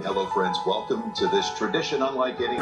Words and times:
Hello, 0.00 0.26
friends. 0.30 0.58
Welcome 0.66 1.12
to 1.16 1.28
this 1.28 1.50
tradition 1.58 2.00
unlike 2.00 2.40
any. 2.40 2.56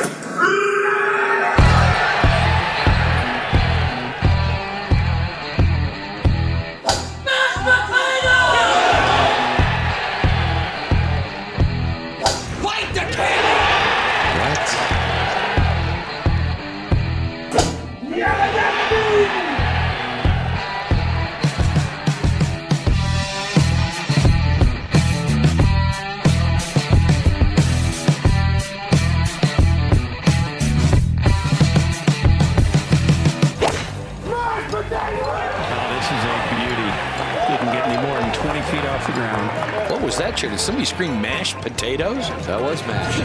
Somebody 40.60 40.84
scream 40.84 41.22
mashed 41.22 41.56
potatoes? 41.56 42.28
That 42.46 42.60
was 42.60 42.86
mashed. 42.86 43.20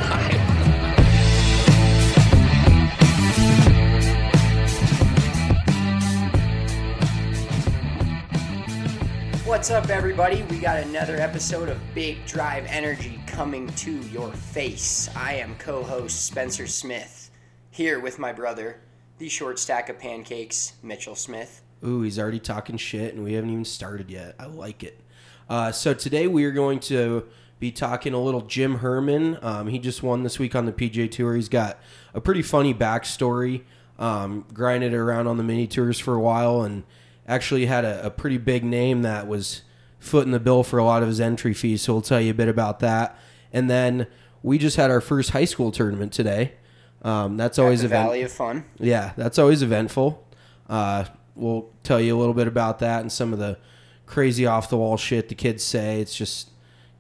What's 9.46 9.70
up, 9.70 9.90
everybody? 9.90 10.44
We 10.44 10.60
got 10.60 10.78
another 10.78 11.18
episode 11.18 11.68
of 11.68 11.78
Big 11.94 12.26
Drive 12.26 12.66
Energy 12.68 13.20
coming 13.28 13.68
to 13.68 13.92
your 14.08 14.32
face. 14.32 15.10
I 15.14 15.34
am 15.34 15.56
co 15.58 15.84
host 15.84 16.26
Spencer 16.26 16.68
Smith, 16.68 17.32
here 17.70 18.00
with 18.00 18.18
my 18.18 18.32
brother, 18.32 18.80
the 19.18 19.28
short 19.28 19.60
stack 19.60 19.90
of 19.90 20.00
pancakes, 20.00 20.74
Mitchell 20.82 21.16
Smith. 21.16 21.62
Ooh, 21.86 22.02
he's 22.02 22.18
already 22.18 22.40
talking 22.40 22.78
shit, 22.78 23.14
and 23.14 23.26
we 23.26 23.34
haven't 23.34 23.50
even 23.50 23.66
started 23.66 24.10
yet. 24.10 24.36
I 24.40 24.46
like 24.46 24.84
it. 24.84 25.02
Uh, 25.50 25.72
so 25.72 25.94
today 25.94 26.28
we 26.28 26.46
are 26.46 26.52
going 26.52 26.80
to 26.80 27.26
be 27.60 27.72
talking 27.72 28.14
a 28.14 28.20
little 28.22 28.42
Jim 28.42 28.76
Herman. 28.80 29.38
Um, 29.42 29.68
he 29.68 29.80
just 29.80 30.04
won 30.04 30.24
this 30.24 30.40
week 30.40 30.56
on 30.56 30.66
the 30.66 30.72
PGA 30.74 31.10
Tour. 31.10 31.36
He's 31.36 31.50
got 31.50 31.80
a 32.14 32.22
pretty 32.22 32.42
funny 32.42 32.74
backstory. 32.74 33.64
Um, 33.98 34.46
grinded 34.54 34.94
around 34.94 35.28
on 35.28 35.38
the 35.38 35.44
mini 35.44 35.68
tours 35.68 36.00
for 36.00 36.16
a 36.16 36.20
while, 36.20 36.64
and 36.64 36.84
actually 37.28 37.66
had 37.66 37.86
a, 37.86 38.08
a 38.08 38.10
pretty 38.10 38.38
big 38.38 38.66
name 38.66 39.04
that 39.04 39.26
was 39.26 39.62
footing 40.00 40.32
the 40.34 40.40
bill 40.40 40.64
for 40.64 40.78
a 40.80 40.84
lot 40.84 41.02
of 41.02 41.08
his 41.08 41.22
entry 41.22 41.54
fees. 41.54 41.82
So 41.84 41.94
we'll 41.94 42.02
tell 42.02 42.20
you 42.20 42.32
a 42.32 42.34
bit 42.34 42.50
about 42.50 42.80
that. 42.82 43.18
And 43.54 43.70
then 43.70 44.08
we 44.44 44.58
just 44.58 44.76
had 44.76 44.92
our 44.92 45.00
first 45.00 45.30
high 45.30 45.46
school 45.46 45.72
tournament 45.72 46.12
today. 46.12 46.56
Um, 47.04 47.38
that's 47.38 47.58
always 47.58 47.82
At 47.84 47.86
event- 47.86 48.06
Valley 48.08 48.22
of 48.24 48.32
Fun. 48.34 48.66
yeah, 48.80 49.14
that's 49.16 49.40
always 49.40 49.62
eventful. 49.62 50.28
Uh, 50.70 51.06
we'll 51.36 51.70
tell 51.84 52.02
you 52.02 52.18
a 52.18 52.20
little 52.20 52.34
bit 52.34 52.48
about 52.48 52.80
that 52.80 53.00
and 53.00 53.10
some 53.12 53.32
of 53.32 53.40
the 53.40 53.58
crazy 54.06 54.46
off 54.46 54.70
the 54.70 54.78
wall 54.78 54.98
shit 54.98 55.30
the 55.30 55.36
kids 55.36 55.64
say. 55.64 56.02
It's 56.02 56.16
just, 56.16 56.50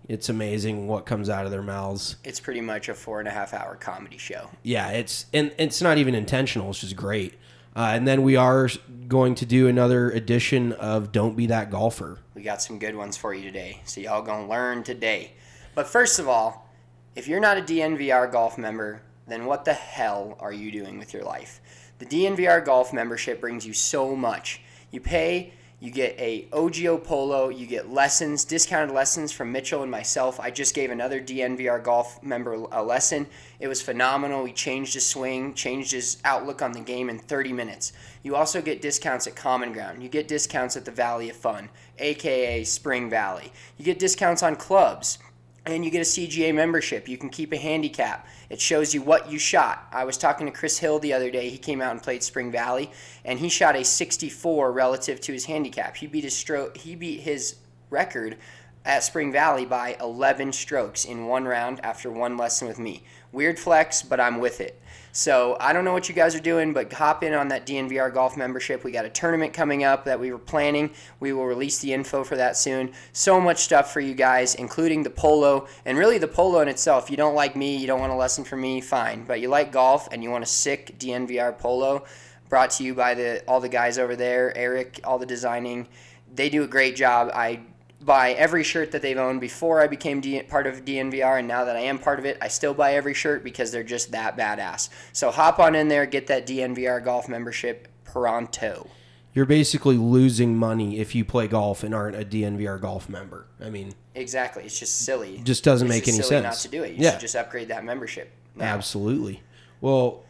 it's 0.08 0.30
amazing 0.30 0.88
what 0.88 1.06
comes 1.06 1.30
out 1.30 1.46
of 1.46 1.52
their 1.52 1.62
mouths. 1.62 2.18
It's 2.24 2.40
pretty 2.40 2.62
much 2.62 2.90
a 2.90 2.94
four 2.94 3.20
and 3.20 3.28
a 3.28 3.32
half 3.32 3.54
hour 3.54 3.76
comedy 3.76 4.18
show. 4.18 4.50
Yeah, 4.64 4.90
it's 4.90 5.26
and 5.34 5.54
it's 5.58 5.82
not 5.82 5.98
even 5.98 6.16
intentional. 6.16 6.70
It's 6.70 6.82
just 6.82 6.96
great. 6.96 7.36
Uh, 7.76 7.92
and 7.94 8.08
then 8.08 8.24
we 8.24 8.38
are 8.38 8.70
going 9.08 9.36
to 9.36 9.46
do 9.46 9.68
another 9.68 10.10
edition 10.10 10.72
of 10.74 11.12
Don't 11.12 11.36
Be 11.36 11.48
That 11.48 11.70
Golfer. 11.70 12.20
We 12.34 12.42
got 12.42 12.62
some 12.62 12.80
good 12.80 12.96
ones 12.96 13.18
for 13.18 13.34
you 13.34 13.44
today. 13.44 13.82
So 13.86 14.00
y'all 14.00 14.22
gonna 14.22 14.48
learn 14.48 14.84
today. 14.84 15.34
But 15.74 15.88
first 15.88 16.20
of 16.20 16.30
all, 16.30 16.70
if 17.16 17.28
you're 17.28 17.42
not 17.42 17.58
a 17.58 17.62
DNVR 17.62 18.32
golf 18.32 18.58
member, 18.58 19.02
then 19.28 19.46
what 19.46 19.66
the 19.66 19.74
hell 19.74 20.38
are 20.40 20.54
you 20.54 20.72
doing 20.72 20.98
with 20.98 21.14
your 21.14 21.24
life? 21.24 21.60
The 22.00 22.06
DNVR 22.06 22.64
golf 22.64 22.94
membership 22.94 23.42
brings 23.42 23.66
you 23.66 23.74
so 23.74 24.16
much. 24.16 24.62
You 24.92 25.02
pay, 25.02 25.54
you 25.86 25.92
get 25.92 26.20
a 26.20 26.48
OGO 26.52 27.04
polo, 27.04 27.50
you 27.50 27.68
get 27.68 27.92
lessons, 27.92 28.44
discounted 28.44 28.96
lessons 28.96 29.32
from 29.32 29.52
Mitchell 29.52 29.84
and 29.84 29.92
myself. 29.92 30.40
I 30.40 30.50
just 30.50 30.74
gave 30.74 30.90
another 30.90 31.22
DNVR 31.22 31.84
golf 31.84 32.24
member 32.24 32.54
a 32.54 32.82
lesson. 32.82 33.28
It 33.60 33.68
was 33.68 33.84
phenomenal. 33.84 34.46
He 34.46 34.52
changed 34.52 34.96
his 34.96 35.06
swing, 35.06 35.54
changed 35.54 35.92
his 35.92 36.18
outlook 36.26 36.64
on 36.64 36.72
the 36.72 36.80
game 36.80 37.08
in 37.08 37.20
30 37.20 37.54
minutes. 37.54 37.94
You 38.24 38.36
also 38.36 38.64
get 38.64 38.82
discounts 38.82 39.28
at 39.28 39.36
Common 39.36 39.74
Ground. 39.74 40.02
You 40.02 40.10
get 40.10 40.28
discounts 40.28 40.76
at 40.76 40.86
the 40.86 40.92
Valley 40.92 41.30
of 41.30 41.36
Fun, 41.36 41.70
aka 42.00 42.64
Spring 42.64 43.08
Valley. 43.08 43.54
You 43.78 43.86
get 43.86 44.00
discounts 44.00 44.42
on 44.42 44.56
clubs 44.56 45.20
and 45.66 45.84
you 45.84 45.90
get 45.90 46.00
a 46.00 46.02
CGA 46.02 46.54
membership. 46.54 47.08
You 47.08 47.18
can 47.18 47.30
keep 47.30 47.52
a 47.52 47.58
handicap. 47.58 48.28
It 48.50 48.62
shows 48.62 48.94
you 48.94 49.02
what 49.02 49.32
you 49.32 49.40
shot. 49.40 49.88
I 49.92 50.06
was 50.06 50.18
talking 50.18 50.46
to 50.46 50.52
Chris 50.52 50.78
Hill 50.78 51.00
the 51.00 51.14
other 51.14 51.32
day. 51.32 51.50
He 51.50 51.58
came 51.58 51.82
out 51.82 51.92
and 51.92 52.02
played 52.02 52.22
Spring 52.22 52.52
Valley, 52.52 52.92
and 53.24 53.40
he 53.40 53.50
shot 53.50 53.76
a 53.76 53.84
64 53.84 54.72
relative 54.72 55.20
to 55.22 55.34
his 55.34 55.46
handicap. 55.46 55.98
He 55.98 56.08
beat 56.08 56.24
his 56.24 56.36
stroke. 56.36 56.78
He 56.78 56.96
beat 56.96 57.22
his 57.22 57.56
record 57.90 58.38
at 58.86 59.04
Spring 59.04 59.32
Valley 59.32 59.66
by 59.66 59.98
11 60.00 60.54
strokes 60.54 61.06
in 61.06 61.26
one 61.26 61.46
round 61.46 61.84
after 61.84 62.12
one 62.12 62.38
lesson 62.38 62.68
with 62.68 62.78
me. 62.78 63.04
Weird 63.32 63.58
flex, 63.58 64.04
but 64.04 64.20
I'm 64.20 64.40
with 64.40 64.62
it. 64.62 64.80
So 65.16 65.56
I 65.62 65.72
don't 65.72 65.86
know 65.86 65.94
what 65.94 66.10
you 66.10 66.14
guys 66.14 66.36
are 66.36 66.42
doing, 66.42 66.74
but 66.74 66.92
hop 66.92 67.24
in 67.24 67.34
on 67.34 67.48
that 67.48 67.66
DNVR 67.66 68.14
golf 68.14 68.36
membership. 68.36 68.84
We 68.84 68.92
got 68.92 69.06
a 69.06 69.10
tournament 69.10 69.54
coming 69.54 69.86
up 69.86 70.04
that 70.04 70.20
we 70.20 70.30
were 70.30 70.38
planning. 70.38 70.90
We 71.22 71.32
will 71.32 71.46
release 71.46 71.80
the 71.80 71.94
info 71.94 72.26
for 72.26 72.36
that 72.36 72.58
soon. 72.58 72.92
So 73.14 73.40
much 73.40 73.60
stuff 73.60 73.94
for 73.94 74.02
you 74.02 74.14
guys, 74.14 74.56
including 74.56 75.04
the 75.04 75.10
polo 75.10 75.70
and 75.86 75.98
really 75.98 76.18
the 76.18 76.28
polo 76.28 76.60
in 76.60 76.68
itself. 76.68 77.10
You 77.10 77.16
don't 77.16 77.34
like 77.34 77.56
me, 77.56 77.78
you 77.78 77.88
don't 77.88 78.02
want 78.02 78.12
a 78.12 78.16
lesson 78.16 78.44
from 78.44 78.60
me, 78.60 78.82
fine. 78.82 79.24
But 79.24 79.40
you 79.40 79.48
like 79.48 79.72
golf 79.72 80.10
and 80.12 80.22
you 80.22 80.30
want 80.32 80.44
a 80.44 80.48
sick 80.48 81.00
DNVR 81.00 81.58
polo, 81.58 82.04
brought 82.50 82.72
to 82.72 82.84
you 82.84 82.94
by 82.94 83.14
the 83.14 83.42
all 83.48 83.62
the 83.62 83.70
guys 83.70 83.98
over 83.98 84.18
there, 84.18 84.52
Eric, 84.58 85.00
all 85.06 85.18
the 85.18 85.26
designing. 85.26 85.88
They 86.34 86.50
do 86.50 86.64
a 86.64 86.68
great 86.68 86.98
job. 86.98 87.32
I 87.34 87.62
buy 88.06 88.34
every 88.34 88.64
shirt 88.64 88.92
that 88.92 89.02
they've 89.02 89.18
owned 89.18 89.42
before 89.42 89.82
I 89.82 89.88
became 89.88 90.22
D- 90.22 90.42
part 90.44 90.68
of 90.68 90.86
DNVR, 90.86 91.40
and 91.40 91.48
now 91.48 91.66
that 91.66 91.76
I 91.76 91.80
am 91.82 91.98
part 91.98 92.20
of 92.20 92.26
it, 92.26 92.38
I 92.42 92.48
still 92.48 92.74
buy 92.74 92.94
every 92.94 93.14
shirt 93.16 93.44
because 93.44 93.72
they're 93.72 93.84
just 93.84 94.12
that 94.12 94.38
badass. 94.38 94.90
So 95.12 95.32
hop 95.32 95.60
on 95.60 95.74
in 95.76 95.88
there, 95.88 96.06
get 96.06 96.28
that 96.28 96.46
DNVR 96.46 97.04
golf 97.04 97.28
membership 97.28 97.88
pronto. 98.04 98.88
You're 99.34 99.46
basically 99.46 99.98
losing 99.98 100.56
money 100.56 101.00
if 101.00 101.14
you 101.14 101.26
play 101.26 101.48
golf 101.48 101.84
and 101.84 101.94
aren't 101.94 102.16
a 102.16 102.24
DNVR 102.24 102.80
golf 102.80 103.10
member. 103.10 103.48
I 103.62 103.70
mean, 103.70 103.94
Exactly, 104.14 104.64
it's 104.64 104.80
just 104.80 105.00
silly. 105.02 105.42
Just 105.44 105.66
doesn't 105.66 105.88
It's 105.88 105.94
make 105.96 106.06
just 106.06 106.16
any 106.18 106.24
silly 106.24 106.42
sense. 106.44 106.44
Not 106.44 106.62
to 106.62 106.68
do 106.70 106.84
it, 106.84 106.94
you 106.96 107.04
Yeah. 107.04 107.12
should 107.12 107.20
just 107.20 107.36
upgrade 107.36 107.68
that 107.68 107.84
membership. 107.84 108.32
now. 108.56 108.64
Absolutely. 108.66 109.42
Well, 109.82 110.24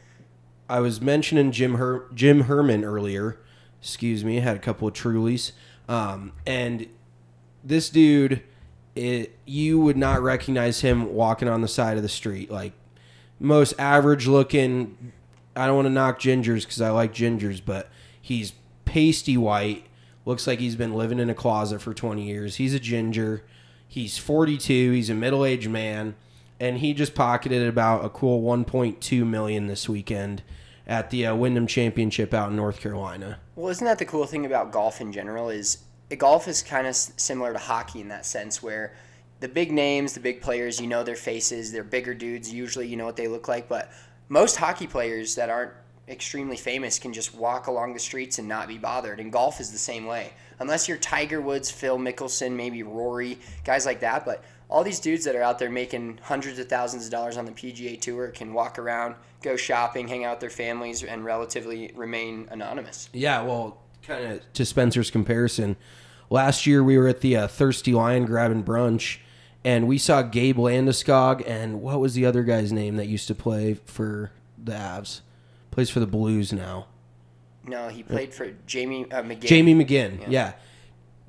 I 0.67 0.79
was 0.79 0.99
mentioning 0.99 1.51
Jim 1.51 1.75
Her- 1.75 2.05
Jim 2.15 2.41
Herman 2.41 2.83
earlier. 2.83 3.37
Excuse 3.79 4.25
me, 4.25 4.37
I 4.37 4.41
had 4.41 4.55
a 4.55 4.59
couple 4.59 4.87
of 4.87 4.95
Trulies, 4.95 5.51
um, 5.87 6.31
and 6.47 6.87
this 7.65 7.89
dude, 7.89 8.41
it, 8.95 9.37
you 9.45 9.79
would 9.79 9.97
not 9.97 10.21
recognize 10.21 10.81
him 10.81 11.13
walking 11.13 11.47
on 11.47 11.61
the 11.61 11.67
side 11.67 11.97
of 11.97 12.03
the 12.03 12.09
street. 12.09 12.49
Like 12.49 12.73
most 13.39 13.73
average 13.77 14.27
looking. 14.27 15.11
I 15.55 15.67
don't 15.67 15.75
want 15.75 15.87
to 15.87 15.91
knock 15.91 16.19
gingers 16.19 16.61
because 16.61 16.81
I 16.81 16.89
like 16.89 17.13
gingers, 17.13 17.61
but 17.65 17.89
he's 18.21 18.53
pasty 18.85 19.37
white. 19.37 19.85
Looks 20.25 20.47
like 20.47 20.59
he's 20.59 20.75
been 20.75 20.93
living 20.93 21.19
in 21.19 21.29
a 21.29 21.35
closet 21.35 21.81
for 21.81 21.93
20 21.93 22.23
years. 22.23 22.55
He's 22.55 22.73
a 22.73 22.79
ginger. 22.79 23.43
He's 23.87 24.17
42. 24.17 24.91
He's 24.91 25.09
a 25.09 25.13
middle 25.13 25.45
aged 25.45 25.69
man, 25.69 26.15
and 26.59 26.79
he 26.79 26.93
just 26.93 27.15
pocketed 27.15 27.67
about 27.67 28.03
a 28.03 28.09
cool 28.09 28.41
1.2 28.41 29.25
million 29.25 29.67
this 29.67 29.87
weekend 29.87 30.41
at 30.87 31.09
the 31.09 31.25
uh, 31.25 31.35
Wyndham 31.35 31.67
Championship 31.67 32.33
out 32.33 32.49
in 32.49 32.55
North 32.55 32.79
Carolina. 32.79 33.39
Well, 33.55 33.69
isn't 33.69 33.85
that 33.85 33.99
the 33.99 34.05
cool 34.05 34.25
thing 34.25 34.45
about 34.45 34.71
golf 34.71 34.99
in 34.99 35.11
general? 35.11 35.49
Is 35.49 35.79
golf 36.15 36.47
is 36.47 36.61
kind 36.61 36.87
of 36.87 36.95
similar 36.95 37.53
to 37.53 37.59
hockey 37.59 38.01
in 38.01 38.09
that 38.09 38.25
sense, 38.25 38.61
where 38.61 38.95
the 39.39 39.47
big 39.47 39.71
names, 39.71 40.13
the 40.13 40.19
big 40.19 40.41
players, 40.41 40.79
you 40.79 40.87
know 40.87 41.03
their 41.03 41.15
faces. 41.15 41.71
They're 41.71 41.83
bigger 41.83 42.13
dudes. 42.13 42.53
Usually, 42.53 42.87
you 42.87 42.97
know 42.97 43.05
what 43.05 43.15
they 43.15 43.27
look 43.27 43.47
like. 43.47 43.67
But 43.67 43.91
most 44.29 44.55
hockey 44.55 44.87
players 44.87 45.35
that 45.35 45.49
aren't 45.49 45.73
extremely 46.07 46.57
famous 46.57 46.99
can 46.99 47.13
just 47.13 47.33
walk 47.33 47.67
along 47.67 47.93
the 47.93 47.99
streets 47.99 48.39
and 48.39 48.47
not 48.47 48.67
be 48.67 48.77
bothered. 48.77 49.19
And 49.19 49.31
golf 49.31 49.59
is 49.59 49.71
the 49.71 49.77
same 49.77 50.05
way. 50.05 50.33
Unless 50.59 50.87
you're 50.87 50.97
Tiger 50.97 51.41
Woods, 51.41 51.69
Phil 51.69 51.97
Mickelson, 51.97 52.55
maybe 52.55 52.83
Rory, 52.83 53.39
guys 53.63 53.85
like 53.85 53.99
that. 54.01 54.25
But 54.25 54.43
all 54.69 54.83
these 54.83 54.99
dudes 54.99 55.25
that 55.25 55.35
are 55.35 55.41
out 55.41 55.59
there 55.59 55.69
making 55.69 56.19
hundreds 56.23 56.59
of 56.59 56.69
thousands 56.69 57.05
of 57.05 57.11
dollars 57.11 57.37
on 57.37 57.45
the 57.45 57.51
PGA 57.51 57.99
Tour 57.99 58.29
can 58.29 58.53
walk 58.53 58.79
around, 58.79 59.15
go 59.41 59.55
shopping, 59.55 60.07
hang 60.07 60.23
out 60.25 60.35
with 60.35 60.39
their 60.41 60.49
families, 60.49 61.03
and 61.03 61.25
relatively 61.25 61.91
remain 61.95 62.47
anonymous. 62.51 63.09
Yeah, 63.13 63.41
well, 63.41 63.81
kind 64.05 64.25
of 64.25 64.53
to 64.53 64.65
Spencer's 64.65 65.11
comparison, 65.11 65.75
last 66.29 66.65
year 66.65 66.83
we 66.83 66.97
were 66.97 67.07
at 67.07 67.21
the 67.21 67.37
uh, 67.37 67.47
Thirsty 67.47 67.93
Lion 67.93 68.25
grabbing 68.25 68.63
brunch, 68.63 69.17
and 69.63 69.87
we 69.87 69.97
saw 69.97 70.21
Gabe 70.21 70.57
Landeskog 70.57 71.43
and 71.47 71.81
what 71.81 71.99
was 71.99 72.13
the 72.13 72.25
other 72.25 72.43
guy's 72.43 72.71
name 72.71 72.97
that 72.97 73.07
used 73.07 73.27
to 73.27 73.35
play 73.35 73.73
for 73.85 74.31
the 74.63 74.73
Avs? 74.73 75.21
Plays 75.71 75.89
for 75.89 75.99
the 75.99 76.07
Blues 76.07 76.53
now. 76.53 76.87
No, 77.67 77.89
he 77.89 78.03
played 78.03 78.33
for 78.33 78.51
Jamie 78.67 79.05
uh, 79.11 79.23
McGinn. 79.23 79.45
Jamie 79.45 79.73
McGinn. 79.73 80.23
Yeah. 80.29 80.53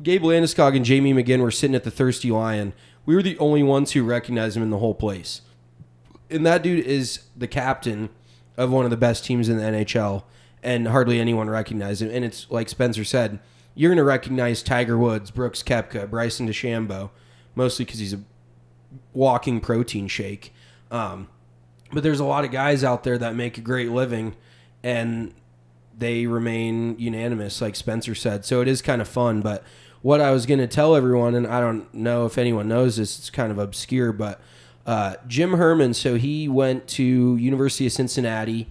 Gabe 0.02 0.22
Landeskog 0.22 0.76
and 0.76 0.84
Jamie 0.84 1.14
McGinn 1.14 1.40
were 1.40 1.50
sitting 1.50 1.74
at 1.74 1.84
the 1.84 1.90
Thirsty 1.90 2.30
Lion. 2.30 2.74
we 3.06 3.14
were 3.14 3.22
the 3.22 3.38
only 3.38 3.62
ones 3.62 3.92
who 3.92 4.04
recognized 4.04 4.56
him 4.56 4.62
in 4.62 4.70
the 4.70 4.78
whole 4.78 4.94
place. 4.94 5.40
And 6.28 6.44
that 6.44 6.62
dude 6.62 6.84
is 6.84 7.20
the 7.36 7.48
captain 7.48 8.10
of 8.56 8.70
one 8.70 8.84
of 8.84 8.90
the 8.90 8.96
best 8.96 9.24
teams 9.24 9.48
in 9.48 9.56
the 9.56 9.62
NHL, 9.62 10.24
and 10.66 10.88
hardly 10.88 11.20
anyone 11.20 11.48
recognized 11.48 12.02
him. 12.02 12.10
And 12.10 12.24
it's 12.24 12.50
like 12.50 12.68
Spencer 12.68 13.04
said, 13.04 13.38
you're 13.76 13.88
going 13.88 13.98
to 13.98 14.04
recognize 14.04 14.64
Tiger 14.64 14.98
Woods, 14.98 15.30
Brooks 15.30 15.62
Koepka, 15.62 16.10
Bryson 16.10 16.48
DeChambeau, 16.48 17.10
mostly 17.54 17.84
because 17.84 18.00
he's 18.00 18.12
a 18.12 18.20
walking 19.14 19.60
protein 19.60 20.08
shake. 20.08 20.52
Um, 20.90 21.28
but 21.92 22.02
there's 22.02 22.18
a 22.18 22.24
lot 22.24 22.44
of 22.44 22.50
guys 22.50 22.82
out 22.82 23.04
there 23.04 23.16
that 23.16 23.36
make 23.36 23.58
a 23.58 23.60
great 23.60 23.92
living, 23.92 24.34
and 24.82 25.32
they 25.96 26.26
remain 26.26 26.98
unanimous, 26.98 27.60
like 27.60 27.76
Spencer 27.76 28.16
said. 28.16 28.44
So 28.44 28.60
it 28.60 28.66
is 28.66 28.82
kind 28.82 29.00
of 29.00 29.06
fun. 29.06 29.42
But 29.42 29.62
what 30.02 30.20
I 30.20 30.32
was 30.32 30.46
going 30.46 30.58
to 30.58 30.66
tell 30.66 30.96
everyone, 30.96 31.36
and 31.36 31.46
I 31.46 31.60
don't 31.60 31.94
know 31.94 32.26
if 32.26 32.38
anyone 32.38 32.66
knows 32.66 32.96
this, 32.96 33.20
it's 33.20 33.30
kind 33.30 33.52
of 33.52 33.58
obscure, 33.58 34.12
but 34.12 34.40
uh, 34.84 35.14
Jim 35.28 35.52
Herman. 35.52 35.94
So 35.94 36.16
he 36.16 36.48
went 36.48 36.88
to 36.88 37.36
University 37.36 37.86
of 37.86 37.92
Cincinnati, 37.92 38.66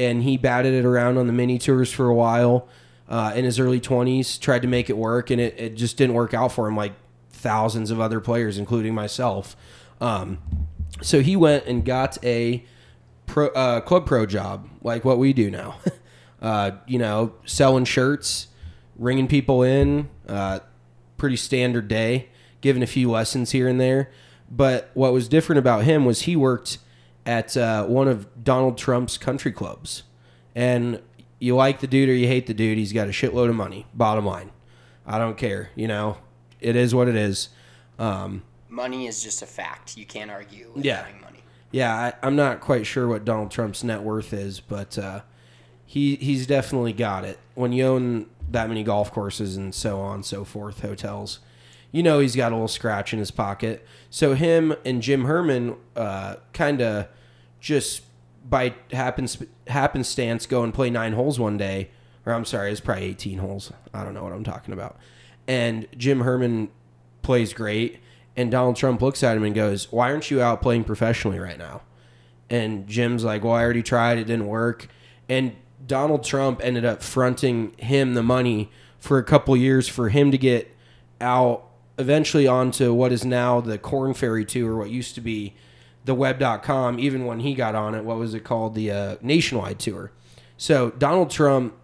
and 0.00 0.22
he 0.22 0.38
batted 0.38 0.72
it 0.72 0.84
around 0.86 1.18
on 1.18 1.26
the 1.26 1.32
mini 1.32 1.58
tours 1.58 1.92
for 1.92 2.08
a 2.08 2.14
while. 2.14 2.66
Uh, 3.08 3.32
in 3.34 3.44
his 3.44 3.58
early 3.58 3.80
20s, 3.80 4.38
tried 4.38 4.62
to 4.62 4.68
make 4.68 4.88
it 4.88 4.96
work, 4.96 5.30
and 5.30 5.40
it, 5.40 5.58
it 5.58 5.74
just 5.74 5.96
didn't 5.96 6.14
work 6.14 6.32
out 6.32 6.52
for 6.52 6.68
him, 6.68 6.76
like 6.76 6.92
thousands 7.30 7.90
of 7.90 8.00
other 8.00 8.20
players, 8.20 8.56
including 8.56 8.94
myself. 8.94 9.56
Um, 10.00 10.38
so 11.02 11.20
he 11.20 11.34
went 11.34 11.66
and 11.66 11.84
got 11.84 12.24
a 12.24 12.64
pro, 13.26 13.48
uh, 13.48 13.80
club 13.80 14.06
pro 14.06 14.26
job, 14.26 14.68
like 14.80 15.04
what 15.04 15.18
we 15.18 15.32
do 15.32 15.50
now. 15.50 15.78
uh, 16.40 16.70
you 16.86 17.00
know, 17.00 17.34
selling 17.44 17.84
shirts, 17.84 18.46
ringing 18.96 19.26
people 19.26 19.64
in, 19.64 20.08
uh, 20.28 20.60
pretty 21.16 21.36
standard 21.36 21.88
day, 21.88 22.28
giving 22.60 22.82
a 22.82 22.86
few 22.86 23.10
lessons 23.10 23.50
here 23.50 23.66
and 23.66 23.80
there. 23.80 24.12
But 24.48 24.90
what 24.94 25.12
was 25.12 25.28
different 25.28 25.58
about 25.58 25.82
him 25.82 26.04
was 26.04 26.22
he 26.22 26.36
worked 26.36 26.78
at 27.26 27.56
uh, 27.56 27.84
one 27.86 28.08
of 28.08 28.42
Donald 28.44 28.78
Trump's 28.78 29.18
country 29.18 29.52
clubs. 29.52 30.02
And 30.54 31.00
you 31.38 31.54
like 31.56 31.80
the 31.80 31.86
dude 31.86 32.08
or 32.08 32.14
you 32.14 32.26
hate 32.26 32.46
the 32.46 32.54
dude, 32.54 32.78
he's 32.78 32.92
got 32.92 33.08
a 33.08 33.12
shitload 33.12 33.48
of 33.48 33.54
money. 33.54 33.86
Bottom 33.94 34.26
line, 34.26 34.50
I 35.06 35.18
don't 35.18 35.36
care. 35.36 35.70
You 35.74 35.88
know, 35.88 36.18
it 36.60 36.76
is 36.76 36.94
what 36.94 37.08
it 37.08 37.16
is. 37.16 37.48
Um, 37.98 38.42
Money 38.68 39.06
is 39.06 39.22
just 39.22 39.42
a 39.42 39.46
fact. 39.46 39.96
You 39.96 40.06
can't 40.06 40.30
argue 40.30 40.70
with 40.74 40.84
Yeah. 40.84 41.04
having 41.04 41.20
money. 41.20 41.40
yeah, 41.72 41.94
I, 41.94 42.26
I'm 42.26 42.36
not 42.36 42.60
quite 42.60 42.86
sure 42.86 43.06
what 43.08 43.24
Donald 43.24 43.50
Trump's 43.50 43.82
net 43.84 44.02
worth 44.02 44.32
is, 44.32 44.60
but 44.60 44.96
uh, 44.98 45.20
he 45.84 46.16
he's 46.16 46.46
definitely 46.46 46.92
got 46.92 47.24
it. 47.24 47.38
When 47.54 47.72
you 47.72 47.84
own 47.86 48.26
that 48.50 48.68
many 48.68 48.82
golf 48.82 49.12
courses 49.12 49.56
and 49.56 49.74
so 49.74 50.00
on 50.00 50.16
and 50.16 50.24
so 50.24 50.44
forth, 50.44 50.80
hotels, 50.82 51.40
you 51.92 52.02
know 52.02 52.20
he's 52.20 52.36
got 52.36 52.52
a 52.52 52.54
little 52.54 52.68
scratch 52.68 53.12
in 53.12 53.18
his 53.18 53.30
pocket. 53.30 53.86
So 54.10 54.34
him 54.34 54.74
and 54.84 55.02
Jim 55.02 55.24
Herman 55.24 55.76
uh, 55.96 56.36
kind 56.52 56.80
of 56.80 57.08
just 57.60 58.02
by 58.48 58.74
happens 58.92 59.38
happenstance 59.66 60.46
go 60.46 60.62
and 60.62 60.72
play 60.72 60.90
nine 60.90 61.12
holes 61.12 61.38
one 61.38 61.56
day, 61.56 61.90
or 62.24 62.32
I'm 62.32 62.44
sorry, 62.44 62.72
it's 62.72 62.80
probably 62.80 63.04
18 63.04 63.38
holes. 63.38 63.72
I 63.92 64.04
don't 64.04 64.14
know 64.14 64.24
what 64.24 64.32
I'm 64.32 64.44
talking 64.44 64.72
about. 64.72 64.96
And 65.46 65.86
Jim 65.96 66.20
Herman 66.20 66.70
plays 67.22 67.52
great, 67.52 68.00
and 68.36 68.50
Donald 68.50 68.76
Trump 68.76 69.02
looks 69.02 69.22
at 69.22 69.36
him 69.36 69.44
and 69.44 69.54
goes, 69.54 69.90
"Why 69.90 70.10
aren't 70.10 70.30
you 70.30 70.40
out 70.40 70.62
playing 70.62 70.84
professionally 70.84 71.38
right 71.38 71.58
now?" 71.58 71.82
And 72.48 72.86
Jim's 72.86 73.24
like, 73.24 73.44
"Well, 73.44 73.54
I 73.54 73.62
already 73.62 73.82
tried; 73.82 74.18
it 74.18 74.24
didn't 74.24 74.46
work." 74.46 74.88
And 75.28 75.56
Donald 75.86 76.24
Trump 76.24 76.60
ended 76.62 76.84
up 76.84 77.02
fronting 77.02 77.72
him 77.78 78.14
the 78.14 78.22
money 78.22 78.70
for 78.98 79.18
a 79.18 79.24
couple 79.24 79.56
years 79.56 79.88
for 79.88 80.08
him 80.10 80.30
to 80.30 80.38
get 80.38 80.74
out 81.20 81.69
eventually 82.00 82.46
onto 82.46 82.92
what 82.92 83.12
is 83.12 83.24
now 83.24 83.60
the 83.60 83.78
Korn 83.78 84.14
Ferry 84.14 84.44
Tour, 84.44 84.76
what 84.76 84.90
used 84.90 85.14
to 85.14 85.20
be 85.20 85.54
the 86.04 86.14
web.com 86.14 86.98
even 86.98 87.26
when 87.26 87.40
he 87.40 87.54
got 87.54 87.74
on 87.74 87.94
it 87.94 88.04
what 88.04 88.16
was 88.16 88.34
it 88.34 88.40
called? 88.40 88.74
The 88.74 88.90
uh, 88.90 89.16
nationwide 89.20 89.78
tour. 89.78 90.12
So 90.56 90.90
donald 90.90 91.30
trump 91.30 91.74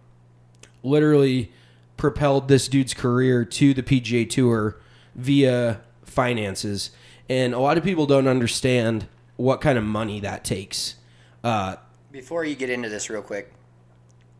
literally 0.83 1.51
propelled 1.97 2.47
this 2.47 2.67
dude's 2.67 2.93
career 2.93 3.45
to 3.45 3.73
the 3.73 3.83
pga 3.83 4.29
tour 4.29 4.79
via 5.15 5.81
finances. 6.03 6.91
And 7.29 7.53
a 7.53 7.59
lot 7.59 7.77
of 7.77 7.83
people 7.83 8.05
don't 8.05 8.27
understand 8.27 9.07
what 9.35 9.61
kind 9.61 9.77
of 9.77 9.83
money 9.83 10.19
that 10.21 10.43
takes. 10.43 10.95
Uh, 11.43 11.75
Before 12.11 12.43
you 12.43 12.55
get 12.55 12.69
into 12.69 12.89
this 12.89 13.09
real 13.09 13.21
quick, 13.21 13.53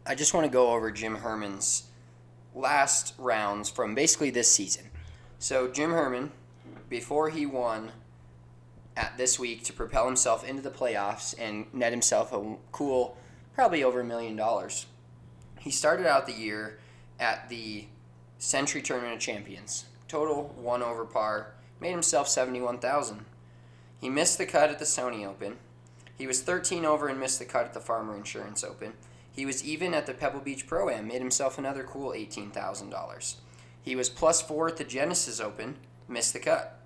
I 0.06 0.16
just 0.16 0.34
want 0.34 0.46
to 0.46 0.52
go 0.52 0.72
over 0.72 0.90
Jim 0.92 1.16
Herman's 1.16 1.84
last 2.56 3.14
rounds 3.18 3.70
from 3.70 3.94
basically 3.94 4.30
this 4.30 4.52
season. 4.52 4.87
So 5.40 5.68
Jim 5.68 5.92
Herman, 5.92 6.32
before 6.90 7.30
he 7.30 7.46
won 7.46 7.92
at 8.96 9.18
this 9.18 9.38
week 9.38 9.64
to 9.66 9.74
propel 9.74 10.08
himself 10.08 10.48
into 10.48 10.62
the 10.62 10.72
playoffs 10.72 11.36
and 11.38 11.72
net 11.74 11.92
himself 11.92 12.34
a 12.34 12.56
cool, 12.72 13.18
probably 13.54 13.84
over 13.84 14.02
a 14.02 14.06
million 14.06 14.36
dollars. 14.36 14.88
He 15.60 15.70
started 15.70 16.08
out 16.08 16.26
the 16.26 16.34
year 16.34 16.80
at 17.20 17.50
the 17.50 17.86
Sentry 18.40 18.82
Tournament 18.82 19.16
of 19.16 19.20
Champions. 19.20 19.86
Total 20.08 20.54
one 20.56 20.82
over 20.82 21.06
par, 21.06 21.54
made 21.80 21.92
himself 21.92 22.28
seventy-one 22.28 22.80
thousand. 22.80 23.26
He 24.00 24.10
missed 24.10 24.38
the 24.38 24.46
cut 24.46 24.70
at 24.70 24.80
the 24.80 24.86
Sony 24.86 25.26
Open. 25.26 25.58
He 26.18 26.26
was 26.26 26.42
13 26.42 26.84
over 26.86 27.08
and 27.08 27.20
missed 27.20 27.40
the 27.40 27.46
cut 27.46 27.66
at 27.66 27.74
the 27.74 27.80
Farmer 27.80 28.16
Insurance 28.16 28.64
Open. 28.64 28.94
He 29.32 29.46
was 29.46 29.64
even 29.64 29.94
at 29.94 30.08
the 30.08 30.14
Pebble 30.14 30.40
Beach 30.40 30.66
Pro 30.66 30.90
Am, 30.90 31.08
made 31.08 31.20
himself 31.20 31.58
another 31.60 31.84
cool 31.84 32.12
$18,000. 32.12 33.36
He 33.88 33.96
was 33.96 34.10
plus 34.10 34.42
four 34.42 34.68
at 34.68 34.76
the 34.76 34.84
Genesis 34.84 35.40
Open, 35.40 35.78
missed 36.10 36.34
the 36.34 36.40
cut. 36.40 36.82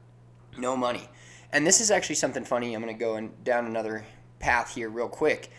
No 0.56 0.77
money. 0.77 1.09
And 1.51 1.65
this 1.65 1.81
is 1.81 1.89
actually 1.89 2.13
something 2.13 2.44
funny. 2.45 2.75
I'm 2.75 2.81
going 2.83 2.94
to 2.95 3.00
go 3.00 3.15
in, 3.15 3.31
down 3.44 3.65
another 3.65 4.06
path 4.38 4.75
here 4.75 4.88
real 4.88 5.09
quick. 5.09 5.50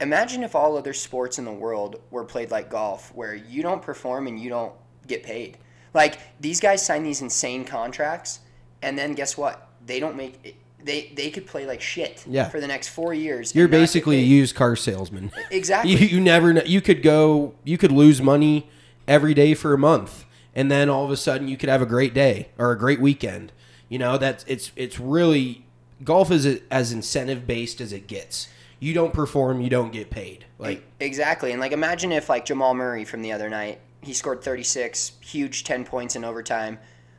Imagine 0.00 0.44
if 0.44 0.54
all 0.54 0.76
other 0.76 0.92
sports 0.92 1.36
in 1.36 1.44
the 1.44 1.52
world 1.52 2.00
were 2.12 2.22
played 2.22 2.52
like 2.52 2.70
golf, 2.70 3.12
where 3.12 3.34
you 3.34 3.60
don't 3.60 3.82
perform 3.82 4.28
and 4.28 4.38
you 4.38 4.50
don't 4.50 4.72
get 5.08 5.24
paid. 5.24 5.58
Like 5.94 6.20
these 6.40 6.60
guys 6.60 6.86
sign 6.86 7.02
these 7.02 7.22
insane 7.22 7.64
contracts, 7.64 8.38
and 8.80 8.96
then 8.96 9.14
guess 9.14 9.36
what? 9.36 9.70
They 9.84 9.98
don't 9.98 10.14
make. 10.16 10.56
They 10.80 11.10
they 11.16 11.30
could 11.30 11.48
play 11.48 11.66
like 11.66 11.80
shit 11.80 12.24
Yeah. 12.28 12.48
for 12.48 12.60
the 12.60 12.68
next 12.68 12.90
four 12.90 13.12
years. 13.12 13.52
you're 13.52 13.64
and 13.64 13.72
not 13.72 13.78
get 13.78 13.82
basically 13.82 14.18
a 14.18 14.22
used 14.22 14.54
car 14.54 14.76
salesman 14.76 15.32
exactly. 15.50 15.90
you, 15.96 16.06
you 16.06 16.20
never 16.20 16.52
know 16.52 16.62
you 16.64 16.80
could 16.80 17.02
go 17.02 17.54
you 17.64 17.76
could 17.76 17.90
lose 17.90 18.22
money 18.22 18.70
every 19.08 19.34
day 19.34 19.54
for 19.54 19.74
a 19.74 19.78
month 19.78 20.24
and 20.58 20.70
then 20.70 20.90
all 20.90 21.04
of 21.04 21.10
a 21.10 21.16
sudden 21.16 21.48
you 21.48 21.56
could 21.56 21.68
have 21.68 21.80
a 21.80 21.86
great 21.86 22.12
day 22.12 22.48
or 22.58 22.72
a 22.72 22.78
great 22.78 23.00
weekend 23.00 23.52
you 23.88 23.98
know 23.98 24.18
that's 24.18 24.44
it's 24.46 24.72
it's 24.76 24.98
really 25.00 25.64
golf 26.04 26.30
is 26.30 26.60
as 26.70 26.92
incentive 26.92 27.46
based 27.46 27.80
as 27.80 27.92
it 27.92 28.06
gets 28.06 28.48
you 28.80 28.92
don't 28.92 29.12
perform 29.12 29.60
you 29.60 29.70
don't 29.70 29.92
get 29.92 30.10
paid 30.10 30.44
like 30.58 30.82
exactly. 31.00 31.52
And 31.52 31.60
like 31.60 31.72
imagine 31.72 32.12
if 32.12 32.28
like 32.28 32.44
Jamal 32.44 32.74
Murray 32.74 33.04
from 33.04 33.22
the 33.22 33.32
other 33.32 33.48
night, 33.48 33.80
he 34.00 34.12
scored 34.12 34.42
36, 34.42 35.12
huge 35.20 35.64
10 35.64 35.84
points 35.84 36.16
in 36.16 36.24
overtime. 36.24 36.78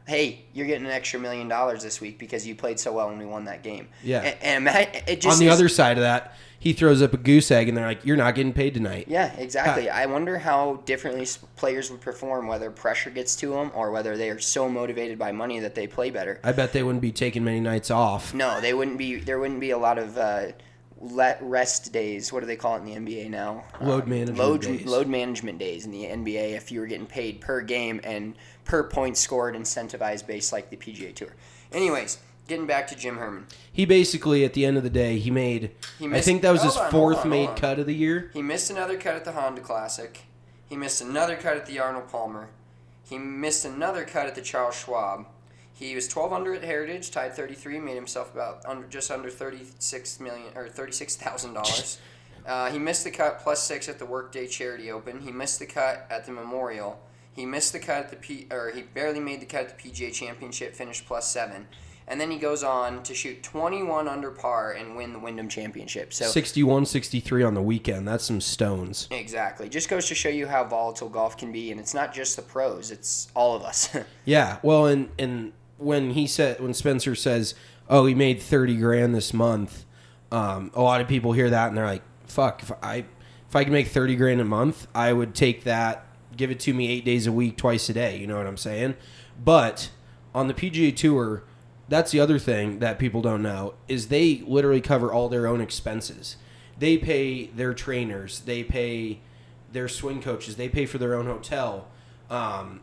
Hey, 0.09 0.45
you're 0.53 0.67
getting 0.67 0.85
an 0.85 0.91
extra 0.91 1.19
million 1.19 1.47
dollars 1.47 1.83
this 1.83 2.01
week 2.01 2.17
because 2.19 2.45
you 2.47 2.55
played 2.55 2.79
so 2.79 2.91
well 2.91 3.09
when 3.09 3.17
we 3.19 3.25
won 3.25 3.45
that 3.45 3.63
game. 3.63 3.87
Yeah. 4.03 4.21
And, 4.41 4.67
and 4.67 4.89
it 5.07 5.21
just 5.21 5.35
on 5.35 5.39
the 5.39 5.47
is- 5.51 5.53
other 5.53 5.69
side 5.69 5.97
of 5.97 6.01
that 6.03 6.35
he 6.61 6.73
throws 6.73 7.01
up 7.01 7.13
a 7.13 7.17
goose 7.17 7.51
egg 7.51 7.69
and 7.69 7.77
they're 7.77 7.85
like 7.85 8.03
you're 8.05 8.17
not 8.17 8.35
getting 8.35 8.51
paid 8.51 8.73
tonight 8.73 9.05
Yeah, 9.07 9.31
exactly. 9.37 9.89
I 9.89 10.05
wonder 10.07 10.37
how 10.37 10.81
differently 10.83 11.25
players 11.55 11.89
would 11.89 12.01
perform, 12.01 12.47
whether 12.47 12.69
pressure 12.69 13.09
gets 13.09 13.33
to 13.37 13.51
them 13.51 13.71
or 13.73 13.91
whether 13.91 14.17
they 14.17 14.29
are 14.29 14.39
so 14.39 14.67
motivated 14.67 15.17
by 15.17 15.31
money 15.31 15.59
that 15.61 15.73
they 15.73 15.87
play 15.87 16.09
better. 16.09 16.41
i 16.43 16.51
bet 16.51 16.73
they 16.73 16.83
wouldn't 16.83 17.01
be 17.01 17.13
taking 17.13 17.45
many 17.45 17.61
nights 17.61 17.89
off 17.89 18.33
No, 18.33 18.59
they 18.59 18.73
wouldn't 18.73 18.97
be. 18.97 19.15
There 19.21 19.39
wouldn't 19.39 19.61
be 19.61 19.71
a 19.71 19.77
lot 19.77 19.97
of 19.97 20.17
uh, 20.17 20.47
let 20.99 21.41
rest 21.41 21.93
days. 21.93 22.33
What 22.33 22.41
do 22.41 22.45
they 22.45 22.57
call 22.57 22.75
it 22.75 22.79
in 22.83 22.85
the 22.85 22.95
NBA 23.11 23.29
now? 23.29 23.63
Load 23.79 24.03
Uh, 24.03 24.07
management 24.07 24.37
load, 24.39 24.61
days. 24.61 24.85
Load 24.85 25.07
management 25.07 25.59
days 25.59 25.85
in 25.85 25.91
the 25.91 26.03
NBA. 26.03 26.55
If 26.57 26.73
you 26.73 26.81
were 26.81 26.87
getting 26.87 27.05
paid 27.07 27.39
per 27.39 27.61
game 27.61 28.01
and 28.03 28.35
per 28.65 28.83
point 28.83 29.17
scored, 29.17 29.55
incentivized 29.55 30.27
base 30.27 30.51
like 30.51 30.69
the 30.69 30.77
PGA 30.77 31.13
Tour. 31.15 31.35
Anyways, 31.71 32.19
getting 32.47 32.65
back 32.67 32.87
to 32.87 32.95
Jim 32.95 33.17
Herman. 33.17 33.45
he 33.71 33.85
basically 33.85 34.43
at 34.43 34.53
the 34.53 34.65
end 34.65 34.75
of 34.77 34.83
the 34.83 34.89
day 34.89 35.19
he 35.19 35.29
made 35.29 35.71
He 35.99 36.07
missed, 36.07 36.17
i 36.17 36.21
think 36.25 36.41
that 36.41 36.51
was 36.51 36.63
his 36.63 36.75
on, 36.75 36.89
fourth 36.89 37.17
hold 37.17 37.25
on, 37.25 37.29
made 37.29 37.45
hold 37.45 37.49
on. 37.49 37.57
cut 37.57 37.79
of 37.79 37.85
the 37.85 37.93
year 37.93 38.31
He 38.33 38.41
missed 38.41 38.71
another 38.71 38.97
cut 38.97 39.15
at 39.15 39.23
the 39.23 39.33
Honda 39.33 39.61
Classic. 39.61 40.21
He 40.67 40.75
missed 40.75 41.01
another 41.01 41.35
cut 41.35 41.57
at 41.57 41.65
the 41.67 41.79
Arnold 41.79 42.09
Palmer. 42.09 42.49
He 43.07 43.17
missed 43.17 43.65
another 43.65 44.03
cut 44.03 44.25
at 44.27 44.35
the 44.35 44.41
Charles 44.41 44.75
Schwab. 44.75 45.25
He 45.73 45.95
was 45.95 46.07
12 46.07 46.33
under 46.33 46.53
at 46.53 46.63
Heritage, 46.63 47.09
tied 47.11 47.33
33, 47.35 47.79
made 47.79 47.95
himself 47.95 48.33
about 48.33 48.65
under 48.65 48.85
just 48.87 49.09
under 49.11 49.29
36 49.29 50.19
million 50.19 50.55
or 50.55 50.67
36 50.69 51.15
thousand 51.15 51.53
dollars. 51.53 51.99
Uh, 52.47 52.71
he 52.71 52.79
missed 52.79 53.03
the 53.03 53.11
cut 53.11 53.39
plus 53.41 53.61
six 53.61 53.87
at 53.89 53.99
the 53.99 54.05
Workday 54.05 54.47
Charity 54.47 54.89
Open. 54.89 55.19
He 55.19 55.31
missed 55.31 55.59
the 55.59 55.67
cut 55.67 56.07
at 56.09 56.25
the 56.25 56.31
Memorial. 56.31 56.99
He 57.39 57.45
missed 57.45 57.71
the 57.71 57.79
cut 57.79 58.03
at 58.03 58.09
the 58.09 58.17
P, 58.17 58.47
or 58.51 58.69
he 58.75 58.81
barely 58.81 59.21
made 59.21 59.39
the 59.39 59.45
cut 59.45 59.61
at 59.61 59.79
the 59.79 59.89
PGA 59.89 60.11
Championship, 60.11 60.75
finished 60.75 61.05
plus 61.05 61.25
seven, 61.31 61.69
and 62.05 62.19
then 62.19 62.31
he 62.31 62.37
goes 62.37 62.63
on 62.63 63.01
to 63.03 63.15
shoot 63.15 63.41
21 63.43 64.09
under 64.09 64.29
par 64.29 64.73
and 64.73 64.97
win 64.97 65.13
the 65.13 65.19
Wyndham 65.19 65.47
Championship. 65.47 66.11
So 66.11 66.25
61 66.25 66.85
63 66.85 67.43
on 67.43 67.53
the 67.53 67.61
weekend 67.61 68.05
that's 68.05 68.25
some 68.25 68.41
stones 68.41 69.07
Exactly. 69.09 69.69
Just 69.69 69.87
goes 69.87 70.07
to 70.07 70.15
show 70.15 70.27
you 70.27 70.47
how 70.47 70.65
volatile 70.65 71.07
golf 71.07 71.37
can 71.37 71.53
be, 71.53 71.71
and 71.71 71.79
it's 71.79 71.93
not 71.93 72.13
just 72.13 72.35
the 72.35 72.41
pros; 72.41 72.91
it's 72.91 73.29
all 73.33 73.55
of 73.55 73.63
us. 73.63 73.95
Yeah, 74.25 74.59
well, 74.61 74.85
and 74.85 75.07
and 75.17 75.53
when 75.77 76.11
he 76.11 76.27
said 76.27 76.59
when 76.59 76.73
Spencer 76.73 77.15
says, 77.15 77.55
"Oh, 77.89 78.05
he 78.05 78.15
made 78.15 78.41
thirty 78.41 78.75
grand 78.75 79.15
this 79.15 79.33
month," 79.33 79.85
um, 80.29 80.71
a 80.73 80.81
lot 80.81 80.99
of 80.99 81.07
people 81.07 81.31
hear 81.31 81.49
that 81.49 81.69
and 81.69 81.77
they're 81.77 81.85
like, 81.85 82.03
"Fuck! 82.25 82.63
If 82.63 82.71
I 82.83 83.05
if 83.47 83.55
I 83.55 83.63
could 83.63 83.71
make 83.71 83.87
thirty 83.87 84.17
grand 84.17 84.41
a 84.41 84.45
month, 84.45 84.87
I 84.93 85.13
would 85.13 85.33
take 85.33 85.63
that, 85.63 86.05
give 86.39 86.49
it 86.49 86.59
to 86.61 86.73
me 86.73 86.89
eight 86.89 87.05
days 87.05 87.27
a 87.27 87.31
week, 87.31 87.57
twice 87.57 87.87
a 87.89 87.93
day." 87.93 88.17
You 88.17 88.25
know 88.25 88.37
what 88.37 88.47
I'm 88.47 88.57
saying? 88.57 88.95
But 89.43 89.91
on 90.33 90.47
the 90.47 90.53
PGA 90.55 90.95
Tour, 90.95 91.43
that's 91.87 92.11
the 92.11 92.19
other 92.19 92.39
thing 92.39 92.79
that 92.79 92.97
people 92.97 93.21
don't 93.21 93.43
know 93.43 93.75
is 93.87 94.07
they 94.07 94.43
literally 94.47 94.81
cover 94.81 95.13
all 95.13 95.29
their 95.29 95.45
own 95.45 95.61
expenses. 95.61 96.37
They 96.77 96.97
pay 96.97 97.47
their 97.47 97.73
trainers, 97.75 98.39
they 98.39 98.63
pay 98.63 99.19
their 99.71 99.87
swing 99.87 100.21
coaches, 100.21 100.55
they 100.55 100.69
pay 100.69 100.87
for 100.87 100.97
their 100.97 101.13
own 101.13 101.27
hotel, 101.27 101.87
um, 102.29 102.81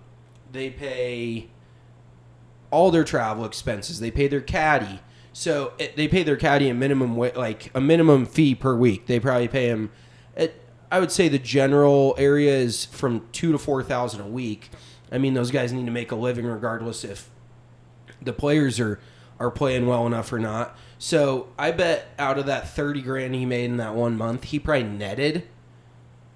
they 0.52 0.70
pay 0.70 1.48
all 2.70 2.90
their 2.90 3.04
travel 3.04 3.44
expenses. 3.44 4.00
They 4.00 4.10
pay 4.10 4.28
their 4.28 4.40
caddy. 4.40 5.00
So 5.32 5.72
it, 5.78 5.96
they 5.96 6.08
pay 6.08 6.22
their 6.22 6.36
caddy 6.36 6.68
a 6.68 6.75
minimum 6.75 7.16
wa- 7.16 7.30
like 7.34 7.70
a 7.75 7.80
minimum 7.80 8.26
fee 8.26 8.54
per 8.54 8.75
week. 8.75 9.06
They 9.06 9.20
probably 9.20 9.48
pay 9.48 9.68
him. 9.68 9.90
I 10.90 11.00
would 11.00 11.11
say 11.11 11.28
the 11.28 11.38
general 11.38 12.14
area 12.19 12.55
is 12.57 12.85
from 12.87 13.26
two 13.33 13.52
to 13.52 13.59
four 13.59 13.83
thousand 13.83 14.21
a 14.21 14.26
week. 14.28 14.71
I 15.11 15.19
mean, 15.19 15.35
those 15.35 15.50
guys 15.50 15.73
need 15.73 15.87
to 15.87 15.93
make 15.93 16.11
a 16.12 16.16
living 16.16 16.47
regardless 16.47 17.05
if 17.05 17.28
the 18.23 18.33
players 18.33 18.78
are 18.81 18.99
are 19.38 19.50
playing 19.50 19.87
well 19.87 20.07
enough 20.07 20.33
or 20.33 20.38
not. 20.38 20.76
So 20.99 21.49
I 21.59 21.71
bet 21.73 22.09
out 22.19 22.38
of 22.38 22.47
that 22.47 22.69
thirty 22.69 23.02
grand 23.02 23.35
he 23.35 23.45
made 23.47 23.66
in 23.66 23.76
that 23.78 23.95
one 23.95 24.16
month, 24.16 24.45
he 24.45 24.59
probably 24.59 24.85
netted 24.85 25.45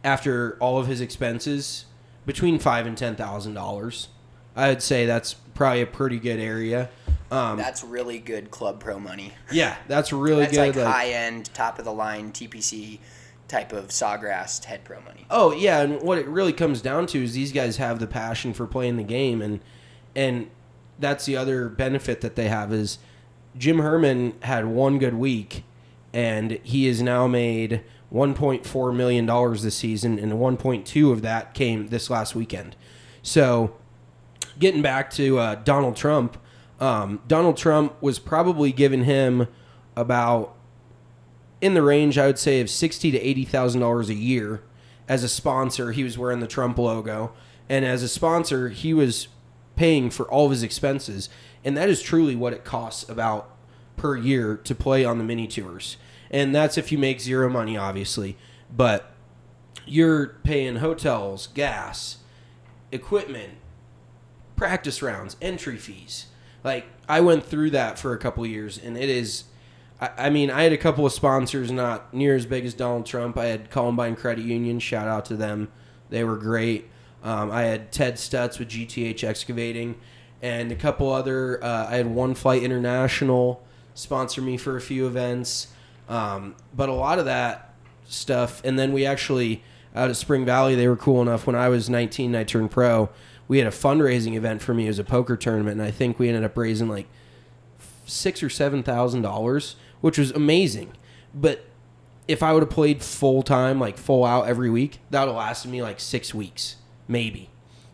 after 0.05 0.57
all 0.61 0.79
of 0.79 0.87
his 0.87 1.01
expenses 1.01 1.87
between 2.27 2.59
five 2.59 2.87
and 2.87 2.97
ten 2.97 3.17
thousand 3.17 3.55
dollars. 3.55 4.09
I'd 4.57 4.83
say 4.83 5.07
that's 5.07 5.35
probably 5.55 5.83
a 5.83 5.87
pretty 5.87 6.19
good 6.19 6.41
area. 6.41 6.91
Um, 7.31 7.57
That's 7.57 7.85
really 7.85 8.19
good 8.19 8.51
club 8.51 8.81
pro 8.81 8.99
money. 8.99 9.33
yeah, 9.53 9.77
that's 9.87 10.13
really 10.13 10.41
That's 10.47 10.53
good. 10.57 10.67
like, 10.75 10.77
like- 10.77 10.87
high 10.87 11.09
end, 11.11 11.49
top 11.55 11.79
of 11.79 11.85
the 11.85 11.93
line 11.93 12.33
TPC 12.33 12.99
type 13.51 13.73
of 13.73 13.89
sawgrass 13.89 14.65
head 14.65 14.85
pro 14.85 15.01
money. 15.01 15.27
Oh 15.29 15.53
yeah, 15.53 15.81
and 15.81 16.01
what 16.03 16.19
it 16.19 16.27
really 16.29 16.53
comes 16.53 16.81
down 16.81 17.07
to 17.09 17.23
is 17.23 17.35
these 17.35 17.53
guys 17.53 17.77
have 17.79 17.99
the 17.99 18.07
passion 18.07 18.55
for 18.55 18.67
playing 18.67 18.97
the 18.97 19.03
game, 19.03 19.43
and 19.43 19.61
and 20.15 20.51
that's 20.99 21.27
the 21.27 21.37
other 21.37 21.69
benefit 21.69 22.21
that 22.21 22.37
they 22.37 22.49
have 22.49 22.73
is 22.73 22.99
Jim 23.59 23.81
Herman 23.81 24.35
had 24.43 24.67
one 24.67 24.99
good 24.99 25.15
week, 25.15 25.65
and 26.13 26.53
he 26.63 26.87
has 26.87 27.03
now 27.03 27.27
made 27.27 27.83
1.4 28.13 28.95
million 28.97 29.27
dollars 29.27 29.63
this 29.63 29.75
season, 29.75 30.19
and 30.19 30.33
1.2 30.33 31.13
of 31.13 31.23
that 31.23 31.53
came 31.53 31.89
this 31.89 32.09
last 32.09 32.35
weekend. 32.35 32.77
So, 33.23 33.77
getting 34.59 34.83
back 34.83 35.11
to 35.13 35.39
uh, 35.39 35.55
Donald 35.57 35.97
Trump, 35.97 36.39
um, 36.79 37.21
Donald 37.27 37.57
Trump 37.57 38.01
was 38.01 38.19
probably 38.19 38.71
giving 38.71 39.05
him 39.05 39.49
about 39.97 40.55
in 41.61 41.75
the 41.75 41.83
range 41.83 42.17
I 42.19 42.27
would 42.27 42.39
say 42.39 42.61
of 42.61 42.71
sixty 42.71 43.11
to 43.11 43.21
eighty 43.21 43.45
thousand 43.45 43.81
dollars 43.81 44.09
a 44.09 44.15
year 44.15 44.63
as 45.09 45.23
a 45.23 45.29
sponsor. 45.29 45.93
He 45.93 46.05
was 46.05 46.17
wearing 46.17 46.41
the 46.41 46.47
Trump 46.47 46.79
logo, 46.79 47.33
and 47.69 47.85
as 47.85 48.03
a 48.03 48.09
sponsor, 48.09 48.69
he 48.71 48.95
was 48.95 49.29
paying 49.77 50.11
for 50.11 50.29
all 50.31 50.47
of 50.47 50.51
his 50.51 50.63
expenses, 50.63 51.29
and 51.65 51.77
that 51.77 51.89
is 51.89 52.03
truly 52.03 52.37
what 52.37 52.53
it 52.53 52.65
costs 52.65 53.09
about 53.09 53.55
per 53.97 54.17
year 54.17 54.57
to 54.57 54.75
play 54.75 55.05
on 55.05 55.19
the 55.19 55.25
mini 55.25 55.47
tours. 55.47 55.97
And 56.31 56.55
that's 56.55 56.79
if 56.79 56.93
you 56.93 56.99
make 56.99 57.21
zero 57.21 57.49
money, 57.49 57.77
obviously, 57.77 58.37
but 58.75 59.13
you're 59.85 60.39
paying 60.45 60.77
hotels, 60.77 61.49
gas, 61.49 62.19
equipment, 62.93 63.55
practice 64.57 65.03
rounds, 65.03 65.37
entry 65.43 65.77
fees. 65.77 66.27
Like 66.63 66.87
I 67.09 67.21
went 67.21 67.45
through 67.45 67.71
that 67.71 67.99
for 67.99 68.13
a 68.13 68.19
couple 68.19 68.47
years, 68.47 68.79
and 68.79 68.97
it 68.97 69.09
is. 69.09 69.45
I, 70.01 70.31
mean, 70.31 70.51
I 70.51 70.63
had 70.63 70.73
a 70.73 70.79
couple 70.79 71.05
of 71.05 71.13
sponsors, 71.13 71.71
not 71.71 72.15
near 72.15 72.35
as 72.35 72.47
big 72.47 72.65
as 72.65 72.73
Donald 72.73 73.05
Trump. 73.05 73.37
I 73.37 73.47
had 73.47 73.71
Columbine 73.71 74.17
Credit 74.17 74.45
Union. 74.45 74.79
Shout 74.79 75.07
out 75.07 75.27
to 75.27 75.37
them; 75.37 75.69
they 76.09 76.25
were 76.25 76.37
great. 76.37 76.89
Um, 77.23 77.51
I 77.51 77.63
had 77.63 77.93
Ted 77.93 78.15
Stutz 78.15 78.59
with 78.59 78.69
GTH 78.69 79.23
Excavating, 79.23 79.97
and 80.41 80.73
a 80.73 80.75
couple 80.75 81.13
other. 81.13 81.63
Uh, 81.63 81.87
I 81.91 81.97
had 81.97 82.07
One 82.07 82.35
Flight 82.35 82.63
International 82.63 83.63
sponsor 83.95 84.41
me 84.41 84.57
for 84.57 84.77
a 84.77 84.81
few 84.81 85.07
events, 85.07 85.69
um, 86.09 86.55
but 86.75 86.89
a 86.89 86.95
lot 86.95 87.19
of 87.19 87.27
that 87.27 87.75
stuff. 88.07 88.63
And 88.65 88.79
then 88.79 88.93
we 88.93 89.05
actually 89.05 89.63
out 89.95 90.09
at 90.09 90.17
Spring 90.17 90.45
Valley, 90.45 90.75
they 90.75 90.89
were 90.89 90.97
cool 90.97 91.21
enough. 91.21 91.47
When 91.47 91.57
I 91.57 91.69
was 91.69 91.91
19, 91.91 92.31
and 92.31 92.37
I 92.37 92.45
turned 92.45 92.71
pro. 92.71 93.11
We 93.49 93.59
had 93.59 93.67
a 93.67 93.73
fundraising 93.73 94.35
event 94.37 94.63
for 94.63 94.73
me 94.73 94.87
as 94.87 95.01
a 95.01 95.05
poker 95.05 95.37
tournament, 95.37 95.81
and 95.81 95.83
I 95.83 95.91
think 95.91 96.21
we 96.21 96.29
ended 96.29 96.45
up 96.45 96.57
raising 96.57 96.89
like 96.89 97.09
six 98.07 98.43
or 98.43 98.49
seven 98.49 98.83
thousand 98.83 99.23
dollars, 99.23 99.75
which 100.01 100.19
was 100.19 100.31
amazing. 100.31 100.93
But 101.35 101.65
if 102.29 102.43
I 102.43 102.53
would 102.53 102.63
have 102.63 102.71
played 102.71 103.03
full 103.03 103.43
time, 103.43 103.79
like 103.81 103.99
full 103.99 104.25
out 104.25 104.47
every 104.47 104.71
week, 104.71 104.99
that 105.11 105.21
would 105.21 105.29
have 105.29 105.37
lasted 105.37 105.71
me 105.71 105.83
like 105.83 106.01
six 106.01 106.35
weeks, 106.35 106.77
maybe. 107.09 107.51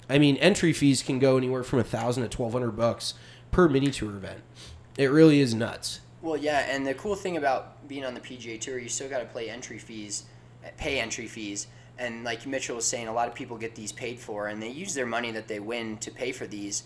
I 0.09 0.19
mean, 0.19 0.37
entry 0.37 0.73
fees 0.73 1.03
can 1.03 1.19
go 1.19 1.37
anywhere 1.37 1.65
from 1.65 1.79
a 1.79 1.85
thousand 1.85 2.23
to 2.23 2.29
twelve 2.29 2.53
hundred 2.53 2.73
bucks 2.73 3.15
per 3.51 3.69
mini 3.69 3.91
tour 3.91 4.11
event. 4.11 4.43
It 4.97 5.07
really 5.07 5.41
is 5.41 5.55
nuts. 5.55 6.01
Well, 6.23 6.37
yeah, 6.37 6.67
and 6.71 6.87
the 6.87 6.95
cool 6.95 7.15
thing 7.15 7.37
about 7.37 7.87
being 7.87 8.05
on 8.05 8.15
the 8.15 8.21
PGA 8.21 8.61
Tour, 8.61 8.79
you 8.79 8.89
still 8.89 9.09
got 9.09 9.21
to 9.21 9.27
play 9.27 9.49
entry 9.49 9.79
fees, 9.79 10.25
pay 10.77 10.99
entry 10.99 11.27
fees, 11.27 11.69
and 11.99 12.25
like 12.25 12.47
Mitchell 12.47 12.77
was 12.77 12.87
saying, 12.87 13.09
a 13.09 13.13
lot 13.13 13.29
of 13.29 13.35
people 13.35 13.57
get 13.57 13.75
these 13.75 13.93
paid 13.93 14.19
for, 14.19 14.49
and 14.49 14.63
they 14.63 14.69
use 14.69 14.95
their 14.95 15.07
money 15.07 15.31
that 15.31 15.49
they 15.49 15.61
win 15.61 15.97
to 15.99 16.11
pay 16.11 16.33
for 16.33 16.47
these. 16.47 16.85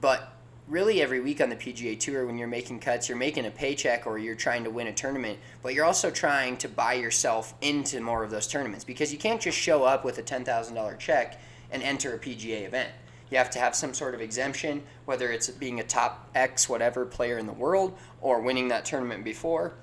But 0.00 0.33
really, 0.68 1.02
every 1.02 1.20
week 1.20 1.40
on 1.40 1.50
the 1.50 1.56
PGA 1.56 1.98
Tour, 1.98 2.26
when 2.26 2.38
you're 2.38 2.48
making 2.48 2.80
cuts, 2.80 3.08
you're 3.08 3.18
making 3.18 3.46
a 3.46 3.50
paycheck 3.50 4.06
or 4.06 4.18
you're 4.18 4.34
trying 4.34 4.64
to 4.64 4.70
win 4.70 4.86
a 4.86 4.92
tournament, 4.92 5.38
but 5.62 5.74
you're 5.74 5.84
also 5.84 6.10
trying 6.10 6.56
to 6.58 6.68
buy 6.68 6.94
yourself 6.94 7.54
into 7.60 8.00
more 8.00 8.24
of 8.24 8.30
those 8.30 8.46
tournaments 8.46 8.84
because 8.84 9.12
you 9.12 9.18
can't 9.18 9.40
just 9.40 9.58
show 9.58 9.84
up 9.84 10.04
with 10.04 10.18
a 10.18 10.22
ten 10.22 10.44
thousand 10.44 10.74
dollar 10.74 10.96
check 10.96 11.40
and 11.70 11.82
enter 11.82 12.14
a 12.14 12.18
PGA 12.18 12.66
event. 12.66 12.90
You 13.30 13.38
have 13.38 13.50
to 13.50 13.58
have 13.58 13.74
some 13.74 13.94
sort 13.94 14.14
of 14.14 14.20
exemption, 14.20 14.82
whether 15.06 15.32
it's 15.32 15.50
being 15.50 15.80
a 15.80 15.84
top 15.84 16.30
X 16.34 16.68
whatever 16.68 17.04
player 17.04 17.38
in 17.38 17.46
the 17.46 17.52
world 17.52 17.96
or 18.20 18.40
winning 18.40 18.68
that 18.68 18.84
tournament 18.84 19.24
before. 19.24 19.74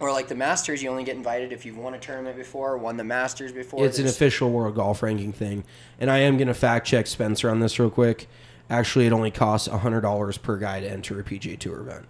Or 0.00 0.12
like 0.12 0.28
the 0.28 0.36
Masters, 0.36 0.80
you 0.80 0.90
only 0.90 1.02
get 1.02 1.16
invited 1.16 1.52
if 1.52 1.66
you've 1.66 1.76
won 1.76 1.94
a 1.94 1.98
tournament 1.98 2.36
before, 2.36 2.78
won 2.78 2.96
the 2.96 3.04
Masters 3.04 3.52
before. 3.52 3.84
It's 3.84 3.98
an 3.98 4.06
official 4.06 4.50
world 4.50 4.76
golf 4.76 5.02
ranking 5.02 5.32
thing, 5.32 5.64
and 5.98 6.08
I 6.08 6.18
am 6.18 6.36
going 6.36 6.46
to 6.46 6.54
fact 6.54 6.86
check 6.86 7.08
Spencer 7.08 7.50
on 7.50 7.58
this 7.58 7.80
real 7.80 7.90
quick. 7.90 8.28
Actually, 8.70 9.06
it 9.06 9.12
only 9.12 9.30
costs 9.30 9.68
hundred 9.68 10.02
dollars 10.02 10.38
per 10.38 10.58
guy 10.58 10.80
to 10.80 10.90
enter 10.90 11.18
a 11.18 11.24
PGA 11.24 11.58
Tour 11.58 11.80
event. 11.80 12.06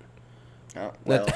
Oh, 0.76 0.92
well, 1.04 1.26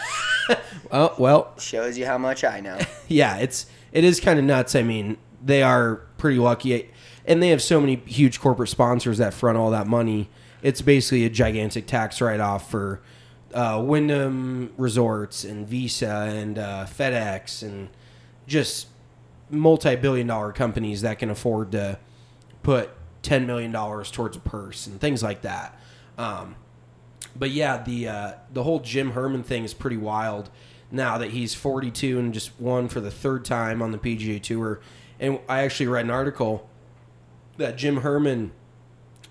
Oh 0.90 1.14
well, 1.18 1.58
shows 1.58 1.96
you 1.96 2.06
how 2.06 2.18
much 2.18 2.44
I 2.44 2.60
know. 2.60 2.78
yeah, 3.08 3.38
it's 3.38 3.66
it 3.92 4.04
is 4.04 4.20
kind 4.20 4.38
of 4.38 4.44
nuts. 4.44 4.74
I 4.74 4.82
mean, 4.82 5.16
they 5.42 5.62
are 5.62 5.96
pretty 6.18 6.38
lucky, 6.38 6.90
and 7.24 7.42
they 7.42 7.48
have 7.48 7.62
so 7.62 7.80
many 7.80 7.96
huge 8.06 8.40
corporate 8.40 8.68
sponsors 8.68 9.18
that 9.18 9.32
front 9.34 9.58
all 9.58 9.70
that 9.70 9.86
money. 9.86 10.28
It's 10.62 10.82
basically 10.82 11.24
a 11.24 11.30
gigantic 11.30 11.86
tax 11.86 12.20
write 12.20 12.40
off 12.40 12.70
for 12.70 13.00
uh, 13.54 13.82
Wyndham 13.84 14.72
Resorts 14.76 15.44
and 15.44 15.66
Visa 15.66 16.28
and 16.30 16.58
uh, 16.58 16.86
FedEx 16.88 17.62
and 17.62 17.88
just 18.46 18.88
multi 19.50 19.96
billion 19.96 20.26
dollar 20.26 20.52
companies 20.52 21.02
that 21.02 21.18
can 21.18 21.30
afford 21.30 21.72
to 21.72 21.98
put 22.62 22.90
ten 23.22 23.46
million 23.46 23.72
dollars 23.72 24.10
towards 24.10 24.36
a 24.36 24.40
purse 24.40 24.86
and 24.86 25.00
things 25.00 25.22
like 25.22 25.42
that. 25.42 25.78
Um, 26.18 26.56
but 27.34 27.50
yeah, 27.50 27.82
the 27.82 28.08
uh, 28.08 28.32
the 28.52 28.62
whole 28.62 28.80
Jim 28.80 29.12
Herman 29.12 29.42
thing 29.42 29.64
is 29.64 29.74
pretty 29.74 29.96
wild. 29.96 30.50
Now 30.90 31.16
that 31.16 31.30
he's 31.30 31.54
42 31.54 32.18
and 32.18 32.34
just 32.34 32.60
won 32.60 32.86
for 32.88 33.00
the 33.00 33.10
third 33.10 33.46
time 33.46 33.80
on 33.80 33.92
the 33.92 33.98
PGA 33.98 34.42
Tour, 34.42 34.80
and 35.18 35.38
I 35.48 35.62
actually 35.62 35.86
read 35.86 36.04
an 36.04 36.10
article 36.10 36.68
that 37.56 37.76
Jim 37.78 37.98
Herman 37.98 38.52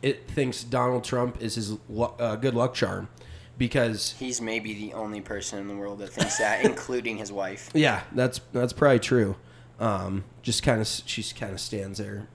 it 0.02 0.28
thinks 0.28 0.64
Donald 0.64 1.04
Trump 1.04 1.40
is 1.42 1.56
his 1.56 1.74
uh, 2.20 2.36
good 2.38 2.56
luck 2.56 2.74
charm 2.74 3.10
because 3.58 4.16
He's 4.18 4.42
maybe 4.42 4.74
the 4.74 4.94
only 4.94 5.22
person 5.22 5.60
in 5.60 5.68
the 5.68 5.76
world 5.76 6.00
that 6.00 6.10
thinks 6.10 6.40
that, 6.40 6.66
including 6.66 7.18
his 7.18 7.32
wife. 7.32 7.70
yeah, 7.76 8.02
that's 8.14 8.42
that's 8.54 8.74
probably 8.74 9.00
true. 9.00 9.36
Um, 9.80 10.24
just 10.42 10.64
kind 10.64 10.82
of 10.82 10.88
she 10.88 11.24
kind 11.36 11.54
of 11.54 11.60
stands 11.60 12.00
there 12.00 12.28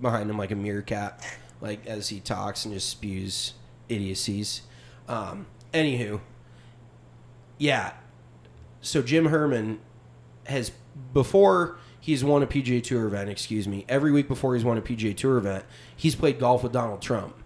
behind 0.00 0.30
him 0.30 0.38
like 0.38 0.50
a 0.50 0.56
meerkat, 0.56 1.24
like 1.60 1.86
as 1.86 2.08
he 2.08 2.20
talks 2.20 2.64
and 2.64 2.74
just 2.74 2.88
spews 2.88 3.54
idiocies. 3.88 4.62
Um, 5.08 5.46
anywho, 5.72 6.20
yeah. 7.58 7.92
So 8.80 9.02
Jim 9.02 9.26
Herman 9.26 9.80
has 10.46 10.72
before 11.12 11.78
he's 12.00 12.22
won 12.22 12.42
a 12.42 12.46
PGA 12.46 12.82
Tour 12.82 13.06
event. 13.06 13.30
Excuse 13.30 13.66
me. 13.66 13.84
Every 13.88 14.12
week 14.12 14.28
before 14.28 14.54
he's 14.54 14.64
won 14.64 14.76
a 14.76 14.82
PGA 14.82 15.16
Tour 15.16 15.38
event, 15.38 15.64
he's 15.96 16.14
played 16.14 16.38
golf 16.38 16.62
with 16.62 16.72
Donald 16.72 17.00
Trump. 17.00 17.36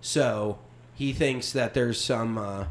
So 0.00 0.58
he 0.94 1.12
thinks 1.12 1.52
that 1.52 1.74
there's 1.74 2.00
some. 2.00 2.38
Uh, 2.38 2.66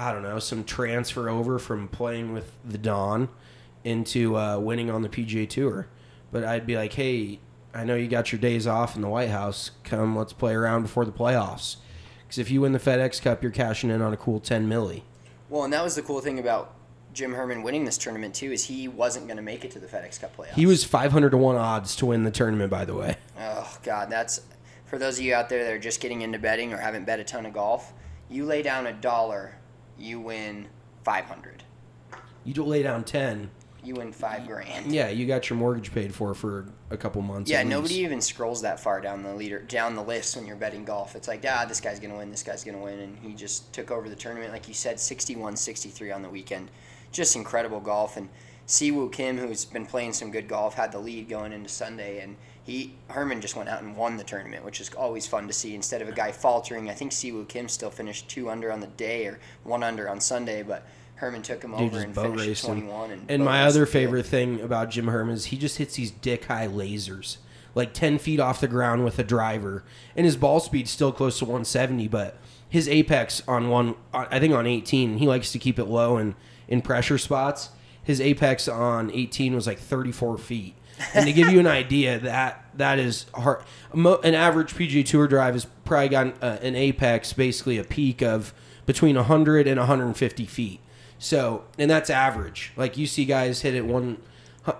I 0.00 0.12
don't 0.12 0.22
know, 0.22 0.38
some 0.38 0.64
transfer 0.64 1.28
over 1.28 1.58
from 1.58 1.86
playing 1.86 2.32
with 2.32 2.50
the 2.64 2.78
Don 2.78 3.28
into 3.84 4.34
uh, 4.34 4.58
winning 4.58 4.90
on 4.90 5.02
the 5.02 5.10
PGA 5.10 5.46
Tour. 5.46 5.88
But 6.32 6.42
I'd 6.42 6.66
be 6.66 6.74
like, 6.74 6.94
hey, 6.94 7.38
I 7.72 7.84
know 7.84 7.94
you 7.94 8.08
got 8.08 8.32
your 8.32 8.40
days 8.40 8.66
off 8.66 8.96
in 8.96 9.02
the 9.02 9.08
White 9.08 9.30
House. 9.30 9.70
Come, 9.84 10.16
let's 10.16 10.32
play 10.32 10.54
around 10.54 10.82
before 10.82 11.04
the 11.04 11.12
playoffs. 11.12 11.76
Because 12.22 12.38
if 12.38 12.50
you 12.50 12.60
win 12.60 12.72
the 12.72 12.78
FedEx 12.78 13.22
Cup, 13.22 13.42
you're 13.42 13.52
cashing 13.52 13.90
in 13.90 14.02
on 14.02 14.12
a 14.12 14.16
cool 14.16 14.40
10 14.40 14.68
milli. 14.68 15.02
Well, 15.48 15.64
and 15.64 15.72
that 15.72 15.82
was 15.82 15.94
the 15.94 16.02
cool 16.02 16.20
thing 16.20 16.38
about 16.38 16.74
Jim 17.12 17.32
Herman 17.32 17.62
winning 17.62 17.84
this 17.84 17.98
tournament 17.98 18.34
too 18.34 18.52
is 18.52 18.64
he 18.64 18.88
wasn't 18.88 19.26
going 19.26 19.36
to 19.36 19.42
make 19.42 19.64
it 19.64 19.70
to 19.72 19.78
the 19.78 19.86
FedEx 19.86 20.20
Cup 20.20 20.36
playoffs. 20.36 20.54
He 20.54 20.66
was 20.66 20.84
500 20.84 21.30
to 21.30 21.36
1 21.36 21.56
odds 21.56 21.96
to 21.96 22.06
win 22.06 22.24
the 22.24 22.30
tournament, 22.30 22.70
by 22.70 22.84
the 22.84 22.94
way. 22.94 23.16
Oh 23.38 23.78
God, 23.82 24.10
that's 24.10 24.42
for 24.86 24.98
those 24.98 25.18
of 25.18 25.24
you 25.24 25.34
out 25.34 25.48
there 25.48 25.64
that 25.64 25.72
are 25.72 25.78
just 25.78 26.00
getting 26.00 26.22
into 26.22 26.38
betting 26.38 26.72
or 26.72 26.76
haven't 26.76 27.04
bet 27.04 27.18
a 27.20 27.24
ton 27.24 27.46
of 27.46 27.52
golf. 27.52 27.92
You 28.28 28.44
lay 28.44 28.62
down 28.62 28.86
a 28.86 28.92
dollar, 28.92 29.56
you 29.98 30.20
win 30.20 30.68
five 31.02 31.24
hundred. 31.24 31.64
You 32.44 32.54
do 32.54 32.64
lay 32.64 32.82
down 32.82 33.04
10. 33.04 33.50
You 33.82 33.94
win 33.94 34.12
five 34.12 34.46
grand. 34.46 34.92
Yeah, 34.92 35.08
you 35.08 35.26
got 35.26 35.48
your 35.48 35.58
mortgage 35.58 35.92
paid 35.92 36.14
for 36.14 36.34
for 36.34 36.66
a 36.90 36.96
couple 36.96 37.22
months. 37.22 37.50
Yeah, 37.50 37.62
nobody 37.62 37.96
even 37.96 38.20
scrolls 38.20 38.62
that 38.62 38.78
far 38.78 39.00
down 39.00 39.22
the 39.22 39.34
leader 39.34 39.60
down 39.60 39.94
the 39.94 40.02
list 40.02 40.36
when 40.36 40.46
you're 40.46 40.56
betting 40.56 40.84
golf. 40.84 41.16
It's 41.16 41.28
like, 41.28 41.44
ah, 41.48 41.64
this 41.66 41.80
guy's 41.80 41.98
gonna 41.98 42.16
win, 42.16 42.30
this 42.30 42.42
guy's 42.42 42.62
gonna 42.62 42.78
win, 42.78 42.98
and 42.98 43.18
he 43.18 43.34
just 43.34 43.72
took 43.72 43.90
over 43.90 44.08
the 44.08 44.16
tournament, 44.16 44.52
like 44.52 44.68
you 44.68 44.74
said, 44.74 44.96
61-63 44.96 46.14
on 46.14 46.22
the 46.22 46.28
weekend. 46.28 46.70
Just 47.10 47.36
incredible 47.36 47.80
golf, 47.80 48.16
and 48.16 48.28
Siwoo 48.66 49.10
Kim, 49.10 49.38
who's 49.38 49.64
been 49.64 49.86
playing 49.86 50.12
some 50.12 50.30
good 50.30 50.46
golf, 50.46 50.74
had 50.74 50.92
the 50.92 50.98
lead 50.98 51.28
going 51.28 51.52
into 51.52 51.68
Sunday, 51.68 52.20
and 52.20 52.36
he 52.62 52.94
Herman 53.08 53.40
just 53.40 53.56
went 53.56 53.68
out 53.68 53.82
and 53.82 53.96
won 53.96 54.16
the 54.16 54.24
tournament, 54.24 54.64
which 54.64 54.80
is 54.80 54.90
always 54.94 55.26
fun 55.26 55.46
to 55.48 55.52
see. 55.52 55.74
Instead 55.74 56.02
of 56.02 56.08
a 56.08 56.12
guy 56.12 56.30
faltering, 56.32 56.88
I 56.90 56.94
think 56.94 57.12
Siwoo 57.12 57.48
Kim 57.48 57.68
still 57.68 57.90
finished 57.90 58.28
two 58.28 58.50
under 58.50 58.70
on 58.70 58.80
the 58.80 58.86
day 58.86 59.26
or 59.26 59.40
one 59.64 59.82
under 59.82 60.08
on 60.08 60.20
Sunday, 60.20 60.62
but 60.62 60.86
Herman 61.20 61.42
took 61.42 61.62
him 61.62 61.72
Dude 61.72 61.92
over 61.92 62.00
and 62.00 62.14
boat 62.14 62.38
finished 62.38 62.64
at 62.64 62.68
21. 62.68 63.10
And, 63.10 63.30
And 63.30 63.44
my 63.44 63.62
other 63.64 63.84
favorite 63.84 64.24
thing 64.24 64.58
about 64.60 64.88
Jim 64.88 65.08
Herman 65.08 65.34
is 65.34 65.46
he 65.46 65.58
just 65.58 65.76
hits 65.76 65.96
these 65.96 66.10
dick 66.10 66.46
high 66.46 66.66
lasers, 66.66 67.36
like 67.74 67.92
10 67.92 68.18
feet 68.18 68.40
off 68.40 68.60
the 68.60 68.66
ground 68.68 69.04
with 69.04 69.18
a 69.18 69.22
driver. 69.22 69.84
And 70.16 70.24
his 70.24 70.38
ball 70.38 70.60
speed's 70.60 70.90
still 70.90 71.12
close 71.12 71.38
to 71.40 71.44
170, 71.44 72.08
but 72.08 72.38
his 72.66 72.88
apex 72.88 73.42
on 73.46 73.68
one, 73.68 73.96
I 74.14 74.40
think 74.40 74.54
on 74.54 74.66
18, 74.66 75.18
he 75.18 75.28
likes 75.28 75.52
to 75.52 75.58
keep 75.58 75.78
it 75.78 75.84
low 75.84 76.16
and 76.16 76.34
in 76.68 76.80
pressure 76.80 77.18
spots. 77.18 77.68
His 78.02 78.18
apex 78.18 78.66
on 78.66 79.10
18 79.10 79.54
was 79.54 79.66
like 79.66 79.78
34 79.78 80.38
feet. 80.38 80.74
And 81.14 81.26
to 81.26 81.32
give 81.34 81.50
you 81.50 81.60
an 81.60 81.66
idea, 81.82 82.18
that 82.20 82.64
that 82.76 82.98
is 82.98 83.26
hard. 83.34 83.62
An 83.92 84.34
average 84.34 84.74
PGA 84.74 85.04
Tour 85.04 85.28
drive 85.28 85.54
has 85.54 85.66
probably 85.84 86.08
got 86.08 86.42
uh, 86.42 86.58
an 86.62 86.76
apex, 86.76 87.34
basically 87.34 87.76
a 87.76 87.84
peak 87.84 88.22
of 88.22 88.54
between 88.86 89.16
100 89.16 89.66
and 89.66 89.78
150 89.78 90.46
feet. 90.46 90.80
So, 91.20 91.64
and 91.78 91.88
that's 91.90 92.10
average. 92.10 92.72
Like 92.76 92.96
you 92.96 93.06
see 93.06 93.24
guys 93.24 93.60
hit 93.60 93.74
it 93.74 93.84
one. 93.84 94.20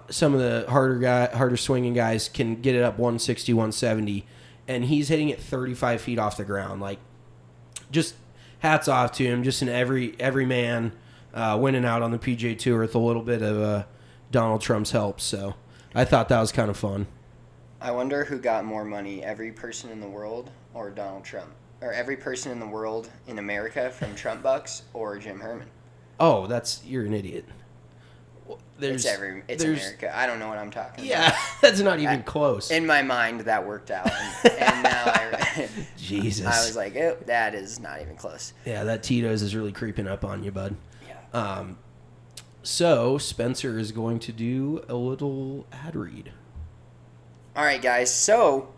Some 0.08 0.34
of 0.34 0.40
the 0.40 0.66
harder 0.68 0.98
guy, 0.98 1.26
harder 1.26 1.56
swinging 1.56 1.94
guys 1.94 2.28
can 2.28 2.60
get 2.60 2.74
it 2.74 2.82
up 2.82 2.98
160, 2.98 3.52
170, 3.52 4.26
and 4.66 4.84
he's 4.84 5.08
hitting 5.08 5.28
it 5.28 5.40
35 5.40 6.00
feet 6.00 6.18
off 6.18 6.36
the 6.36 6.44
ground. 6.44 6.80
Like, 6.80 6.98
just 7.90 8.14
hats 8.58 8.88
off 8.88 9.12
to 9.12 9.24
him. 9.24 9.42
Just 9.42 9.62
in 9.62 9.68
every 9.68 10.14
every 10.18 10.46
man 10.46 10.92
uh, 11.32 11.58
winning 11.60 11.84
out 11.84 12.02
on 12.02 12.10
the 12.10 12.18
PGA 12.18 12.58
Tour 12.58 12.80
with 12.80 12.94
a 12.94 12.98
little 12.98 13.22
bit 13.22 13.42
of 13.42 13.60
uh, 13.60 13.84
Donald 14.30 14.62
Trump's 14.62 14.90
help. 14.90 15.20
So, 15.20 15.54
I 15.94 16.04
thought 16.04 16.28
that 16.30 16.40
was 16.40 16.52
kind 16.52 16.70
of 16.70 16.76
fun. 16.76 17.06
I 17.82 17.90
wonder 17.90 18.24
who 18.24 18.38
got 18.38 18.64
more 18.64 18.84
money, 18.84 19.22
every 19.22 19.52
person 19.52 19.90
in 19.90 20.00
the 20.00 20.08
world 20.08 20.50
or 20.74 20.90
Donald 20.90 21.24
Trump? 21.24 21.50
Or 21.80 21.92
every 21.92 22.16
person 22.16 22.52
in 22.52 22.60
the 22.60 22.66
world 22.66 23.10
in 23.26 23.38
America 23.38 23.90
from 23.90 24.14
Trump 24.14 24.42
bucks 24.42 24.82
or 24.92 25.18
Jim 25.18 25.40
Herman? 25.40 25.68
Oh, 26.20 26.46
that's 26.46 26.84
you're 26.84 27.04
an 27.04 27.14
idiot. 27.14 27.46
There's 28.78 29.04
it's 29.04 29.14
every 29.14 29.42
it's 29.46 29.62
there's- 29.62 29.80
America. 29.82 30.16
I 30.16 30.26
don't 30.26 30.38
know 30.38 30.48
what 30.48 30.58
I'm 30.58 30.70
talking 30.70 31.04
Yeah, 31.04 31.36
that's 31.60 31.80
not 31.80 31.98
even 32.00 32.22
close. 32.22 32.70
In 32.70 32.86
my 32.86 33.02
mind 33.02 33.40
that 33.40 33.66
worked 33.66 33.90
out. 33.90 34.10
And, 34.44 34.52
and 34.58 34.82
now 34.82 35.02
I 35.06 35.68
Jesus. 35.96 36.46
I 36.46 36.64
was 36.66 36.76
like, 36.76 36.96
oh, 36.96 37.16
that 37.26 37.54
is 37.54 37.78
not 37.80 38.00
even 38.00 38.16
close. 38.16 38.52
yeah, 38.64 38.84
that 38.84 39.02
Tito's 39.02 39.42
is 39.42 39.54
really 39.54 39.72
creeping 39.72 40.06
up 40.08 40.24
on 40.24 40.42
you, 40.42 40.50
bud. 40.50 40.76
Yeah. 41.06 41.38
Um, 41.38 41.78
so 42.62 43.18
Spencer 43.18 43.78
is 43.78 43.92
going 43.92 44.18
to 44.20 44.32
do 44.32 44.82
a 44.88 44.94
little 44.94 45.66
ad 45.72 45.94
read. 45.96 46.32
All 47.56 47.64
right, 47.64 47.82
guys. 47.82 48.14
So, 48.14 48.72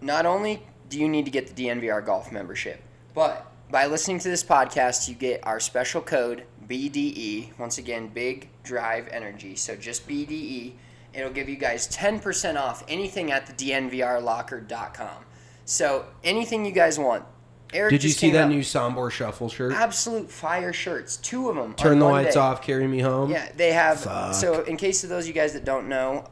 not 0.00 0.24
only 0.26 0.62
do 0.88 0.98
you 0.98 1.08
need 1.08 1.24
to 1.26 1.30
get 1.30 1.54
the 1.54 1.66
DNVR 1.66 2.04
golf 2.04 2.32
membership, 2.32 2.82
but 3.14 3.46
by 3.70 3.86
listening 3.86 4.18
to 4.20 4.28
this 4.28 4.42
podcast, 4.42 5.08
you 5.08 5.14
get 5.14 5.46
our 5.46 5.60
special 5.60 6.00
code 6.00 6.44
BDE. 6.70 7.58
Once 7.58 7.78
again, 7.78 8.08
Big 8.08 8.48
Drive 8.62 9.08
Energy. 9.10 9.56
So 9.56 9.74
just 9.76 10.08
BDE. 10.08 10.72
It'll 11.12 11.32
give 11.32 11.48
you 11.48 11.56
guys 11.56 11.88
10% 11.88 12.56
off 12.56 12.84
anything 12.88 13.32
at 13.32 13.46
the 13.46 13.52
DNVRlocker.com. 13.52 15.24
So 15.64 16.06
anything 16.24 16.64
you 16.64 16.72
guys 16.72 16.98
want. 16.98 17.24
Eric 17.72 17.90
Did 17.92 18.02
you 18.04 18.10
see 18.10 18.30
that 18.30 18.44
out- 18.44 18.48
new 18.48 18.60
Sombor 18.62 19.10
Shuffle 19.12 19.48
shirt? 19.48 19.72
absolute 19.72 20.28
fire 20.30 20.72
shirts? 20.72 21.16
Two 21.16 21.48
of 21.48 21.54
them. 21.56 21.74
Turn 21.74 22.00
the 22.00 22.04
lights 22.04 22.34
off, 22.36 22.62
carry 22.62 22.86
me 22.88 22.98
home. 23.00 23.30
Yeah, 23.30 23.48
they 23.56 23.72
have. 23.72 24.00
Fuck. 24.00 24.34
So, 24.34 24.62
in 24.64 24.76
case 24.76 25.04
of 25.04 25.10
those 25.10 25.24
of 25.24 25.28
you 25.28 25.34
guys 25.34 25.52
that 25.52 25.64
don't 25.64 25.88
know, 25.88 26.24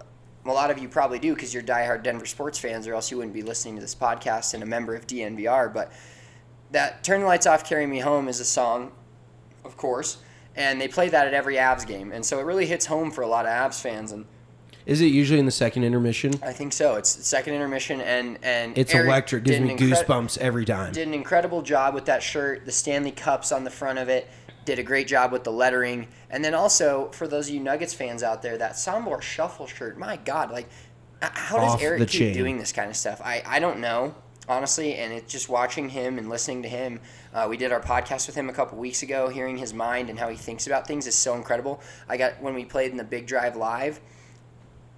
a 0.45 0.51
lot 0.51 0.71
of 0.73 0.79
you 0.79 0.89
probably 0.89 1.21
do 1.21 1.35
because 1.35 1.55
you're 1.55 1.63
diehard 1.63 2.03
Denver 2.03 2.27
sports 2.27 2.59
fans, 2.59 2.89
or 2.89 2.95
else 2.95 3.13
you 3.13 3.17
wouldn't 3.19 3.35
be 3.35 3.43
listening 3.43 3.77
to 3.77 3.81
this 3.81 3.95
podcast 3.95 4.53
and 4.55 4.65
a 4.65 4.67
member 4.67 4.97
of 4.97 5.07
DNVR. 5.07 5.73
But 5.73 5.93
that 6.73 7.05
"Turn 7.05 7.21
the 7.21 7.27
Lights 7.29 7.47
Off, 7.47 7.63
Carry 7.65 7.87
Me 7.87 8.01
Home" 8.01 8.27
is 8.27 8.41
a 8.41 8.45
song, 8.45 8.91
of 9.65 9.77
course, 9.77 10.17
and 10.59 10.79
they 10.81 10.89
play 10.89 11.09
that 11.09 11.27
at 11.27 11.33
every 11.33 11.55
Avs 11.57 11.87
game, 11.87 12.13
and 12.13 12.27
so 12.27 12.39
it 12.39 12.43
really 12.43 12.67
hits 12.67 12.85
home 12.85 13.11
for 13.11 13.23
a 13.23 13.27
lot 13.29 13.47
of 13.47 13.51
Avs 13.53 13.81
fans. 13.81 14.13
And 14.13 14.27
Is 14.85 15.01
it 15.01 15.07
usually 15.07 15.39
in 15.39 15.47
the 15.47 15.53
second 15.53 15.85
intermission? 15.85 16.33
I 16.43 16.53
think 16.53 16.73
so. 16.73 16.97
It's 16.97 17.09
second 17.27 17.55
intermission, 17.55 18.01
and 18.03 18.39
and 18.43 18.77
It's 18.77 18.93
Eric 18.93 19.07
electric. 19.07 19.45
Gives 19.45 19.61
me 19.61 19.77
incre- 19.77 19.93
goosebumps 20.05 20.37
every 20.39 20.65
time. 20.67 20.93
did 20.93 21.09
an 21.09 21.15
incredible 21.15 21.63
job 21.63 21.95
with 21.95 22.05
that 22.07 22.23
shirt. 22.23 22.67
The 22.67 22.73
Stanley 22.73 23.13
Cups 23.13 23.53
on 23.53 23.65
the 23.65 23.71
front 23.71 23.99
of 23.99 24.09
it. 24.09 24.29
Did 24.65 24.79
a 24.79 24.83
great 24.83 25.07
job 25.07 25.33
with 25.33 25.45
the 25.45 25.53
lettering. 25.53 26.09
And 26.29 26.45
then 26.45 26.53
also, 26.53 27.09
for 27.13 27.27
those 27.27 27.49
of 27.49 27.55
you 27.55 27.61
Nuggets 27.61 27.95
fans 27.95 28.23
out 28.23 28.43
there, 28.43 28.59
that 28.59 28.73
Sombor 28.73 29.23
Shuffle 29.23 29.67
shirt, 29.67 29.97
my 29.99 30.17
God, 30.17 30.51
like, 30.51 30.69
how 31.23 31.57
does 31.59 31.81
Eric 31.83 32.01
keep 32.01 32.09
chain. 32.11 32.35
doing 32.35 32.59
this 32.59 32.71
kind 32.73 32.91
of 32.91 32.97
stuff? 32.97 33.21
I, 33.25 33.43
I 33.47 33.61
don't 33.61 33.81
know, 33.81 34.15
honestly. 34.49 34.95
And 34.95 35.13
it's 35.13 35.31
just 35.33 35.49
watching 35.49 35.89
him 35.91 36.19
and 36.19 36.29
listening 36.29 36.63
to 36.63 36.69
him. 36.69 37.01
Uh, 37.35 37.47
we 37.49 37.57
did 37.57 37.73
our 37.73 37.81
podcast 37.81 38.27
with 38.27 38.35
him 38.37 38.49
a 38.49 38.53
couple 38.53 38.79
weeks 38.79 39.03
ago. 39.03 39.29
Hearing 39.29 39.59
his 39.59 39.73
mind 39.75 40.11
and 40.11 40.19
how 40.19 40.29
he 40.29 40.37
thinks 40.37 40.67
about 40.67 40.87
things 40.87 41.07
is 41.07 41.15
so 41.15 41.35
incredible. 41.35 41.81
I 42.09 42.17
got, 42.17 42.41
when 42.43 42.55
we 42.55 42.65
played 42.65 42.91
in 42.91 42.97
the 42.97 43.05
Big 43.05 43.27
Drive 43.27 43.57
Live, 43.57 44.01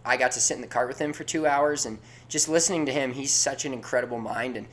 I 0.04 0.16
got 0.16 0.32
to 0.32 0.40
sit 0.40 0.54
in 0.54 0.60
the 0.62 0.66
cart 0.66 0.88
with 0.88 0.98
him 0.98 1.12
for 1.12 1.24
two 1.24 1.46
hours 1.46 1.84
and 1.84 1.98
just 2.28 2.48
listening 2.48 2.86
to 2.86 2.92
him. 2.92 3.12
He's 3.12 3.32
such 3.32 3.64
an 3.64 3.72
incredible 3.74 4.18
mind, 4.18 4.56
and 4.56 4.66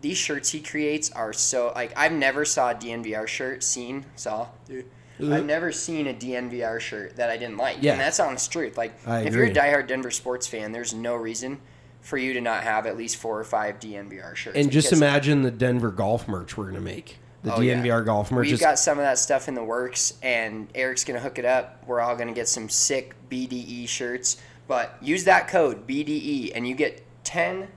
these 0.00 0.16
shirts 0.16 0.50
he 0.50 0.60
creates 0.60 1.10
are 1.12 1.34
so 1.34 1.72
like 1.74 1.92
I've 1.94 2.12
never 2.12 2.46
saw 2.46 2.70
a 2.70 2.74
DNVR 2.74 3.26
shirt 3.26 3.62
seen 3.62 4.06
saw. 4.16 4.46
I've 5.22 5.44
never 5.44 5.70
seen 5.70 6.06
a 6.06 6.14
DNVR 6.14 6.80
shirt 6.80 7.16
that 7.16 7.28
I 7.28 7.36
didn't 7.36 7.58
like, 7.58 7.76
Yeah. 7.82 7.92
and 7.92 8.00
that's 8.00 8.18
honest 8.18 8.50
truth. 8.50 8.78
Like 8.78 8.98
I 9.06 9.20
if 9.20 9.34
you're 9.34 9.44
a 9.44 9.50
agree. 9.50 9.60
diehard 9.60 9.86
Denver 9.86 10.10
sports 10.10 10.46
fan, 10.46 10.72
there's 10.72 10.94
no 10.94 11.14
reason 11.14 11.58
for 12.00 12.16
you 12.16 12.32
to 12.34 12.40
not 12.40 12.62
have 12.62 12.86
at 12.86 12.96
least 12.96 13.16
four 13.16 13.38
or 13.38 13.44
five 13.44 13.78
DNVR 13.78 14.34
shirts. 14.34 14.56
and 14.56 14.70
just 14.70 14.92
imagine 14.92 15.42
the 15.42 15.50
Denver 15.50 15.90
golf 15.90 16.26
merch 16.28 16.56
we're 16.56 16.66
gonna 16.66 16.80
make. 16.80 17.18
The 17.42 17.54
Oh, 17.54 17.60
yeah. 17.60 17.74
DNVR 17.74 18.04
golf 18.04 18.30
merch 18.30 18.46
We've 18.46 18.54
is 18.54 18.60
got 18.60 18.78
some 18.78 18.98
of 18.98 19.04
that 19.04 19.18
stuff 19.18 19.48
in 19.48 19.54
the 19.54 19.64
works, 19.64 20.14
and 20.22 20.68
Eric's 20.74 21.04
gonna 21.04 21.20
hook 21.20 21.38
it 21.38 21.44
up. 21.44 21.82
We're 21.86 22.00
all 22.00 22.16
gonna 22.16 22.32
get 22.34 22.48
some 22.48 22.68
sick 22.68 23.14
BDE 23.30 23.86
shirts, 23.88 24.36
but 24.68 24.96
use 25.00 25.24
that 25.24 25.48
code 25.48 25.86
BDE, 25.86 26.52
and 26.54 26.66
you 26.68 26.74
get 26.74 27.02
ten 27.24 27.68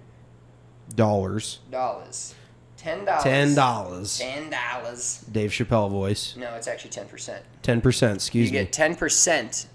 dollars. 0.95 1.59
dollars. 1.71 2.35
Ten 2.77 3.05
dollars. 3.05 3.23
Ten 3.23 3.55
dollars. 3.55 4.17
Ten 4.19 4.49
dollars. 4.49 5.25
Dave 5.31 5.51
Chappelle 5.51 5.89
voice. 5.89 6.35
No, 6.35 6.53
it's 6.55 6.67
actually 6.67 6.89
ten 6.91 7.07
percent. 7.07 7.43
Ten 7.61 7.79
percent. 7.79 8.15
Excuse 8.15 8.47
You 8.49 8.53
me. 8.53 8.59
You 8.59 8.63
get 8.65 8.73
ten 8.73 8.95
percent 8.95 9.67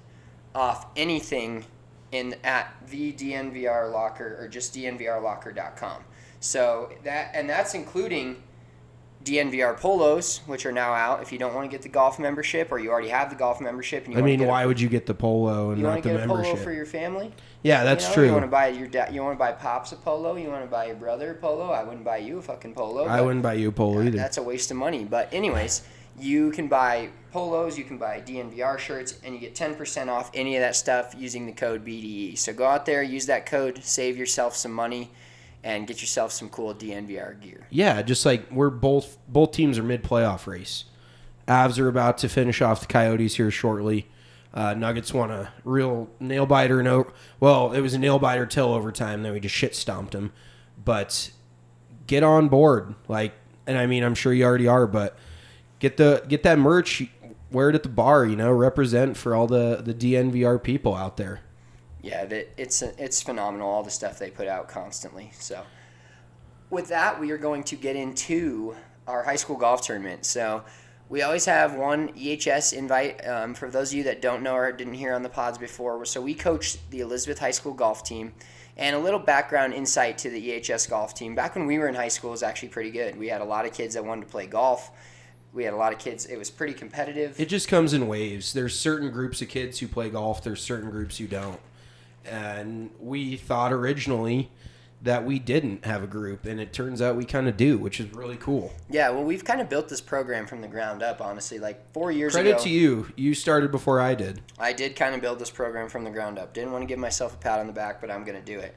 off 0.55 0.87
anything 0.97 1.65
in 2.13 2.37
at 2.45 2.75
the 2.89 3.13
DNVR 3.13 3.93
locker 3.93 4.37
or 4.41 4.49
just 4.49 4.75
DNVRlocker.com. 4.75 6.05
So 6.41 6.91
that 7.05 7.31
and 7.35 7.49
that's 7.49 7.75
including 7.75 8.43
DNVR 9.25 9.77
polos, 9.77 10.39
which 10.47 10.65
are 10.65 10.73
now 10.73 10.95
out. 10.95 11.23
If 11.23 11.33
you 11.33 11.39
don't 11.39 11.55
want 11.55 11.69
to 11.69 11.75
get 11.75 11.83
the 11.83 11.89
golf 11.89 12.19
membership, 12.19 12.71
or 12.71 12.79
you 12.79 12.91
already 12.91 13.09
have 13.09 13.31
the 13.31 13.37
golf 13.37 13.61
membership, 13.61 14.05
and 14.05 14.13
you 14.13 14.19
I 14.19 14.23
want 14.23 14.39
mean, 14.39 14.49
why 14.49 14.63
a, 14.63 14.69
would 14.69 14.81
you 14.81 14.89
get 14.89 15.07
the 15.07 15.15
polo 15.15 15.71
and 15.71 15.83
not 15.83 16.03
the 16.03 16.11
membership? 16.11 16.23
you 16.23 16.31
want 16.31 16.45
to 16.45 16.49
get 16.49 16.51
a 16.51 16.55
polo 16.55 16.65
for 16.65 16.73
your 16.73 16.87
family? 16.87 17.33
yeah, 17.63 17.85
that's 17.85 18.05
you 18.05 18.09
know, 18.09 18.15
true. 18.15 18.27
You 18.27 18.33
want 18.33 18.45
to 18.45 18.51
buy 18.51 18.69
your 18.69 18.87
dad? 18.87 19.13
You 19.15 19.23
want 19.23 19.35
to 19.35 19.39
buy 19.39 19.53
pops 19.53 19.93
a 19.93 19.97
polo? 19.97 20.37
You 20.37 20.49
want 20.49 20.65
to 20.65 20.71
buy 20.71 20.87
your 20.87 20.97
brother 20.97 21.33
a 21.33 21.35
polo? 21.35 21.71
I 21.71 21.83
wouldn't 21.83 22.05
buy 22.05 22.19
you 22.19 22.39
a 22.39 22.43
fucking 22.43 22.75
polo. 22.75 23.05
I 23.05 23.21
wouldn't 23.21 23.43
buy 23.43 23.55
you 23.55 23.69
a 23.69 23.73
polo 23.73 24.01
either. 24.03 24.17
that's 24.17 24.39
a 24.39 24.43
waste 24.43 24.71
of 24.71 24.77
money. 24.77 25.05
But 25.05 25.33
anyways, 25.33 25.83
you 26.21 26.51
can 26.51 26.69
buy 26.69 27.11
polos, 27.33 27.79
you 27.79 27.85
can 27.85 27.99
buy 27.99 28.21
DNVR 28.21 28.79
shirts, 28.79 29.19
and 29.23 29.35
you 29.35 29.41
get 29.41 29.55
10% 29.55 30.09
off 30.09 30.31
any 30.35 30.57
of 30.57 30.61
that 30.61 30.77
stuff 30.77 31.15
using 31.17 31.47
the 31.47 31.53
code 31.53 31.85
BDE. 31.85 32.39
So 32.39 32.53
go 32.53 32.67
out 32.67 32.87
there, 32.87 33.03
use 33.03 33.27
that 33.27 33.47
code, 33.47 33.83
save 33.83 34.17
yourself 34.17 34.57
some 34.57 34.73
money, 34.73 35.11
and 35.63 35.87
get 35.87 36.01
yourself 36.01 36.33
some 36.33 36.49
cool 36.49 36.75
DNVR 36.75 37.41
gear. 37.41 37.67
Yeah, 37.71 38.03
just 38.03 38.25
like 38.25 38.51
we're 38.51 38.71
both 38.71 39.19
both 39.27 39.53
teams 39.53 39.79
are 39.79 39.83
mid 39.83 40.03
playoff 40.03 40.47
race. 40.47 40.85
Avs 41.47 41.79
are 41.79 41.89
about 41.89 42.19
to 42.19 42.29
finish 42.29 42.61
off 42.61 42.81
the 42.81 42.87
Coyotes 42.87 43.37
here 43.37 43.51
shortly. 43.51 44.07
Uh, 44.53 44.75
Nuggets 44.75 45.13
won 45.13 45.31
a 45.31 45.53
real 45.65 46.09
nail 46.21 46.47
biter. 46.47 46.83
No, 46.83 47.11
well, 47.41 47.73
it 47.73 47.81
was 47.81 47.95
a 47.95 47.99
nail 47.99 48.19
biter 48.19 48.47
till 48.47 48.73
overtime. 48.73 49.23
Then 49.23 49.33
we 49.33 49.41
just 49.41 49.55
shit 49.55 49.75
stomped 49.75 50.13
them. 50.13 50.33
But 50.83 51.31
get 52.07 52.23
on 52.23 52.49
board. 52.49 52.95
Like 53.09 53.33
and 53.69 53.77
I 53.77 53.87
mean, 53.87 54.03
I'm 54.03 54.15
sure 54.15 54.33
you 54.33 54.45
already 54.45 54.67
are, 54.67 54.87
but 54.87 55.17
get 55.79 55.97
the 55.97 56.25
get 56.29 56.43
that 56.43 56.59
merch, 56.59 57.05
wear 57.51 57.71
it 57.71 57.75
at 57.75 57.83
the 57.83 57.89
bar. 57.89 58.27
You 58.27 58.37
know, 58.37 58.53
represent 58.53 59.17
for 59.17 59.35
all 59.35 59.47
the 59.47 59.83
the 59.85 59.95
DNVR 59.95 60.63
people 60.63 60.95
out 60.95 61.17
there. 61.17 61.41
Yeah, 62.03 62.25
it's 62.57 62.83
it's 62.83 63.23
phenomenal 63.23 63.69
all 63.69 63.83
the 63.83 63.91
stuff 63.91 64.19
they 64.19 64.31
put 64.31 64.47
out 64.47 64.69
constantly. 64.69 65.31
So, 65.39 65.65
with 66.71 66.89
that, 66.89 67.21
we 67.21 67.31
are 67.33 67.39
going 67.39 67.65
to 67.65 67.77
get 67.77 67.97
into 67.97 68.77
our 69.07 69.25
high 69.25 69.37
school 69.37 69.57
golf 69.57 69.83
tournament. 69.83 70.25
So, 70.25 70.63
we 71.09 71.23
always 71.23 71.45
have 71.47 71.75
one 71.75 72.11
EHS 72.11 72.73
invite. 72.73 73.27
Um, 73.27 73.55
for 73.55 73.71
those 73.71 73.91
of 73.91 73.99
you 73.99 74.05
that 74.05 74.23
don't 74.23 74.43
know 74.43 74.55
or 74.55 74.71
didn't 74.71 74.95
hear 74.95 75.13
on 75.13 75.23
the 75.23 75.29
pods 75.29 75.59
before, 75.59 76.05
so 76.05 76.21
we 76.21 76.35
coach 76.35 76.77
the 76.91 77.01
Elizabeth 77.01 77.39
High 77.39 77.51
School 77.51 77.75
golf 77.75 78.05
team. 78.05 78.33
And 78.77 78.95
a 78.95 78.99
little 79.01 79.19
background 79.19 79.75
insight 79.75 80.19
to 80.19 80.31
the 80.31 80.51
EHS 80.51 80.89
golf 80.89 81.13
team. 81.13 81.35
Back 81.35 81.57
when 81.57 81.67
we 81.67 81.81
were 81.81 81.89
in 81.89 81.97
high 81.97 82.07
school, 82.07 82.31
was 82.31 82.45
actually 82.45 82.69
pretty 82.69 82.93
good. 82.93 83.19
We 83.19 83.27
had 83.27 83.41
a 83.41 83.45
lot 83.45 83.67
of 83.67 83.73
kids 83.73 83.95
that 83.95 84.05
wanted 84.05 84.27
to 84.27 84.29
play 84.29 84.47
golf. 84.47 84.93
We 85.53 85.65
had 85.65 85.73
a 85.73 85.77
lot 85.77 85.93
of 85.93 85.99
kids. 85.99 86.27
It 86.27 86.37
was 86.37 86.51
pretty 86.51 86.75
competitive. 86.75 87.39
It 87.41 87.49
just 87.49 87.69
comes 87.69 87.93
in 87.93 88.07
waves. 88.07 88.53
There's 88.53 88.79
certain 88.79 89.11
groups 89.11 89.41
of 89.43 89.49
kids 89.49 89.79
who 89.79 89.89
play 89.89 90.11
golf. 90.11 90.43
There's 90.43 90.63
certain 90.63 90.91
groups 90.91 91.19
who 91.19 91.27
don't. 91.27 91.61
And 92.25 92.91
we 93.01 93.37
thought 93.37 93.73
originally 93.73 94.51
that 95.01 95.25
we 95.25 95.39
didn't 95.39 95.85
have 95.85 96.03
a 96.03 96.07
group, 96.07 96.45
and 96.45 96.61
it 96.61 96.73
turns 96.73 97.01
out 97.01 97.15
we 97.15 97.25
kind 97.25 97.49
of 97.49 97.57
do, 97.57 97.79
which 97.79 98.01
is 98.01 98.13
really 98.13 98.37
cool. 98.37 98.73
Yeah, 98.91 99.11
well, 99.11 99.23
we've 99.23 99.45
kind 99.45 99.61
of 99.61 99.69
built 99.69 99.89
this 99.89 100.01
program 100.01 100.47
from 100.47 100.61
the 100.61 100.69
ground 100.69 101.03
up, 101.03 101.21
honestly. 101.21 101.59
Like 101.59 101.93
four 101.93 102.11
years 102.11 102.35
ago. 102.35 102.43
Credit 102.43 102.57
ago, 102.57 102.65
to 102.65 102.71
you. 102.71 103.13
You 103.17 103.35
started 103.35 103.71
before 103.71 104.01
I 104.01 104.15
did. 104.15 104.41
I 104.59 104.73
did 104.73 104.97
kind 104.97 105.15
of 105.15 105.21
build 105.21 105.39
this 105.39 105.51
program 105.51 105.89
from 105.89 106.05
the 106.05 106.11
ground 106.11 106.39
up. 106.39 106.53
Didn't 106.53 106.73
want 106.73 106.83
to 106.83 106.87
give 106.87 106.99
myself 106.99 107.35
a 107.35 107.37
pat 107.39 107.61
on 107.61 107.69
the 107.69 107.73
back, 107.73 108.01
but 108.01 108.11
I'm 108.11 108.25
going 108.25 108.39
to 108.39 108.45
do 108.45 108.59
it. 108.59 108.75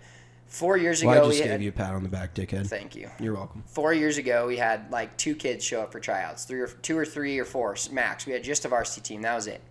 Four 0.52 0.76
years 0.76 1.02
Well, 1.02 1.14
ago, 1.14 1.22
I 1.22 1.28
just 1.30 1.38
we 1.40 1.44
gave 1.44 1.52
had, 1.52 1.64
you 1.64 1.70
a 1.70 1.72
pat 1.72 1.94
on 1.94 2.04
the 2.04 2.10
back, 2.10 2.36
dickhead. 2.36 2.68
thank 2.68 2.94
you. 2.94 3.10
You're 3.22 3.36
welcome. 3.36 3.64
Four 3.68 3.94
years 3.94 4.18
ago, 4.18 4.48
we 4.48 4.58
had 4.58 4.92
like 4.92 5.16
two 5.16 5.34
kids 5.34 5.64
show 5.64 5.82
up 5.82 5.94
for 5.94 6.02
tryouts, 6.02 6.44
three 6.44 6.60
or 6.60 6.68
two 6.68 6.98
or 6.98 7.06
three 7.06 7.40
or 7.40 7.46
four 7.46 7.78
max. 7.90 8.26
We 8.26 8.34
had 8.34 8.44
just 8.44 8.66
a 8.66 8.68
varsity 8.68 9.00
team. 9.00 9.22
That 9.22 9.34
was 9.34 9.48
it. 9.48 9.62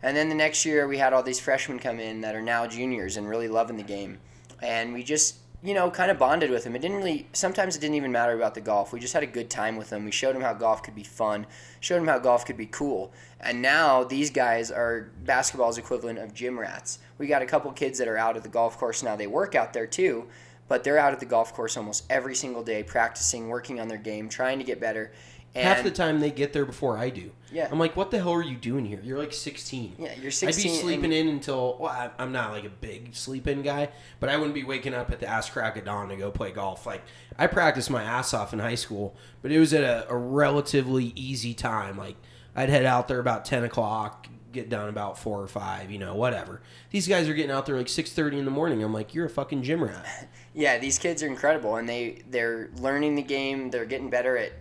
And 0.00 0.16
then 0.16 0.28
the 0.28 0.36
next 0.36 0.64
year, 0.64 0.86
we 0.86 0.98
had 0.98 1.12
all 1.12 1.24
these 1.24 1.40
freshmen 1.40 1.80
come 1.80 1.98
in 1.98 2.20
that 2.20 2.36
are 2.36 2.40
now 2.42 2.68
juniors 2.68 3.16
and 3.16 3.28
really 3.28 3.48
loving 3.48 3.76
the 3.76 3.82
game. 3.82 4.18
And 4.62 4.92
we 4.92 5.02
just, 5.02 5.38
you 5.60 5.74
know, 5.74 5.90
kind 5.90 6.08
of 6.12 6.18
bonded 6.20 6.50
with 6.50 6.62
them. 6.62 6.76
It 6.76 6.82
didn't 6.82 6.98
really, 6.98 7.26
sometimes 7.32 7.76
it 7.76 7.80
didn't 7.80 7.96
even 7.96 8.12
matter 8.12 8.32
about 8.34 8.54
the 8.54 8.60
golf. 8.60 8.92
We 8.92 9.00
just 9.00 9.14
had 9.14 9.24
a 9.24 9.26
good 9.28 9.50
time 9.50 9.76
with 9.76 9.90
them. 9.90 10.04
We 10.04 10.12
showed 10.12 10.36
them 10.36 10.42
how 10.42 10.54
golf 10.54 10.84
could 10.84 10.94
be 10.94 11.02
fun, 11.02 11.46
showed 11.80 11.98
them 11.98 12.06
how 12.06 12.20
golf 12.20 12.46
could 12.46 12.56
be 12.56 12.66
cool. 12.66 13.12
And 13.40 13.60
now 13.60 14.04
these 14.04 14.30
guys 14.30 14.70
are 14.70 15.10
basketball's 15.24 15.78
equivalent 15.78 16.20
of 16.20 16.32
gym 16.32 16.56
rats. 16.58 17.00
We 17.22 17.28
got 17.28 17.40
a 17.40 17.46
couple 17.46 17.70
kids 17.70 18.00
that 18.00 18.08
are 18.08 18.18
out 18.18 18.36
at 18.36 18.42
the 18.42 18.48
golf 18.48 18.76
course 18.78 19.00
now. 19.04 19.14
They 19.14 19.28
work 19.28 19.54
out 19.54 19.72
there 19.72 19.86
too, 19.86 20.26
but 20.66 20.82
they're 20.82 20.98
out 20.98 21.12
at 21.12 21.20
the 21.20 21.24
golf 21.24 21.54
course 21.54 21.76
almost 21.76 22.04
every 22.10 22.34
single 22.34 22.64
day, 22.64 22.82
practicing, 22.82 23.48
working 23.48 23.78
on 23.78 23.86
their 23.86 23.96
game, 23.96 24.28
trying 24.28 24.58
to 24.58 24.64
get 24.64 24.80
better. 24.80 25.12
And 25.54 25.64
Half 25.68 25.84
the 25.84 25.92
time 25.92 26.18
they 26.18 26.32
get 26.32 26.52
there 26.52 26.64
before 26.64 26.98
I 26.98 27.10
do. 27.10 27.30
Yeah. 27.52 27.68
I'm 27.70 27.78
like, 27.78 27.94
what 27.94 28.10
the 28.10 28.18
hell 28.18 28.32
are 28.32 28.42
you 28.42 28.56
doing 28.56 28.84
here? 28.84 28.98
You're 29.04 29.20
like 29.20 29.32
16. 29.32 29.94
Yeah, 30.00 30.14
you're 30.20 30.32
16. 30.32 30.48
I'd 30.48 30.74
be 30.74 30.80
sleeping 30.80 31.12
in 31.12 31.28
until, 31.28 31.76
well, 31.78 31.92
I- 31.92 32.10
I'm 32.18 32.32
not 32.32 32.50
like 32.50 32.64
a 32.64 32.70
big 32.70 33.14
sleep 33.14 33.46
in 33.46 33.62
guy, 33.62 33.90
but 34.18 34.28
I 34.28 34.36
wouldn't 34.36 34.54
be 34.56 34.64
waking 34.64 34.92
up 34.92 35.12
at 35.12 35.20
the 35.20 35.28
ass 35.28 35.48
crack 35.48 35.76
of 35.76 35.84
dawn 35.84 36.08
to 36.08 36.16
go 36.16 36.32
play 36.32 36.50
golf. 36.50 36.86
Like, 36.86 37.02
I 37.38 37.46
practiced 37.46 37.88
my 37.88 38.02
ass 38.02 38.34
off 38.34 38.52
in 38.52 38.58
high 38.58 38.74
school, 38.74 39.14
but 39.42 39.52
it 39.52 39.60
was 39.60 39.72
at 39.72 39.84
a, 39.84 40.10
a 40.10 40.16
relatively 40.16 41.12
easy 41.14 41.54
time. 41.54 41.96
Like, 41.96 42.16
I'd 42.56 42.68
head 42.68 42.84
out 42.84 43.06
there 43.06 43.20
about 43.20 43.44
10 43.44 43.62
o'clock, 43.62 44.26
get 44.52 44.68
done 44.68 44.88
about 44.88 45.18
4 45.18 45.40
or 45.42 45.46
5, 45.48 45.90
you 45.90 45.98
know, 45.98 46.14
whatever. 46.14 46.60
These 46.90 47.08
guys 47.08 47.28
are 47.28 47.34
getting 47.34 47.50
out 47.50 47.66
there 47.66 47.76
like 47.76 47.86
6.30 47.86 48.38
in 48.38 48.44
the 48.44 48.50
morning. 48.50 48.82
I'm 48.82 48.92
like, 48.92 49.14
you're 49.14 49.26
a 49.26 49.30
fucking 49.30 49.62
gym 49.62 49.82
rat. 49.84 50.28
Yeah, 50.54 50.76
these 50.78 50.98
kids 50.98 51.22
are 51.22 51.26
incredible, 51.28 51.76
and 51.76 51.88
they 51.88 52.24
they're 52.28 52.68
learning 52.76 53.14
the 53.14 53.22
game. 53.22 53.70
They're 53.70 53.86
getting 53.86 54.10
better 54.10 54.36
at 54.36 54.52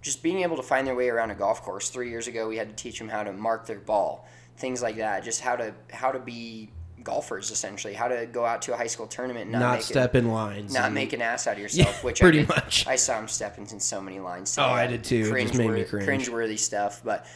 just 0.00 0.22
being 0.22 0.42
able 0.42 0.54
to 0.56 0.62
find 0.62 0.86
their 0.86 0.94
way 0.94 1.08
around 1.08 1.32
a 1.32 1.34
golf 1.34 1.62
course. 1.62 1.90
Three 1.90 2.08
years 2.08 2.28
ago, 2.28 2.46
we 2.48 2.56
had 2.56 2.68
to 2.68 2.74
teach 2.80 3.00
them 3.00 3.08
how 3.08 3.24
to 3.24 3.32
mark 3.32 3.66
their 3.66 3.80
ball, 3.80 4.28
things 4.58 4.80
like 4.80 4.98
that. 4.98 5.24
Just 5.24 5.40
how 5.40 5.56
to 5.56 5.74
how 5.92 6.12
to 6.12 6.20
be 6.20 6.70
golfers 7.02 7.50
essentially, 7.50 7.94
how 7.94 8.06
to 8.06 8.26
go 8.26 8.44
out 8.44 8.62
to 8.62 8.74
a 8.74 8.76
high 8.76 8.86
school 8.86 9.08
tournament 9.08 9.44
and 9.44 9.52
not, 9.52 9.58
Not 9.58 9.72
make 9.72 9.82
step 9.82 10.14
an, 10.14 10.26
in 10.26 10.30
lines. 10.30 10.72
not 10.72 10.92
make 10.92 11.12
an 11.14 11.20
ass 11.20 11.48
out 11.48 11.54
of 11.56 11.58
yourself. 11.62 11.96
Yeah, 11.96 12.04
which 12.06 12.20
pretty 12.20 12.38
I 12.38 12.42
did. 12.42 12.48
much. 12.50 12.86
I 12.86 12.94
saw 12.94 13.18
him 13.18 13.26
stepping 13.26 13.66
in 13.72 13.80
so 13.80 14.00
many 14.00 14.20
lines. 14.20 14.56
Oh. 14.56 14.62
I 14.66 14.86
did 14.86 15.02
too. 15.02 15.34
It 15.34 15.46
just 15.48 15.58
made 15.58 15.70
me 15.72 15.82
cringe. 15.82 16.06
Cringeworthy 16.28 16.60
stuff, 16.60 17.00
but 17.02 17.26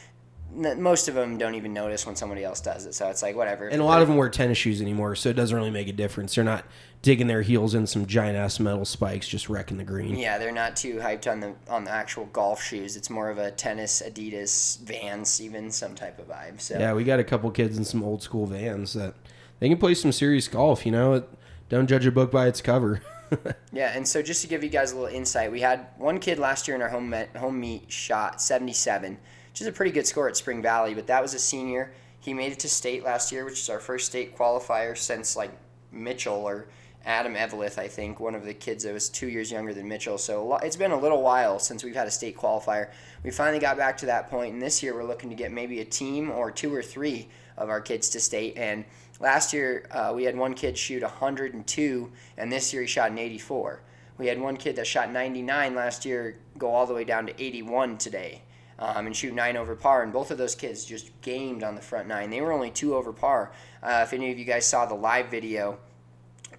most 0.54 1.08
of 1.08 1.14
them 1.14 1.36
don't 1.36 1.54
even 1.54 1.72
notice 1.72 2.06
when 2.06 2.16
somebody 2.16 2.44
else 2.44 2.60
does 2.60 2.86
it. 2.86 2.94
So 2.94 3.08
it's 3.08 3.22
like 3.22 3.36
whatever. 3.36 3.68
And 3.68 3.80
a 3.80 3.84
lot 3.84 4.02
of 4.02 4.08
them 4.08 4.16
wear 4.16 4.28
tennis 4.28 4.58
shoes 4.58 4.80
anymore, 4.80 5.14
so 5.16 5.28
it 5.28 5.34
doesn't 5.34 5.56
really 5.56 5.70
make 5.70 5.88
a 5.88 5.92
difference. 5.92 6.34
They're 6.34 6.44
not 6.44 6.64
digging 7.02 7.26
their 7.26 7.42
heels 7.42 7.74
in 7.74 7.86
some 7.86 8.06
giant 8.06 8.36
ass 8.36 8.58
metal 8.58 8.84
spikes, 8.84 9.28
just 9.28 9.48
wrecking 9.48 9.76
the 9.76 9.84
green. 9.84 10.16
Yeah, 10.16 10.38
they're 10.38 10.52
not 10.52 10.76
too 10.76 10.96
hyped 10.96 11.30
on 11.30 11.40
the 11.40 11.54
on 11.68 11.84
the 11.84 11.90
actual 11.90 12.26
golf 12.26 12.62
shoes. 12.62 12.96
It's 12.96 13.10
more 13.10 13.30
of 13.30 13.38
a 13.38 13.50
tennis, 13.50 14.02
Adidas, 14.04 14.80
Vans, 14.80 15.40
even 15.40 15.70
some 15.70 15.94
type 15.94 16.18
of 16.18 16.28
vibe. 16.28 16.60
So 16.60 16.78
Yeah, 16.78 16.94
we 16.94 17.04
got 17.04 17.20
a 17.20 17.24
couple 17.24 17.50
kids 17.50 17.76
in 17.76 17.84
some 17.84 18.02
old 18.02 18.22
school 18.22 18.46
vans 18.46 18.94
that 18.94 19.14
they 19.60 19.68
can 19.68 19.78
play 19.78 19.94
some 19.94 20.12
serious 20.12 20.48
golf. 20.48 20.86
You 20.86 20.92
know, 20.92 21.24
don't 21.68 21.86
judge 21.86 22.06
a 22.06 22.12
book 22.12 22.30
by 22.30 22.46
its 22.46 22.60
cover. 22.60 23.02
yeah, 23.72 23.92
and 23.96 24.06
so 24.06 24.22
just 24.22 24.42
to 24.42 24.48
give 24.48 24.62
you 24.62 24.70
guys 24.70 24.92
a 24.92 24.96
little 24.96 25.14
insight, 25.14 25.50
we 25.50 25.60
had 25.60 25.86
one 25.98 26.18
kid 26.18 26.38
last 26.38 26.68
year 26.68 26.74
in 26.74 26.82
our 26.82 26.88
home 26.88 27.10
met, 27.10 27.34
home 27.36 27.58
meet 27.58 27.90
shot 27.90 28.40
77, 28.40 29.18
which 29.54 29.60
is 29.60 29.68
a 29.68 29.72
pretty 29.72 29.92
good 29.92 30.04
score 30.04 30.28
at 30.28 30.36
Spring 30.36 30.60
Valley, 30.60 30.94
but 30.94 31.06
that 31.06 31.22
was 31.22 31.32
a 31.32 31.38
senior. 31.38 31.92
He 32.18 32.34
made 32.34 32.50
it 32.50 32.58
to 32.58 32.68
state 32.68 33.04
last 33.04 33.30
year, 33.30 33.44
which 33.44 33.60
is 33.60 33.70
our 33.70 33.78
first 33.78 34.06
state 34.06 34.36
qualifier 34.36 34.98
since 34.98 35.36
like 35.36 35.52
Mitchell 35.92 36.34
or 36.34 36.66
Adam 37.06 37.36
Evelith, 37.36 37.78
I 37.78 37.86
think, 37.86 38.18
one 38.18 38.34
of 38.34 38.44
the 38.44 38.52
kids 38.52 38.82
that 38.82 38.92
was 38.92 39.08
two 39.08 39.28
years 39.28 39.52
younger 39.52 39.72
than 39.72 39.86
Mitchell. 39.86 40.18
So 40.18 40.56
it's 40.56 40.74
been 40.74 40.90
a 40.90 40.98
little 40.98 41.22
while 41.22 41.60
since 41.60 41.84
we've 41.84 41.94
had 41.94 42.08
a 42.08 42.10
state 42.10 42.36
qualifier. 42.36 42.90
We 43.22 43.30
finally 43.30 43.60
got 43.60 43.76
back 43.76 43.96
to 43.98 44.06
that 44.06 44.28
point, 44.28 44.54
and 44.54 44.60
this 44.60 44.82
year 44.82 44.92
we're 44.92 45.04
looking 45.04 45.30
to 45.30 45.36
get 45.36 45.52
maybe 45.52 45.78
a 45.78 45.84
team 45.84 46.32
or 46.32 46.50
two 46.50 46.74
or 46.74 46.82
three 46.82 47.28
of 47.56 47.68
our 47.68 47.80
kids 47.80 48.08
to 48.08 48.18
state. 48.18 48.56
And 48.56 48.84
last 49.20 49.52
year 49.52 49.86
uh, 49.92 50.12
we 50.16 50.24
had 50.24 50.36
one 50.36 50.54
kid 50.54 50.76
shoot 50.76 51.02
102, 51.02 52.12
and 52.38 52.50
this 52.50 52.72
year 52.72 52.82
he 52.82 52.88
shot 52.88 53.12
an 53.12 53.18
84. 53.18 53.82
We 54.18 54.26
had 54.26 54.40
one 54.40 54.56
kid 54.56 54.74
that 54.74 54.86
shot 54.88 55.12
99 55.12 55.76
last 55.76 56.04
year 56.04 56.38
go 56.58 56.72
all 56.72 56.86
the 56.86 56.94
way 56.94 57.04
down 57.04 57.26
to 57.28 57.40
81 57.40 57.98
today. 57.98 58.42
Um, 58.78 59.06
and 59.06 59.16
shoot 59.16 59.32
nine 59.32 59.56
over 59.56 59.76
par, 59.76 60.02
and 60.02 60.12
both 60.12 60.32
of 60.32 60.38
those 60.38 60.56
kids 60.56 60.84
just 60.84 61.12
gamed 61.22 61.62
on 61.62 61.76
the 61.76 61.80
front 61.80 62.08
nine. 62.08 62.30
They 62.30 62.40
were 62.40 62.52
only 62.52 62.70
two 62.70 62.96
over 62.96 63.12
par. 63.12 63.52
Uh, 63.82 64.00
if 64.02 64.12
any 64.12 64.32
of 64.32 64.38
you 64.38 64.44
guys 64.44 64.66
saw 64.66 64.84
the 64.84 64.94
live 64.94 65.28
video, 65.28 65.78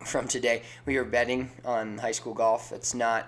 from 0.04 0.28
today. 0.28 0.64
We 0.86 0.98
were 0.98 1.04
betting 1.04 1.52
on 1.64 1.98
high 1.98 2.12
school 2.12 2.34
golf. 2.34 2.72
It's 2.72 2.94
not. 2.94 3.28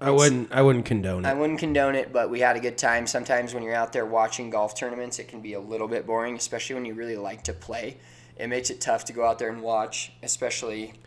I 0.00 0.10
wouldn't. 0.10 0.52
I 0.52 0.62
wouldn't 0.62 0.84
condone 0.84 1.24
it. 1.24 1.28
I 1.28 1.34
wouldn't 1.34 1.58
condone 1.58 1.94
it, 1.94 2.12
but 2.12 2.30
we 2.30 2.40
had 2.40 2.56
a 2.56 2.60
good 2.60 2.76
time. 2.76 3.06
Sometimes 3.06 3.54
when 3.54 3.62
you're 3.62 3.74
out 3.74 3.92
there 3.92 4.04
watching 4.04 4.50
golf 4.50 4.74
tournaments, 4.74 5.18
it 5.18 5.28
can 5.28 5.40
be 5.40 5.54
a 5.54 5.60
little 5.60 5.88
bit 5.88 6.06
boring, 6.06 6.36
especially 6.36 6.74
when 6.74 6.84
you 6.84 6.94
really 6.94 7.16
like 7.16 7.42
to 7.44 7.52
play. 7.52 7.96
It 8.36 8.48
makes 8.48 8.70
it 8.70 8.80
tough 8.80 9.04
to 9.06 9.12
go 9.12 9.24
out 9.24 9.38
there 9.38 9.48
and 9.48 9.62
watch, 9.62 10.12
especially 10.22 10.84
It's 10.84 10.98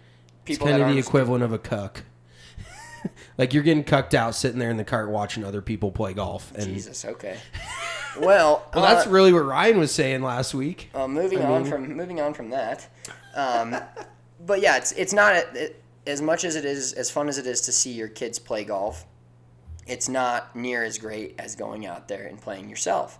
people 0.45 0.67
kind 0.67 0.81
that 0.81 0.87
of 0.89 0.93
the 0.93 0.99
equivalent 0.99 1.43
of 1.43 1.51
a 1.51 1.59
cuck. 1.59 2.03
like 3.37 3.53
you're 3.53 3.63
getting 3.63 3.83
cucked 3.83 4.13
out, 4.13 4.35
sitting 4.35 4.59
there 4.59 4.69
in 4.69 4.77
the 4.77 4.83
cart 4.83 5.09
watching 5.09 5.43
other 5.43 5.61
people 5.61 5.91
play 5.91 6.13
golf. 6.13 6.51
And 6.55 6.65
Jesus, 6.65 7.05
okay. 7.05 7.37
Well, 8.19 8.65
well, 8.73 8.83
that's 8.83 9.07
uh, 9.07 9.09
really 9.09 9.33
what 9.33 9.45
Ryan 9.45 9.79
was 9.79 9.91
saying 9.91 10.21
last 10.21 10.53
week. 10.53 10.89
Uh, 10.93 11.07
moving 11.07 11.41
I 11.41 11.45
on 11.45 11.65
from 11.65 11.95
moving 11.95 12.21
on 12.21 12.33
from 12.33 12.49
that, 12.51 12.87
um, 13.35 13.75
but 14.45 14.61
yeah, 14.61 14.77
it's 14.77 14.91
it's 14.93 15.13
not 15.13 15.33
a, 15.33 15.65
it, 15.65 15.83
as 16.05 16.21
much 16.21 16.43
as 16.43 16.55
it 16.55 16.65
is 16.65 16.93
as 16.93 17.11
fun 17.11 17.27
as 17.27 17.37
it 17.37 17.45
is 17.45 17.61
to 17.61 17.71
see 17.71 17.91
your 17.91 18.07
kids 18.07 18.39
play 18.39 18.63
golf. 18.63 19.05
It's 19.85 20.09
not 20.09 20.55
near 20.55 20.83
as 20.83 20.97
great 20.97 21.35
as 21.39 21.55
going 21.55 21.85
out 21.85 22.07
there 22.07 22.25
and 22.27 22.39
playing 22.41 22.69
yourself. 22.69 23.19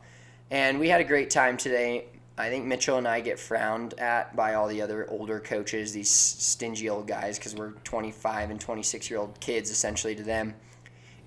And 0.52 0.80
we 0.80 0.90
had 0.90 1.02
a 1.02 1.04
great 1.04 1.30
time 1.30 1.58
today. 1.58 2.06
I 2.40 2.50
think 2.50 2.66
Mitchell 2.66 2.98
and 2.98 3.08
I 3.08 3.20
get 3.20 3.40
frowned 3.40 3.96
at 4.00 4.36
by 4.36 4.54
all 4.54 4.68
the 4.68 4.82
other 4.82 5.10
older 5.10 5.40
coaches, 5.40 5.92
these 5.92 6.10
stingy 6.10 6.88
old 6.88 7.08
guys, 7.08 7.40
because 7.40 7.56
we're 7.56 7.72
25 7.84 8.52
and 8.52 8.62
26 8.62 9.10
year 9.10 9.20
old 9.20 9.40
kids 9.40 9.72
essentially 9.72 10.16
to 10.16 10.24
them. 10.24 10.54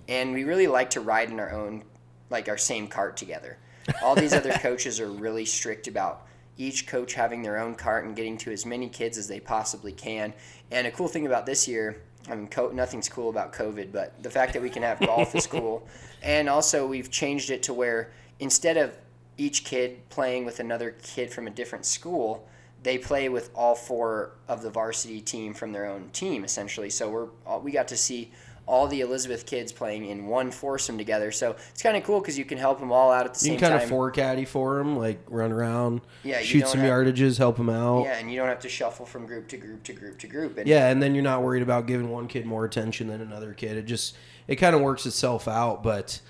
And 0.09 0.33
we 0.33 0.45
really 0.45 0.69
like 0.69 0.91
to 0.91 1.01
ride 1.01 1.31
in 1.31 1.41
our 1.41 1.53
own, 1.53 1.83
like 2.31 2.49
our 2.49 2.59
same 2.59 2.87
cart 2.87 3.17
together. 3.17 3.59
All 4.03 4.15
these 4.15 4.33
other 4.33 4.53
coaches 4.61 5.01
are 5.01 5.11
really 5.11 5.45
strict 5.45 5.89
about 5.89 6.27
each 6.57 6.87
coach 6.87 7.15
having 7.15 7.43
their 7.43 7.59
own 7.59 7.75
cart 7.75 8.05
and 8.05 8.15
getting 8.15 8.37
to 8.39 8.53
as 8.53 8.65
many 8.65 8.89
kids 8.89 9.19
as 9.19 9.27
they 9.27 9.41
possibly 9.41 9.93
can. 9.93 10.33
And 10.71 10.87
a 10.87 10.93
cool 10.93 11.09
thing 11.09 11.27
about 11.27 11.45
this 11.45 11.67
year, 11.67 12.03
I 12.29 12.37
mean, 12.37 12.47
co- 12.47 12.71
nothing's 12.71 13.09
cool 13.09 13.31
about 13.31 13.53
COVID, 13.53 13.91
but 13.91 14.23
the 14.23 14.31
fact 14.31 14.53
that 14.53 14.63
we 14.63 14.71
can 14.71 14.83
have 14.83 15.01
golf 15.01 15.35
is 15.35 15.47
cool. 15.47 15.87
And 16.23 16.51
also, 16.51 16.87
we've 16.87 17.11
changed 17.11 17.49
it 17.49 17.63
to 17.63 17.73
where 17.73 18.13
instead 18.41 18.77
of 18.77 18.95
each 19.41 19.65
kid 19.65 20.07
playing 20.11 20.45
with 20.45 20.61
another 20.61 20.95
kid 21.03 21.33
from 21.33 21.47
a 21.47 21.51
different 21.51 21.87
school, 21.87 22.47
they 22.83 22.99
play 22.99 23.29
with 23.29 23.51
all 23.55 23.75
four 23.75 24.33
of 24.49 24.63
the 24.63 24.71
varsity 24.71 25.21
team 25.21 25.55
from 25.55 25.73
their 25.73 25.87
own 25.87 26.11
team, 26.13 26.45
essentially. 26.45 26.91
So 26.91 27.09
we're 27.09 27.29
uh, 27.47 27.59
we 27.59 27.73
got 27.73 27.89
to 27.89 27.97
see 27.97 28.31
all 28.67 28.87
the 28.87 29.01
Elizabeth 29.01 29.47
kids 29.47 29.73
playing 29.73 30.05
in 30.05 30.27
one 30.27 30.51
foursome 30.51 30.97
together. 30.97 31.33
So 31.33 31.57
it's 31.71 31.83
kind 31.83 31.97
of 31.97 32.05
cool 32.05 32.21
because 32.21 32.39
you 32.39 32.45
can 32.45 32.57
help 32.59 32.79
them 32.79 32.93
all 32.93 33.11
out 33.11 33.27
at 33.27 33.35
the 33.35 33.41
You 33.47 33.53
same 33.53 33.59
time. 33.59 33.65
You 33.65 33.71
can 33.71 33.71
kind 33.79 33.83
of 33.83 33.89
four 33.89 34.11
caddy 34.13 34.45
for 34.45 34.77
them, 34.79 34.97
like 34.97 35.19
run 35.27 35.51
around, 35.51 36.03
Yeah, 36.23 36.41
shoot 36.41 36.69
some 36.69 36.81
have- 36.81 36.89
yardages, 36.91 37.39
help 37.39 37.57
them 37.57 37.71
out. 37.71 38.05
Yeah, 38.05 38.19
and 38.19 38.31
you 38.31 38.37
don't 38.39 38.47
have 38.49 38.61
to 38.61 38.69
shuffle 38.69 39.07
from 39.07 39.27
group 39.27 39.49
to 39.49 39.57
group 39.57 39.83
to 39.85 39.93
group 39.95 40.19
to 40.21 40.27
group. 40.29 40.57
And 40.59 40.69
Yeah, 40.69 40.89
and 40.91 41.03
then 41.03 41.15
you're 41.15 41.25
not 41.25 41.43
worried 41.43 41.63
about 41.63 41.87
giving 41.87 42.11
one 42.11 42.29
kid 42.29 42.45
more 42.47 42.65
attention 42.65 43.09
than 43.09 43.21
another 43.23 43.55
kid. 43.55 43.77
It 43.79 43.87
just 43.87 44.15
it 44.47 44.57
kind 44.57 44.77
of 44.77 44.83
works 44.83 45.05
itself 45.07 45.49
out. 45.49 45.83
But 45.83 46.21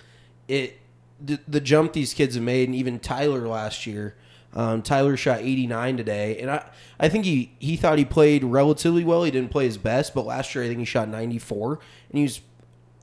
it 0.49 0.79
the, 1.24 1.61
jump 1.61 1.92
these 1.92 2.14
kids 2.14 2.35
have 2.35 2.44
made, 2.44 2.68
and 2.68 2.74
even 2.74 2.98
Tyler 2.98 3.46
last 3.46 3.87
year. 3.87 4.16
Um, 4.52 4.83
Tyler 4.83 5.16
shot 5.16 5.40
89 5.40 5.96
today, 5.96 6.38
and 6.40 6.50
I, 6.50 6.68
I 6.98 7.09
think 7.09 7.24
he, 7.24 7.52
he 7.61 7.76
thought 7.76 7.98
he 7.98 8.04
played 8.04 8.42
relatively 8.42 9.04
well. 9.04 9.22
He 9.22 9.30
didn't 9.30 9.52
play 9.52 9.64
his 9.64 9.78
best, 9.78 10.12
but 10.12 10.26
last 10.26 10.54
year 10.54 10.64
I 10.64 10.66
think 10.66 10.80
he 10.80 10.85
shot 10.85 11.09
94, 11.09 11.78
and 12.11 12.18
he 12.18 12.24
was 12.24 12.40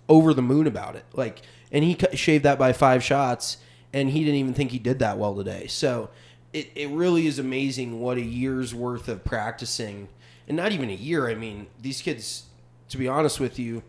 over 0.10 0.34
the 0.34 0.42
moon 0.42 0.68
about 0.68 0.98
it. 0.98 1.06
Like, 1.14 1.42
and 1.72 1.84
he 1.84 1.98
shaved 2.16 2.44
that 2.44 2.60
by 2.60 2.74
five 2.74 3.02
shots, 3.02 3.58
and 3.94 4.10
he 4.10 4.26
didn't 4.26 4.36
even 4.36 4.54
think 4.54 4.72
he 4.72 4.80
did 4.80 5.00
that 5.00 5.18
well 5.18 5.36
today. 5.36 5.68
So 5.68 6.10
it, 6.54 6.70
it 6.76 6.90
really 6.90 7.28
is 7.28 7.40
amazing 7.40 8.00
what 8.00 8.18
a 8.18 8.22
year's 8.22 8.76
worth 8.76 9.08
of 9.08 9.24
practicing, 9.24 10.10
and 10.48 10.58
not 10.58 10.72
even 10.72 10.90
a 10.90 10.94
year. 10.94 11.30
I 11.30 11.36
mean, 11.36 11.68
these 11.82 12.02
kids, 12.02 12.44
to 12.90 12.98
be 12.98 13.08
honest 13.08 13.40
with 13.40 13.58
you, 13.58 13.84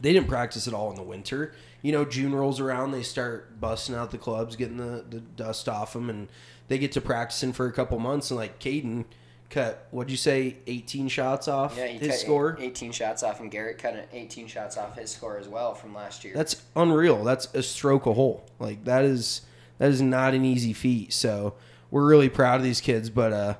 they 0.00 0.12
didn't 0.12 0.28
practice 0.28 0.66
at 0.66 0.74
all 0.74 0.90
in 0.90 0.96
the 0.96 1.02
winter. 1.02 1.54
You 1.84 1.92
know, 1.92 2.06
June 2.06 2.34
rolls 2.34 2.60
around, 2.60 2.92
they 2.92 3.02
start 3.02 3.60
busting 3.60 3.94
out 3.94 4.10
the 4.10 4.16
clubs, 4.16 4.56
getting 4.56 4.78
the, 4.78 5.04
the 5.06 5.20
dust 5.20 5.68
off 5.68 5.92
them, 5.92 6.08
and 6.08 6.28
they 6.68 6.78
get 6.78 6.92
to 6.92 7.02
practicing 7.02 7.52
for 7.52 7.66
a 7.66 7.72
couple 7.72 7.98
months. 7.98 8.30
And 8.30 8.40
like 8.40 8.58
Caden 8.58 9.04
cut, 9.50 9.86
what'd 9.90 10.10
you 10.10 10.16
say, 10.16 10.56
18 10.66 11.08
shots 11.08 11.46
off 11.46 11.76
Yeah, 11.76 11.88
he 11.88 11.98
his 11.98 12.08
cut 12.08 12.18
score? 12.18 12.56
18 12.58 12.90
shots 12.90 13.22
off, 13.22 13.38
and 13.40 13.50
Garrett 13.50 13.76
cut 13.76 13.96
an 13.96 14.06
18 14.14 14.46
shots 14.46 14.78
off 14.78 14.96
his 14.96 15.10
score 15.10 15.36
as 15.36 15.46
well 15.46 15.74
from 15.74 15.94
last 15.94 16.24
year. 16.24 16.32
That's 16.34 16.62
unreal. 16.74 17.22
That's 17.22 17.52
a 17.52 17.62
stroke 17.62 18.06
a 18.06 18.14
hole. 18.14 18.46
Like 18.58 18.84
that 18.84 19.04
is 19.04 19.42
that 19.76 19.90
is 19.90 20.00
not 20.00 20.32
an 20.32 20.42
easy 20.42 20.72
feat. 20.72 21.12
So 21.12 21.52
we're 21.90 22.06
really 22.06 22.30
proud 22.30 22.56
of 22.56 22.64
these 22.64 22.80
kids. 22.80 23.10
But 23.10 23.32
uh, 23.34 23.54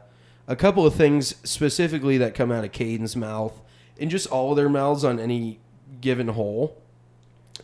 a 0.48 0.56
couple 0.56 0.86
of 0.86 0.94
things 0.94 1.36
specifically 1.44 2.16
that 2.16 2.34
come 2.34 2.50
out 2.50 2.64
of 2.64 2.72
Caden's 2.72 3.16
mouth 3.16 3.60
and 4.00 4.10
just 4.10 4.26
all 4.28 4.52
of 4.52 4.56
their 4.56 4.70
mouths 4.70 5.04
on 5.04 5.20
any 5.20 5.60
given 6.00 6.28
hole, 6.28 6.80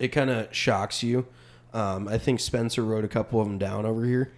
it 0.01 0.09
kind 0.09 0.31
of 0.31 0.53
shocks 0.53 1.03
you. 1.03 1.27
Um, 1.73 2.09
I 2.09 2.19
think 2.19 2.41
Spencer 2.41 2.83
wrote 2.83 3.05
a 3.05 3.09
couple 3.09 3.41
of 3.41 3.47
them 3.47 3.59
down 3.59 3.87
over 3.87 4.05
here. 4.05 4.33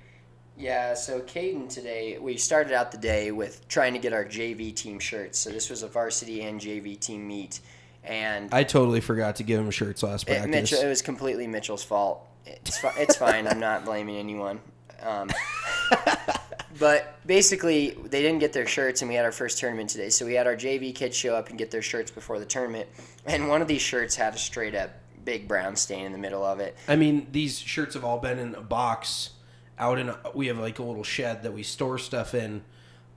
Yeah, 0.59 0.93
so 0.95 1.21
Caden 1.21 1.71
today, 1.71 2.19
we 2.19 2.37
started 2.37 2.75
out 2.75 2.93
the 2.93 2.99
day 2.99 3.31
with 3.31 3.67
trying 3.69 3.95
to 3.95 3.99
get 3.99 4.13
our 4.13 4.25
JV 4.25 4.75
team 4.75 4.99
shirts. 4.99 5.39
So 5.39 5.51
this 5.51 5.71
was 5.71 5.83
a 5.83 5.89
varsity 5.89 6.43
and 6.43 6.61
JV 6.61 7.01
team 7.01 7.27
meet. 7.27 7.61
And 8.05 8.53
I 8.53 8.65
totally 8.65 9.01
forgot 9.01 9.37
to 9.37 9.45
give 9.45 9.61
him 9.61 9.71
shirts 9.71 10.03
last 10.03 10.29
it, 10.29 10.33
practice. 10.33 10.51
Mitchell, 10.51 10.81
it 10.81 10.89
was 10.89 11.01
completely 11.01 11.47
Mitchell's 11.47 11.85
fault. 11.85 12.29
It's, 12.45 12.79
fi- 12.79 12.95
it's 12.97 13.17
fine. 13.17 13.47
I'm 13.47 13.61
not 13.61 13.85
blaming 13.85 14.17
anyone. 14.17 14.61
Um, 15.01 15.31
but 16.79 17.17
basically, 17.27 17.97
they 18.05 18.21
didn't 18.21 18.41
get 18.41 18.53
their 18.53 18.67
shirts, 18.67 19.03
and 19.03 19.09
we 19.09 19.15
had 19.15 19.25
our 19.25 19.33
first 19.33 19.59
tournament 19.59 19.91
today. 19.91 20.11
So 20.11 20.27
we 20.27 20.35
had 20.35 20.47
our 20.47 20.57
JV 20.57 20.95
kids 20.95 21.17
show 21.17 21.35
up 21.35 21.49
and 21.49 21.59
get 21.59 21.71
their 21.71 21.83
shirts 21.83 22.11
before 22.11 22.41
the 22.41 22.45
tournament. 22.45 22.89
And 23.27 23.49
one 23.49 23.63
of 23.63 23.69
these 23.69 23.83
shirts 23.83 24.17
had 24.17 24.35
a 24.35 24.39
straight 24.39 24.75
up 24.75 24.91
big 25.25 25.49
brown 25.49 25.77
stain 25.77 26.07
in 26.07 26.13
the 26.13 26.19
middle 26.19 26.45
of 26.45 26.61
it. 26.61 26.77
I 26.89 26.97
mean, 26.97 27.27
these 27.33 27.59
shirts 27.59 27.95
have 27.95 28.05
all 28.05 28.19
been 28.19 28.39
in 28.39 28.55
a 28.55 28.61
box 28.61 29.31
out 29.79 29.99
in. 29.99 30.09
A, 30.09 30.19
we 30.35 30.47
have 30.49 30.59
like 30.59 30.79
a 30.79 30.83
little 30.83 31.05
shed 31.05 31.43
that 31.43 31.53
we 31.53 31.63
store 31.63 31.99
stuff 31.99 32.35
in 32.35 32.63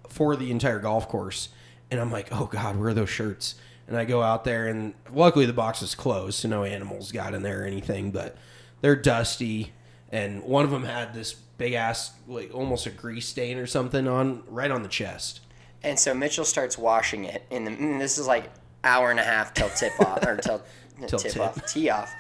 for 0.10 0.36
the 0.36 0.52
entire 0.52 0.80
golf 0.80 1.08
course, 1.08 1.50
and 1.92 2.00
I'm 2.00 2.12
like, 2.12 2.30
oh 2.32 2.46
god, 2.46 2.78
where 2.78 2.90
are 2.90 2.94
those 2.94 3.10
shirts? 3.10 3.56
And 3.88 3.96
I 3.98 4.06
go 4.06 4.22
out 4.22 4.44
there, 4.44 4.68
and 4.68 4.94
luckily 5.14 5.46
the 5.46 5.54
box 5.54 5.82
is 5.82 5.94
closed, 5.94 6.40
so 6.40 6.48
no 6.48 6.64
animals 6.64 7.12
got 7.12 7.34
in 7.34 7.44
there 7.44 7.64
or 7.64 7.66
anything. 7.66 8.12
But 8.12 8.36
they're 8.82 8.96
dusty, 8.96 9.74
and 10.12 10.44
one 10.44 10.66
of 10.66 10.72
them 10.72 10.84
had 10.84 11.14
this 11.14 11.34
big 11.34 11.74
ass, 11.74 12.14
like 12.28 12.54
almost 12.54 12.86
a 12.86 12.90
grease 12.90 13.28
stain 13.28 13.58
or 13.58 13.68
something 13.68 14.08
on 14.08 14.44
right 14.48 14.72
on 14.72 14.84
the 14.84 14.90
chest. 14.90 15.42
And 15.84 16.00
so 16.00 16.14
Mitchell 16.16 16.46
starts 16.46 16.78
washing 16.78 17.26
it. 17.26 17.44
The 17.50 17.58
and 17.58 18.02
this 18.02 18.18
is 18.18 18.26
like 18.26 18.50
hour 18.84 19.12
and 19.12 19.20
a 19.20 19.24
half 19.24 19.54
till 19.54 19.70
tip 19.70 20.00
off 20.00 20.26
or 20.26 20.38
till, 20.38 20.64
Till 21.08 21.20
tip 21.20 21.34
tip. 21.34 21.42
off 21.42 21.66
tee 21.66 21.90
off. 21.90 22.16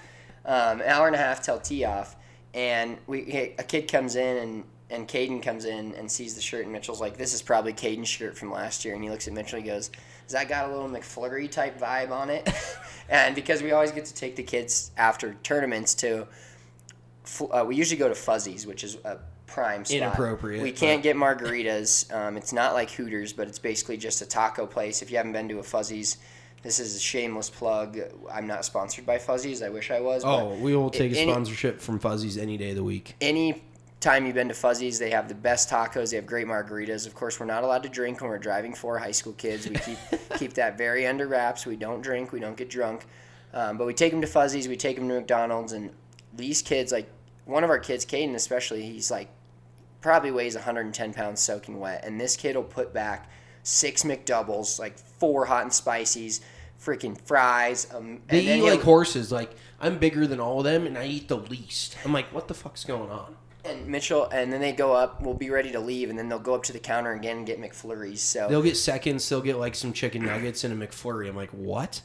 Um, 0.45 0.81
an 0.81 0.87
hour 0.87 1.07
and 1.07 1.15
a 1.15 1.19
half 1.19 1.41
till 1.41 1.59
tee 1.59 1.85
off, 1.85 2.15
and 2.53 2.97
we 3.07 3.53
a 3.57 3.63
kid 3.63 3.91
comes 3.91 4.15
in 4.15 4.37
and 4.37 4.63
and 4.91 5.07
Caden 5.07 5.41
comes 5.41 5.65
in 5.65 5.95
and 5.95 6.11
sees 6.11 6.35
the 6.35 6.41
shirt 6.41 6.63
and 6.63 6.71
Mitchell's 6.71 7.01
like, 7.01 7.17
"This 7.17 7.33
is 7.33 7.41
probably 7.41 7.73
Caden's 7.73 8.07
shirt 8.07 8.37
from 8.37 8.51
last 8.51 8.85
year." 8.85 8.93
And 8.93 9.03
he 9.03 9.09
looks 9.09 9.27
at 9.27 9.33
Mitchell 9.33 9.57
and 9.57 9.65
he 9.65 9.71
goes, 9.71 9.89
"Has 10.23 10.33
that 10.33 10.47
got 10.47 10.69
a 10.69 10.71
little 10.71 10.89
McFlurry 10.89 11.49
type 11.49 11.79
vibe 11.79 12.11
on 12.11 12.29
it?" 12.29 12.47
and 13.09 13.33
because 13.33 13.63
we 13.63 13.71
always 13.71 13.91
get 13.91 14.05
to 14.05 14.13
take 14.13 14.35
the 14.35 14.43
kids 14.43 14.91
after 14.97 15.33
tournaments 15.41 15.95
to 15.95 16.27
uh, 17.51 17.65
we 17.65 17.75
usually 17.75 17.97
go 17.97 18.07
to 18.07 18.15
Fuzzies, 18.15 18.67
which 18.67 18.83
is 18.83 18.97
a 19.03 19.17
prime 19.47 19.85
spot. 19.85 19.97
Inappropriate, 19.97 20.61
We 20.61 20.71
can't 20.71 21.01
get 21.01 21.15
margaritas. 21.15 22.13
Um, 22.13 22.37
it's 22.37 22.53
not 22.53 22.73
like 22.73 22.91
Hooters, 22.91 23.33
but 23.33 23.47
it's 23.47 23.59
basically 23.59 23.97
just 23.97 24.21
a 24.21 24.25
taco 24.25 24.65
place. 24.65 25.01
If 25.01 25.11
you 25.11 25.17
haven't 25.17 25.33
been 25.33 25.49
to 25.49 25.59
a 25.59 25.63
Fuzzies, 25.63 26.17
this 26.65 26.79
is 26.79 26.95
a 26.95 26.99
shameless 26.99 27.49
plug. 27.49 27.99
I'm 28.33 28.47
not 28.47 28.65
sponsored 28.65 29.05
by 29.05 29.19
Fuzzies. 29.19 29.61
I 29.61 29.69
wish 29.69 29.91
I 29.91 29.99
was. 29.99 30.23
but 30.23 30.41
Oh, 30.43 30.55
we 30.55 30.75
will 30.75 30.89
take 30.89 31.11
a 31.11 31.29
sponsorship 31.29 31.79
from 31.79 31.99
Fuzzies 31.99 32.39
any 32.39 32.57
day 32.57 32.71
of 32.71 32.75
the 32.75 32.83
week. 32.83 33.15
any 33.21 33.61
time 33.99 34.25
you've 34.25 34.35
been 34.35 34.47
to 34.47 34.53
Fuzzies, 34.55 34.97
they 34.97 35.11
have 35.11 35.27
the 35.27 35.35
best 35.35 35.69
tacos. 35.69 36.09
They 36.09 36.15
have 36.15 36.25
great 36.25 36.47
margaritas. 36.47 37.05
Of 37.05 37.13
course, 37.13 37.39
we're 37.39 37.45
not 37.45 37.63
allowed 37.63 37.83
to 37.83 37.89
drink 37.89 38.19
when 38.19 38.31
we're 38.31 38.39
driving 38.39 38.73
for 38.73 38.97
high 38.97 39.11
school 39.11 39.33
kids. 39.33 39.69
We 39.69 39.75
keep 39.75 39.97
keep 40.37 40.53
that 40.53 40.75
very 40.75 41.05
under 41.05 41.27
wraps. 41.27 41.67
We 41.67 41.75
don't 41.75 42.01
drink. 42.01 42.31
We 42.31 42.39
don't 42.39 42.57
get 42.57 42.69
drunk. 42.69 43.05
Um, 43.53 43.77
but 43.77 43.85
we 43.85 43.93
take 43.93 44.11
them 44.11 44.21
to 44.21 44.27
Fuzzies. 44.27 44.67
We 44.67 44.75
take 44.75 44.97
them 44.97 45.07
to 45.09 45.15
McDonald's, 45.15 45.71
and 45.71 45.91
these 46.33 46.63
kids, 46.63 46.91
like 46.91 47.07
one 47.45 47.63
of 47.63 47.69
our 47.69 47.79
kids, 47.79 48.05
Caden 48.05 48.33
especially, 48.33 48.81
he's 48.81 49.11
like 49.11 49.29
probably 50.01 50.31
weighs 50.31 50.55
110 50.55 51.13
pounds 51.13 51.41
soaking 51.41 51.79
wet, 51.79 52.03
and 52.03 52.19
this 52.19 52.35
kid 52.35 52.55
will 52.55 52.63
put 52.63 52.91
back 52.91 53.29
six 53.63 54.03
McDoubles, 54.03 54.79
like 54.79 54.97
four 54.97 55.45
hot 55.45 55.63
and 55.63 55.73
spices, 55.73 56.41
freaking 56.81 57.19
fries. 57.25 57.87
Um, 57.93 58.21
They 58.27 58.47
and 58.47 58.61
eat 58.61 58.63
like 58.63 58.81
horses. 58.81 59.31
Like 59.31 59.55
I'm 59.79 59.97
bigger 59.97 60.27
than 60.27 60.39
all 60.39 60.59
of 60.59 60.63
them, 60.65 60.85
and 60.87 60.97
I 60.97 61.05
eat 61.05 61.27
the 61.27 61.37
least. 61.37 61.97
I'm 62.05 62.13
like, 62.13 62.27
what 62.33 62.47
the 62.47 62.53
fuck's 62.53 62.83
going 62.83 63.09
on? 63.09 63.35
And 63.63 63.87
Mitchell, 63.87 64.29
and 64.31 64.53
then 64.53 64.61
they 64.61 64.73
go 64.73 64.93
up. 64.93 65.21
We'll 65.21 65.33
be 65.33 65.49
ready 65.49 65.71
to 65.71 65.79
leave, 65.79 66.09
and 66.11 66.19
then 66.19 66.29
they'll 66.29 66.37
go 66.37 66.53
up 66.53 66.63
to 66.63 66.73
the 66.73 66.79
counter 66.79 67.13
again 67.13 67.37
and 67.37 67.47
get 67.47 67.59
McFlurries. 67.59 68.19
So 68.19 68.47
They'll 68.47 68.61
get 68.61 68.77
seconds. 68.77 69.27
They'll 69.27 69.41
get 69.41 69.57
like 69.57 69.73
some 69.73 69.91
chicken 69.91 70.23
nuggets 70.23 70.63
and 70.63 70.81
a 70.81 70.87
McFlurry. 70.87 71.27
I'm 71.27 71.35
like, 71.35 71.49
what? 71.49 72.01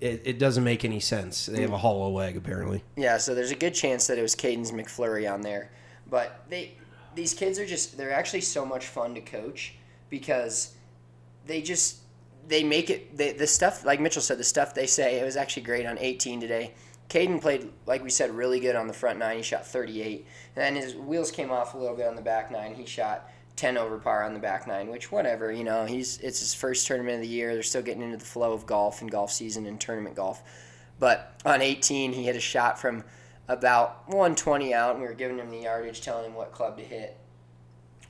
It, 0.00 0.22
it 0.24 0.38
doesn't 0.38 0.64
make 0.64 0.84
any 0.84 1.00
sense. 1.00 1.46
They 1.46 1.60
have 1.60 1.72
a 1.72 1.78
hollow 1.78 2.08
leg 2.08 2.36
apparently. 2.36 2.82
yeah, 2.96 3.18
so 3.18 3.34
there's 3.34 3.50
a 3.50 3.56
good 3.56 3.74
chance 3.74 4.06
that 4.06 4.16
it 4.16 4.22
was 4.22 4.34
Caden's 4.34 4.72
McFlurry 4.72 5.30
on 5.30 5.42
there. 5.42 5.72
But 6.08 6.44
they, 6.48 6.72
these 7.14 7.34
kids 7.34 7.58
are 7.58 7.66
just 7.66 7.98
they're 7.98 8.12
actually 8.12 8.40
so 8.40 8.64
much 8.64 8.86
fun 8.86 9.14
to 9.16 9.20
coach 9.20 9.74
because 10.08 10.74
they 11.46 11.60
just 11.60 11.98
they 12.50 12.64
make 12.64 12.90
it 12.90 13.16
they, 13.16 13.32
the 13.32 13.46
stuff 13.46 13.84
like 13.84 14.00
Mitchell 14.00 14.20
said 14.20 14.36
the 14.36 14.44
stuff 14.44 14.74
they 14.74 14.86
say 14.86 15.20
it 15.20 15.24
was 15.24 15.36
actually 15.36 15.62
great 15.62 15.86
on 15.86 15.96
18 15.98 16.40
today. 16.40 16.74
Caden 17.08 17.40
played 17.40 17.70
like 17.86 18.02
we 18.02 18.10
said 18.10 18.30
really 18.30 18.60
good 18.60 18.76
on 18.76 18.86
the 18.86 18.92
front 18.92 19.18
nine. 19.18 19.38
He 19.38 19.42
shot 19.42 19.66
38, 19.66 20.26
and 20.56 20.76
then 20.76 20.76
his 20.76 20.94
wheels 20.94 21.30
came 21.30 21.50
off 21.50 21.74
a 21.74 21.78
little 21.78 21.96
bit 21.96 22.06
on 22.06 22.16
the 22.16 22.22
back 22.22 22.50
nine. 22.50 22.74
He 22.74 22.84
shot 22.84 23.30
10 23.56 23.78
over 23.78 23.98
par 23.98 24.24
on 24.24 24.34
the 24.34 24.40
back 24.40 24.66
nine, 24.66 24.88
which 24.88 25.10
whatever 25.12 25.50
you 25.52 25.64
know. 25.64 25.86
He's 25.86 26.18
it's 26.18 26.40
his 26.40 26.52
first 26.52 26.86
tournament 26.86 27.16
of 27.16 27.22
the 27.22 27.28
year. 27.28 27.54
They're 27.54 27.62
still 27.62 27.82
getting 27.82 28.02
into 28.02 28.16
the 28.16 28.24
flow 28.24 28.52
of 28.52 28.66
golf 28.66 29.00
and 29.00 29.10
golf 29.10 29.32
season 29.32 29.66
and 29.66 29.80
tournament 29.80 30.16
golf. 30.16 30.42
But 30.98 31.40
on 31.46 31.62
18, 31.62 32.12
he 32.12 32.24
hit 32.24 32.36
a 32.36 32.40
shot 32.40 32.78
from 32.78 33.04
about 33.48 34.08
120 34.08 34.74
out, 34.74 34.92
and 34.92 35.00
we 35.00 35.08
were 35.08 35.14
giving 35.14 35.38
him 35.38 35.50
the 35.50 35.60
yardage, 35.60 36.02
telling 36.02 36.26
him 36.26 36.34
what 36.34 36.52
club 36.52 36.76
to 36.76 36.84
hit. 36.84 37.16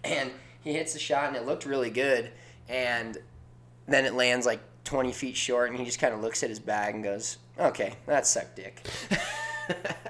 And 0.03 0.31
he 0.63 0.73
hits 0.73 0.93
the 0.93 0.99
shot, 0.99 1.29
and 1.29 1.37
it 1.37 1.47
looked 1.47 1.65
really 1.65 1.91
good. 1.91 2.31
And 2.69 3.19
then 3.91 4.05
it 4.07 4.15
lands 4.15 4.47
like 4.47 4.61
20 4.85 5.13
feet 5.13 5.37
short, 5.37 5.71
and 5.71 5.79
he 5.79 5.85
just 5.85 5.99
kind 5.99 6.15
of 6.15 6.21
looks 6.21 6.43
at 6.43 6.49
his 6.49 6.59
bag 6.59 6.95
and 6.95 7.05
goes, 7.05 7.39
"Okay, 7.59 7.95
that 8.07 8.27
sucked 8.27 8.57
dick." 8.57 8.87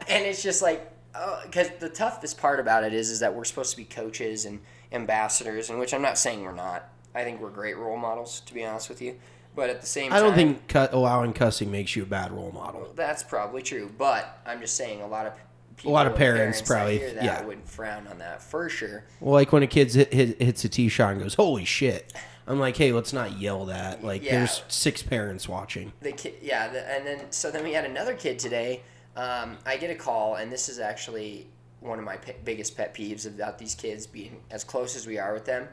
and 0.09 0.25
it's 0.25 0.43
just 0.43 0.63
like, 0.63 0.91
oh, 1.15 1.41
because 1.45 1.71
the 1.81 1.89
toughest 1.89 2.39
part 2.39 2.61
about 2.61 2.85
it 2.85 2.95
is, 2.95 3.11
is 3.11 3.21
that 3.21 3.35
we're 3.35 3.45
supposed 3.45 3.73
to 3.73 3.77
be 3.77 3.85
coaches 3.85 4.45
and 4.45 4.61
ambassadors, 4.93 5.71
and 5.71 5.79
which 5.79 5.95
I'm 5.95 6.03
not 6.03 6.19
saying 6.19 6.43
we're 6.43 6.53
not. 6.53 6.89
I 7.15 7.25
think 7.25 7.41
we're 7.41 7.51
great 7.51 7.77
role 7.77 7.97
models, 7.97 8.41
to 8.47 8.55
be 8.55 8.65
honest 8.65 8.89
with 8.89 9.03
you. 9.03 9.17
But 9.57 9.69
at 9.69 9.81
the 9.81 9.87
same 9.87 10.13
I 10.13 10.17
time, 10.17 10.27
don't 10.27 10.35
think 10.35 10.69
cut, 10.69 10.93
allowing 10.93 11.33
cussing 11.33 11.73
makes 11.73 11.97
you 11.97 12.05
a 12.05 12.07
bad 12.07 12.31
role 12.31 12.53
model. 12.53 12.93
that's 12.95 13.25
probably 13.25 13.63
true, 13.63 13.91
but 13.99 14.41
I'm 14.47 14.61
just 14.61 14.77
saying 14.77 15.03
a 15.03 15.09
lot 15.09 15.27
of 15.27 15.33
people, 15.77 15.93
lot 15.93 16.07
of 16.07 16.15
parents 16.15 16.61
that 16.61 16.67
probably- 16.69 16.99
that 16.99 17.25
yeah. 17.25 17.45
would 17.45 17.65
frown 17.65 18.07
on 18.07 18.19
that 18.19 18.43
for 18.43 18.69
sure. 18.69 19.05
Well, 19.19 19.33
like 19.35 19.53
when 19.53 19.65
a 19.65 19.67
kid 19.67 19.93
hit, 19.93 20.13
hit, 20.13 20.41
hits 20.41 20.65
a 20.65 20.69
tee 20.69 20.89
shot 20.89 21.13
and 21.13 21.21
goes, 21.21 21.35
"Holy 21.35 21.65
shit!" 21.65 22.13
I'm 22.51 22.59
like, 22.59 22.77
"Hey, 22.77 22.91
let's 22.93 23.13
not 23.13 23.39
yell 23.39 23.67
that." 23.67 24.03
Like, 24.03 24.25
Yeah. 24.25 24.39
there's 24.39 24.65
six 24.67 25.05
parents 25.05 25.49
watching. 25.49 25.93
The 26.01 26.11
kid, 26.11 26.35
yeah, 26.43 26.67
the, 26.67 26.85
and 26.91 27.07
then 27.07 27.31
so 27.31 27.49
then 27.53 27.63
we 27.63 27.73
had 27.73 27.85
another 27.85 28.15
kid 28.15 28.41
today. 28.41 28.83
Um, 29.15 29.57
I 29.65 29.77
get 29.77 29.89
a 29.91 29.95
call, 29.95 30.35
and 30.35 30.51
this 30.51 30.69
is 30.69 30.81
actually 30.81 31.47
one 31.79 32.01
of 32.01 32.05
my 32.05 32.17
pe- 32.17 32.35
biggest 32.45 32.77
pet 32.77 32.93
peeves 32.93 33.25
about 33.25 33.59
these 33.59 33.77
kids 33.77 34.05
being 34.07 34.43
as 34.51 34.65
close 34.65 34.97
as 34.97 35.07
we 35.07 35.17
are 35.17 35.33
with 35.33 35.45
them. 35.45 35.69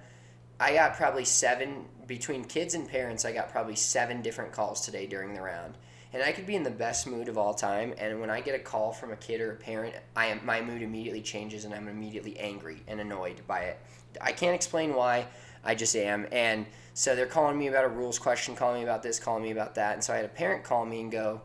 I 0.60 0.74
got 0.74 0.96
probably 0.96 1.26
seven 1.26 1.86
between 2.06 2.44
kids 2.46 2.76
and 2.76 2.88
parents. 2.88 3.26
I 3.26 3.32
got 3.32 3.50
probably 3.50 3.76
seven 3.76 4.22
different 4.22 4.52
calls 4.52 4.82
today 4.82 5.08
during 5.08 5.34
the 5.34 5.42
round, 5.42 5.78
and 6.14 6.22
I 6.22 6.32
could 6.32 6.46
be 6.46 6.56
in 6.56 6.62
the 6.64 6.70
best 6.70 7.08
mood 7.08 7.28
of 7.28 7.40
all 7.40 7.56
time. 7.56 7.96
And 7.98 8.22
when 8.22 8.30
I 8.30 8.40
get 8.40 8.54
a 8.54 8.60
call 8.60 8.94
from 8.94 9.12
a 9.12 9.16
kid 9.18 9.42
or 9.42 9.52
a 9.54 9.56
parent, 9.56 9.96
I 10.16 10.28
am 10.28 10.46
my 10.46 10.62
mood 10.62 10.84
immediately 10.84 11.22
changes, 11.24 11.66
and 11.66 11.74
I'm 11.74 11.88
immediately 11.88 12.38
angry 12.38 12.84
and 12.88 13.00
annoyed 13.00 13.42
by 13.48 13.62
it. 13.62 13.80
I 14.22 14.32
can't 14.32 14.54
explain 14.54 14.94
why. 14.94 15.26
I 15.68 15.76
just 15.76 15.96
am, 15.96 16.26
and 16.32 16.66
so 16.96 17.16
they're 17.16 17.28
calling 17.28 17.60
me 17.60 17.68
about 17.68 17.86
a 17.86 17.90
rules 17.90 18.18
question, 18.18 18.56
calling 18.56 18.80
me 18.80 18.84
about 18.84 19.04
this, 19.04 19.20
calling 19.20 19.44
me 19.44 19.52
about 19.52 19.76
that, 19.76 19.94
and 19.94 20.04
so 20.04 20.14
I 20.14 20.16
had 20.16 20.26
a 20.26 20.30
parent 20.30 20.64
call 20.64 20.84
me 20.86 21.02
and 21.02 21.12
go, 21.12 21.42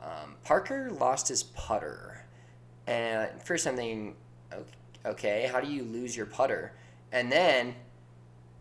Um, 0.00 0.36
Parker 0.44 0.90
lost 0.90 1.28
his 1.28 1.42
putter, 1.42 2.24
and 2.86 3.30
first 3.42 3.66
I'm 3.66 3.76
thinking, 3.76 4.16
okay, 5.04 5.48
how 5.52 5.60
do 5.60 5.70
you 5.70 5.84
lose 5.84 6.16
your 6.16 6.26
putter? 6.26 6.72
And 7.12 7.30
then 7.30 7.74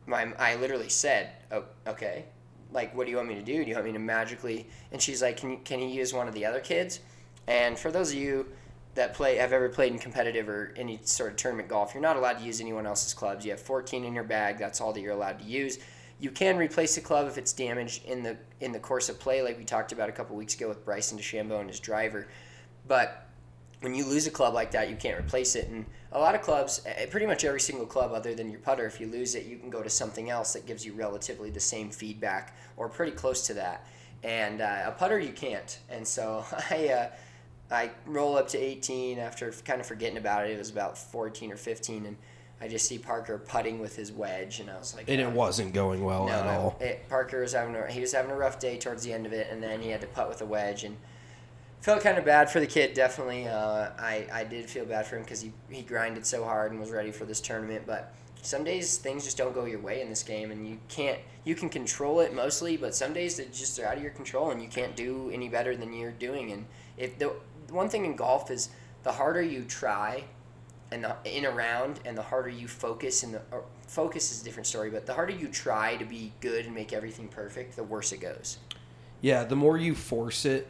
my 0.05 0.33
I 0.37 0.55
literally 0.55 0.89
said, 0.89 1.29
oh, 1.51 1.65
okay, 1.87 2.25
like 2.71 2.95
what 2.95 3.05
do 3.05 3.11
you 3.11 3.17
want 3.17 3.29
me 3.29 3.35
to 3.35 3.41
do? 3.41 3.63
Do 3.63 3.69
you 3.69 3.75
want 3.75 3.85
me 3.85 3.93
to 3.93 3.99
magically? 3.99 4.67
And 4.91 5.01
she's 5.01 5.21
like, 5.21 5.37
can 5.37 5.51
you, 5.51 5.59
can 5.63 5.79
he 5.79 5.91
use 5.91 6.13
one 6.13 6.27
of 6.27 6.33
the 6.33 6.45
other 6.45 6.59
kids? 6.59 6.99
And 7.47 7.77
for 7.77 7.91
those 7.91 8.11
of 8.11 8.17
you 8.17 8.47
that 8.95 9.13
play 9.13 9.37
have 9.37 9.53
ever 9.53 9.69
played 9.69 9.93
in 9.93 9.99
competitive 9.99 10.49
or 10.49 10.73
any 10.75 10.99
sort 11.03 11.31
of 11.31 11.37
tournament 11.37 11.69
golf, 11.69 11.93
you're 11.93 12.01
not 12.01 12.17
allowed 12.17 12.39
to 12.39 12.43
use 12.43 12.59
anyone 12.59 12.85
else's 12.85 13.13
clubs. 13.13 13.45
You 13.45 13.51
have 13.51 13.61
14 13.61 14.03
in 14.03 14.13
your 14.13 14.23
bag. 14.23 14.57
That's 14.57 14.81
all 14.81 14.91
that 14.93 14.99
you're 14.99 15.13
allowed 15.13 15.39
to 15.39 15.45
use. 15.45 15.79
You 16.19 16.29
can 16.29 16.57
replace 16.57 16.97
a 16.97 17.01
club 17.01 17.27
if 17.27 17.37
it's 17.37 17.53
damaged 17.53 18.05
in 18.05 18.21
the 18.21 18.37
in 18.59 18.71
the 18.71 18.79
course 18.79 19.09
of 19.09 19.19
play, 19.19 19.41
like 19.41 19.57
we 19.57 19.63
talked 19.63 19.91
about 19.91 20.09
a 20.09 20.11
couple 20.11 20.35
weeks 20.35 20.55
ago 20.55 20.67
with 20.67 20.85
Bryson 20.85 21.17
DeChambeau 21.17 21.59
and 21.59 21.69
his 21.69 21.79
driver. 21.79 22.27
But 22.87 23.27
when 23.79 23.95
you 23.95 24.05
lose 24.05 24.27
a 24.27 24.31
club 24.31 24.53
like 24.53 24.71
that, 24.71 24.89
you 24.89 24.95
can't 24.95 25.19
replace 25.19 25.55
it. 25.55 25.67
And 25.69 25.85
a 26.11 26.19
lot 26.19 26.35
of 26.35 26.41
clubs, 26.41 26.81
eh, 26.85 27.07
pretty 27.07 27.25
much 27.25 27.43
every 27.43 27.59
single 27.59 27.87
club 27.87 28.11
other 28.11 28.35
than 28.35 28.51
your 28.51 28.59
putter, 28.59 28.85
if 28.85 29.01
you 29.01 29.07
lose 29.07 29.33
it, 29.33 29.45
you 29.45 29.57
can 29.57 29.71
go 29.71 29.81
to 29.81 29.89
something 29.89 30.29
else 30.29 30.53
that 30.53 30.67
gives 30.67 30.85
you 30.85 30.93
relatively 30.93 31.49
the 31.49 31.59
same 31.59 31.89
feedback 31.89 32.55
or 32.77 32.87
pretty 32.87 33.13
close 33.13 33.47
to 33.47 33.55
that. 33.55 33.87
And 34.21 34.61
uh, 34.61 34.83
a 34.85 34.91
putter, 34.91 35.17
you 35.17 35.31
can't. 35.31 35.79
And 35.89 36.07
so 36.07 36.45
I. 36.69 36.89
Uh, 36.89 37.09
I 37.71 37.91
roll 38.05 38.37
up 38.37 38.49
to 38.49 38.57
18 38.57 39.17
after 39.17 39.51
kind 39.65 39.79
of 39.79 39.87
forgetting 39.87 40.17
about 40.17 40.45
it. 40.45 40.51
It 40.51 40.57
was 40.59 40.69
about 40.69 40.97
14 40.97 41.51
or 41.51 41.57
15, 41.57 42.05
and 42.05 42.17
I 42.59 42.67
just 42.67 42.85
see 42.85 42.97
Parker 42.99 43.37
putting 43.37 43.79
with 43.79 43.95
his 43.95 44.11
wedge, 44.11 44.59
and 44.59 44.69
I 44.69 44.77
was 44.77 44.93
like, 44.95 45.09
And 45.09 45.19
it 45.19 45.23
"Oh, 45.23 45.29
wasn't 45.29 45.73
going 45.73 46.03
well 46.03 46.27
no, 46.27 46.33
at 46.33 46.47
all. 46.47 46.77
It, 46.79 47.07
Parker 47.09 47.41
was 47.41 47.53
having 47.53 47.75
a, 47.75 47.87
he 47.91 48.01
was 48.01 48.11
having 48.11 48.29
a 48.29 48.35
rough 48.35 48.59
day 48.59 48.77
towards 48.77 49.03
the 49.03 49.13
end 49.13 49.25
of 49.25 49.33
it, 49.33 49.47
and 49.49 49.63
then 49.63 49.81
he 49.81 49.89
had 49.89 50.01
to 50.01 50.07
putt 50.07 50.29
with 50.29 50.41
a 50.41 50.45
wedge, 50.45 50.83
and 50.83 50.97
felt 51.79 52.01
kind 52.03 52.17
of 52.17 52.25
bad 52.25 52.49
for 52.51 52.59
the 52.59 52.67
kid. 52.67 52.93
Definitely, 52.93 53.47
uh, 53.47 53.89
I 53.97 54.27
I 54.31 54.43
did 54.43 54.69
feel 54.69 54.85
bad 54.85 55.07
for 55.07 55.15
him 55.15 55.23
because 55.23 55.41
he 55.41 55.51
he 55.69 55.81
grinded 55.81 56.25
so 56.25 56.43
hard 56.43 56.71
and 56.71 56.79
was 56.79 56.91
ready 56.91 57.11
for 57.11 57.25
this 57.25 57.41
tournament, 57.41 57.83
but. 57.85 58.13
Some 58.43 58.63
days 58.63 58.97
things 58.97 59.23
just 59.23 59.37
don't 59.37 59.53
go 59.53 59.65
your 59.65 59.77
way 59.81 60.01
in 60.01 60.09
this 60.09 60.23
game, 60.23 60.49
and 60.49 60.67
you 60.67 60.79
can't. 60.89 61.19
You 61.43 61.53
can 61.53 61.69
control 61.69 62.21
it 62.21 62.33
mostly, 62.33 62.75
but 62.75 62.95
some 62.95 63.13
days 63.13 63.37
they 63.37 63.45
just 63.45 63.77
are 63.79 63.85
out 63.85 63.97
of 63.97 64.01
your 64.01 64.11
control, 64.13 64.49
and 64.49 64.59
you 64.59 64.67
can't 64.67 64.95
do 64.95 65.29
any 65.31 65.47
better 65.47 65.77
than 65.77 65.93
you're 65.93 66.09
doing. 66.09 66.51
And 66.51 66.65
if 66.97 67.19
the 67.19 67.33
one 67.71 67.89
thing 67.89 68.05
in 68.05 68.15
golf 68.15 68.51
is 68.51 68.69
the 69.03 69.11
harder 69.11 69.41
you 69.41 69.63
try, 69.63 70.23
and 70.91 71.03
the, 71.03 71.15
in 71.25 71.45
a 71.45 71.51
round, 71.51 71.99
and 72.05 72.17
the 72.17 72.21
harder 72.21 72.49
you 72.49 72.67
focus, 72.67 73.23
and 73.23 73.33
the 73.33 73.41
focus 73.87 74.31
is 74.31 74.41
a 74.41 74.43
different 74.43 74.67
story, 74.67 74.89
but 74.89 75.05
the 75.05 75.13
harder 75.13 75.33
you 75.33 75.47
try 75.47 75.95
to 75.97 76.05
be 76.05 76.31
good 76.41 76.65
and 76.65 76.75
make 76.75 76.93
everything 76.93 77.27
perfect, 77.27 77.75
the 77.75 77.83
worse 77.83 78.11
it 78.11 78.19
goes. 78.19 78.57
Yeah, 79.21 79.43
the 79.43 79.55
more 79.55 79.77
you 79.77 79.95
force 79.95 80.45
it, 80.45 80.67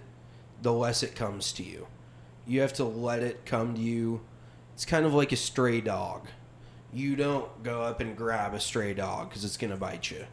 the 0.62 0.74
less 0.74 1.04
it 1.04 1.16
comes 1.16 1.52
to 1.54 1.64
you. 1.64 1.88
You 2.46 2.62
have 2.62 2.74
to 2.74 2.84
let 2.84 3.24
it 3.24 3.46
come 3.46 3.76
to 3.76 3.82
you. 3.82 4.22
It's 4.74 4.86
kind 4.86 5.06
of 5.06 5.14
like 5.14 5.32
a 5.32 5.36
stray 5.36 5.82
dog. 5.82 6.28
You 6.94 7.16
don't 7.16 7.64
go 7.64 7.82
up 7.82 8.00
and 8.00 8.16
grab 8.16 8.54
a 8.54 8.60
stray 8.60 8.94
dog 8.94 9.30
because 9.30 9.46
it's 9.46 9.58
going 9.58 9.72
to 9.72 9.78
bite 9.78 10.12
you. 10.12 10.26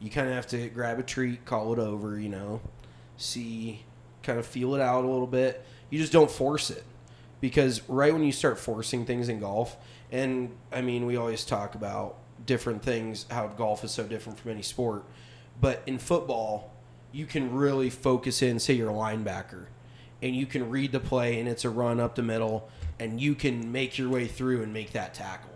You 0.00 0.10
kind 0.10 0.28
of 0.28 0.34
have 0.34 0.46
to 0.48 0.68
grab 0.68 0.98
a 0.98 1.02
treat, 1.02 1.44
call 1.44 1.72
it 1.72 1.78
over, 1.78 2.18
you 2.18 2.28
know, 2.28 2.60
see, 3.16 3.84
kind 4.22 4.38
of 4.38 4.46
feel 4.46 4.74
it 4.74 4.80
out 4.80 5.04
a 5.04 5.08
little 5.08 5.26
bit. 5.26 5.64
You 5.90 5.98
just 5.98 6.12
don't 6.12 6.30
force 6.30 6.70
it. 6.70 6.84
Because 7.40 7.86
right 7.88 8.12
when 8.12 8.24
you 8.24 8.32
start 8.32 8.58
forcing 8.58 9.04
things 9.04 9.28
in 9.28 9.40
golf, 9.40 9.76
and 10.10 10.56
I 10.72 10.80
mean, 10.80 11.06
we 11.06 11.16
always 11.16 11.44
talk 11.44 11.74
about 11.74 12.16
different 12.44 12.82
things, 12.82 13.26
how 13.30 13.46
golf 13.48 13.84
is 13.84 13.90
so 13.90 14.04
different 14.04 14.38
from 14.38 14.52
any 14.52 14.62
sport. 14.62 15.04
But 15.60 15.82
in 15.86 15.98
football, 15.98 16.72
you 17.12 17.26
can 17.26 17.52
really 17.54 17.90
focus 17.90 18.42
in, 18.42 18.58
say 18.58 18.74
you're 18.74 18.90
a 18.90 18.94
linebacker, 18.94 19.66
and 20.22 20.34
you 20.34 20.46
can 20.46 20.70
read 20.70 20.92
the 20.92 21.00
play 21.00 21.38
and 21.38 21.48
it's 21.48 21.64
a 21.64 21.70
run 21.70 22.00
up 22.00 22.14
the 22.14 22.22
middle, 22.22 22.68
and 22.98 23.20
you 23.20 23.34
can 23.34 23.70
make 23.70 23.98
your 23.98 24.08
way 24.08 24.26
through 24.26 24.62
and 24.62 24.72
make 24.72 24.92
that 24.92 25.14
tackle. 25.14 25.50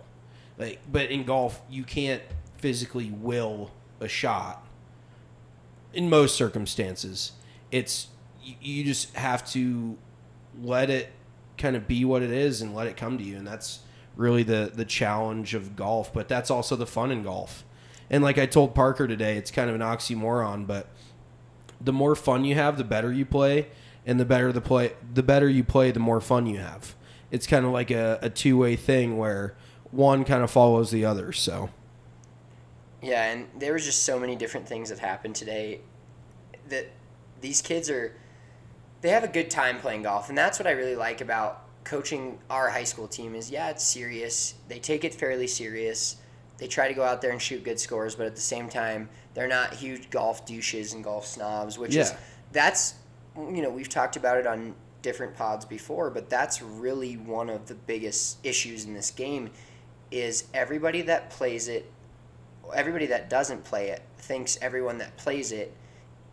Like, 0.59 0.81
but 0.91 1.11
in 1.11 1.25
golf, 1.25 1.61
you 1.71 1.85
can't 1.85 2.23
physically 2.59 3.11
will 3.11 3.71
a 4.01 4.09
shot. 4.09 4.67
In 5.93 6.11
most 6.11 6.37
circumstances, 6.37 7.33
it's 7.71 8.09
you, 8.43 8.55
you 8.61 8.85
just 8.85 9.15
have 9.17 9.47
to 9.53 9.97
let 10.63 10.91
it 10.91 11.13
kind 11.59 11.77
of 11.77 11.87
be 11.87 12.05
what 12.05 12.23
it 12.23 12.31
is 12.31 12.63
and 12.63 12.75
let 12.75 12.87
it 12.87 12.97
come 12.97 13.19
to 13.19 13.25
you, 13.25 13.37
and 13.37 13.47
that's 13.47 13.81
really 14.17 14.43
the 14.43 14.71
the 14.75 14.85
challenge 14.85 15.55
of 15.55 15.77
golf. 15.77 16.13
But 16.13 16.29
that's 16.29 16.51
also 16.51 16.77
the 16.77 16.87
fun 16.87 17.11
in 17.11 17.23
golf. 17.23 17.65
And 18.09 18.25
like 18.25 18.39
I 18.39 18.47
told 18.47 18.75
Parker 18.75 19.07
today, 19.07 19.37
it's 19.37 19.51
kind 19.51 19.71
of 19.71 19.77
an 19.77 19.83
oxymoron, 19.83 20.67
but 20.67 20.89
the 21.81 21.93
more 21.93 22.17
fun 22.17 22.45
you 22.45 22.57
have, 22.57 22.77
the 22.77 22.85
better 22.85 23.13
you 23.13 23.25
play, 23.25 23.69
and 24.05 24.19
the 24.19 24.25
better 24.25 24.53
the 24.53 24.61
play, 24.61 24.95
the 25.15 25.23
better 25.23 25.49
you 25.49 25.63
play, 25.63 25.91
the 25.91 26.01
more 26.01 26.21
fun 26.21 26.47
you 26.47 26.59
have. 26.59 26.95
It's 27.31 27.47
kind 27.47 27.65
of 27.65 27.71
like 27.71 27.91
a, 27.93 28.19
a 28.21 28.29
two 28.29 28.59
way 28.59 28.75
thing 28.75 29.17
where 29.17 29.55
one 29.93 30.25
kind 30.25 30.43
of 30.43 30.51
follows 30.51 30.91
the 30.91 31.05
other. 31.05 31.33
So 31.33 31.71
Yeah, 33.03 33.31
and 33.31 33.47
there 33.59 33.73
was 33.73 33.85
just 33.85 34.03
so 34.03 34.19
many 34.19 34.37
different 34.37 34.67
things 34.69 34.91
that 34.91 34.99
happened 34.99 35.37
today 35.37 35.81
that 36.69 36.91
these 37.41 37.63
kids 37.63 37.89
are 37.89 38.15
they 39.01 39.11
have 39.11 39.25
a 39.25 39.29
good 39.29 39.51
time 39.51 39.79
playing 39.79 40.03
golf, 40.03 40.29
and 40.29 40.37
that's 40.37 40.59
what 40.59 40.67
I 40.67 40.73
really 40.73 40.97
like 40.97 41.21
about 41.21 41.65
coaching 41.85 42.39
our 42.51 42.69
high 42.69 42.85
school 42.85 43.09
team 43.09 43.35
is 43.35 43.51
yeah, 43.51 43.71
it's 43.71 43.85
serious. 43.85 44.55
They 44.69 44.79
take 44.79 45.05
it 45.05 45.15
fairly 45.15 45.47
serious. 45.47 46.17
They 46.59 46.67
try 46.67 46.89
to 46.89 46.95
go 46.95 47.03
out 47.03 47.23
there 47.23 47.31
and 47.31 47.41
shoot 47.41 47.65
good 47.65 47.81
scores, 47.81 48.15
but 48.15 48.27
at 48.27 48.35
the 48.35 48.41
same 48.43 48.69
time, 48.69 49.09
they're 49.33 49.49
not 49.49 49.73
huge 49.75 50.11
golf 50.11 50.45
douches 50.45 50.93
and 50.93 51.03
golf 51.03 51.27
snobs, 51.27 51.79
which 51.79 51.95
is 51.97 52.11
Yeah. 52.11 52.17
that's 52.53 52.95
you 53.37 53.63
know, 53.63 53.71
we've 53.71 53.89
talked 53.89 54.17
about 54.17 54.37
it 54.37 54.47
on 54.47 54.75
different 55.03 55.35
pods 55.35 55.65
before, 55.65 56.11
but 56.11 56.29
that's 56.29 56.61
really 56.61 57.17
one 57.17 57.49
of 57.49 57.67
the 57.67 57.75
biggest 57.75 58.45
issues 58.45 58.85
in 58.85 58.93
this 58.93 59.11
game 59.11 59.51
is 60.11 60.45
everybody 60.53 61.01
that 61.03 61.31
plays 61.31 61.69
it 61.69 61.91
everybody 62.75 63.07
that 63.07 63.31
doesn't 63.31 63.65
play 63.65 63.89
it 63.89 64.03
thinks 64.19 64.59
everyone 64.61 64.99
that 64.99 65.17
plays 65.17 65.51
it 65.53 65.75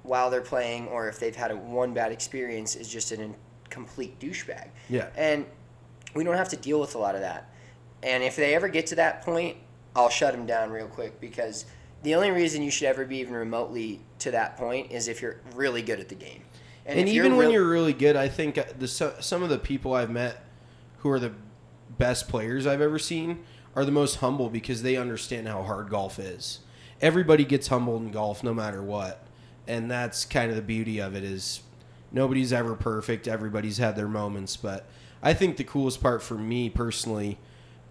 while 0.08 0.30
they're 0.30 0.42
playing 0.42 0.88
or 0.88 1.10
if 1.10 1.20
they've 1.20 1.36
had 1.36 1.52
a 1.52 1.56
one 1.56 1.94
bad 1.94 2.12
experience 2.12 2.76
is 2.76 2.88
just 2.88 3.12
an 3.12 3.36
complete 3.70 4.18
douchebag. 4.20 4.70
Yeah. 4.90 5.10
And 5.16 5.46
we 6.16 6.24
don't 6.24 6.38
have 6.38 6.50
to 6.50 6.56
deal 6.58 6.80
with 6.80 6.96
a 6.96 6.98
lot 6.98 7.16
of 7.16 7.22
that. 7.22 7.52
And 8.02 8.24
if 8.24 8.36
they 8.36 8.56
ever 8.56 8.70
get 8.70 8.88
to 8.88 8.96
that 8.96 9.22
point, 9.24 9.58
I'll 9.96 10.10
shut 10.10 10.34
them 10.34 10.46
down 10.46 10.72
real 10.72 10.88
quick 10.88 11.20
because 11.20 11.66
the 12.04 12.16
only 12.16 12.32
reason 12.32 12.62
you 12.62 12.72
should 12.72 12.88
ever 12.88 13.06
be 13.06 13.18
even 13.18 13.34
remotely 13.34 14.00
to 14.20 14.32
that 14.32 14.56
point 14.58 14.92
is 14.92 15.08
if 15.08 15.22
you're 15.22 15.42
really 15.56 15.82
good 15.82 16.00
at 16.00 16.08
the 16.10 16.16
game. 16.16 16.44
and, 16.86 17.00
if 17.00 17.08
even 17.08 17.36
when 17.36 17.48
real- 17.48 17.54
you're 17.54 17.70
really 17.70 17.94
good, 17.94 18.16
I 18.16 18.30
think 18.30 18.60
the 18.80 18.88
so- 18.88 19.16
some 19.20 19.44
of 19.44 19.50
the 19.50 19.60
people 19.60 19.94
I've 19.94 20.10
met 20.12 20.46
who 21.00 21.10
are 21.10 21.20
the 21.20 21.34
best 21.98 22.30
players 22.30 22.66
I've 22.66 22.82
ever 22.82 23.00
seen 23.00 23.44
are 23.76 23.84
the 23.84 23.92
most 23.92 24.16
humble 24.16 24.50
because 24.50 24.84
they 24.84 24.96
understand 24.96 25.48
how 25.48 25.64
hard 25.64 25.90
golf 25.90 26.18
is. 26.20 26.60
Everybody 27.02 27.44
gets 27.44 27.68
humbled 27.68 28.04
in 28.04 28.12
golf 28.12 28.44
no 28.44 28.54
matter 28.54 28.82
what. 28.82 29.27
And 29.68 29.90
that's 29.92 30.26
kind 30.26 30.50
of 30.50 30.56
the 30.56 30.62
beauty 30.62 31.00
of 31.00 31.16
it 31.16 31.24
is 31.24 31.62
nobody's 32.12 32.54
ever 32.54 32.76
perfect. 32.76 33.28
Everybody's 33.28 33.78
had 33.78 33.96
their 33.96 34.08
moments, 34.08 34.56
but 34.56 34.86
I 35.22 35.34
think 35.34 35.58
the 35.58 35.64
coolest 35.64 36.02
part 36.02 36.24
for 36.24 36.36
me 36.36 36.70
personally 36.70 37.38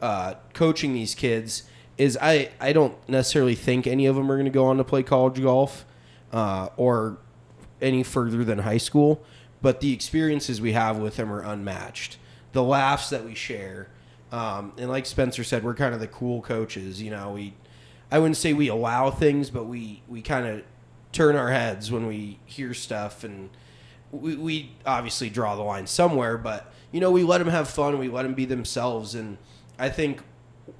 uh, 0.01 0.35
coaching 0.55 0.95
these 0.95 1.15
kids 1.15 1.65
is 1.99 2.19
I, 2.21 2.51
I 2.61 2.73
don't 2.73 2.97
necessarily 3.09 3.55
think 3.55 3.87
any 3.87 4.07
of 4.07 4.17
them 4.17 4.31
are 4.31 4.37
going 4.37 4.45
to 4.45 4.51
go 4.51 4.67
on 4.67 4.77
to 4.77 4.85
play 4.85 5.03
college 5.03 5.41
golf 5.43 5.85
uh, 6.33 6.69
or 6.77 7.19
any 7.81 8.03
further 8.03 8.45
than 8.45 8.61
high 8.61 8.79
school, 8.79 9.23
but 9.63 9.81
the 9.81 9.93
experiences 9.93 10.61
we 10.61 10.73
have 10.73 10.99
with 10.99 11.17
them 11.17 11.33
are 11.33 11.43
unmatched. 11.43 12.19
The 12.53 12.63
laughs 12.63 13.11
that 13.11 13.25
we 13.25 13.35
share, 13.35 13.91
um, 14.33 14.73
and 14.79 14.89
like 14.91 15.07
Spencer 15.07 15.45
said, 15.45 15.63
we're 15.63 15.75
kind 15.75 15.95
of 15.95 16.01
the 16.01 16.07
cool 16.07 16.43
coaches. 16.43 17.03
You 17.03 17.11
know, 17.11 17.33
we 17.33 17.55
I 18.11 18.19
wouldn't 18.19 18.37
say 18.37 18.53
we 18.53 18.69
allow 18.69 19.11
things, 19.11 19.51
but 19.51 19.65
we 19.65 20.03
we 20.09 20.23
kind 20.23 20.47
of 20.47 20.63
turn 21.17 21.37
our 21.37 21.51
heads 21.51 21.91
when 21.91 22.07
we 22.07 22.39
hear 22.45 22.75
stuff, 22.75 23.25
and 23.25 23.51
we, 24.11 24.37
we 24.37 24.73
obviously 24.85 25.31
draw 25.31 25.57
the 25.57 25.63
line 25.63 25.87
somewhere. 25.87 26.37
But 26.37 26.73
you 26.93 27.01
know, 27.01 27.11
we 27.11 27.23
let 27.23 27.39
them 27.39 27.49
have 27.49 27.69
fun. 27.69 27.99
We 27.99 28.09
let 28.09 28.23
them 28.23 28.35
be 28.35 28.45
themselves, 28.45 29.15
and 29.15 29.39
I 29.79 29.89
think 29.89 30.23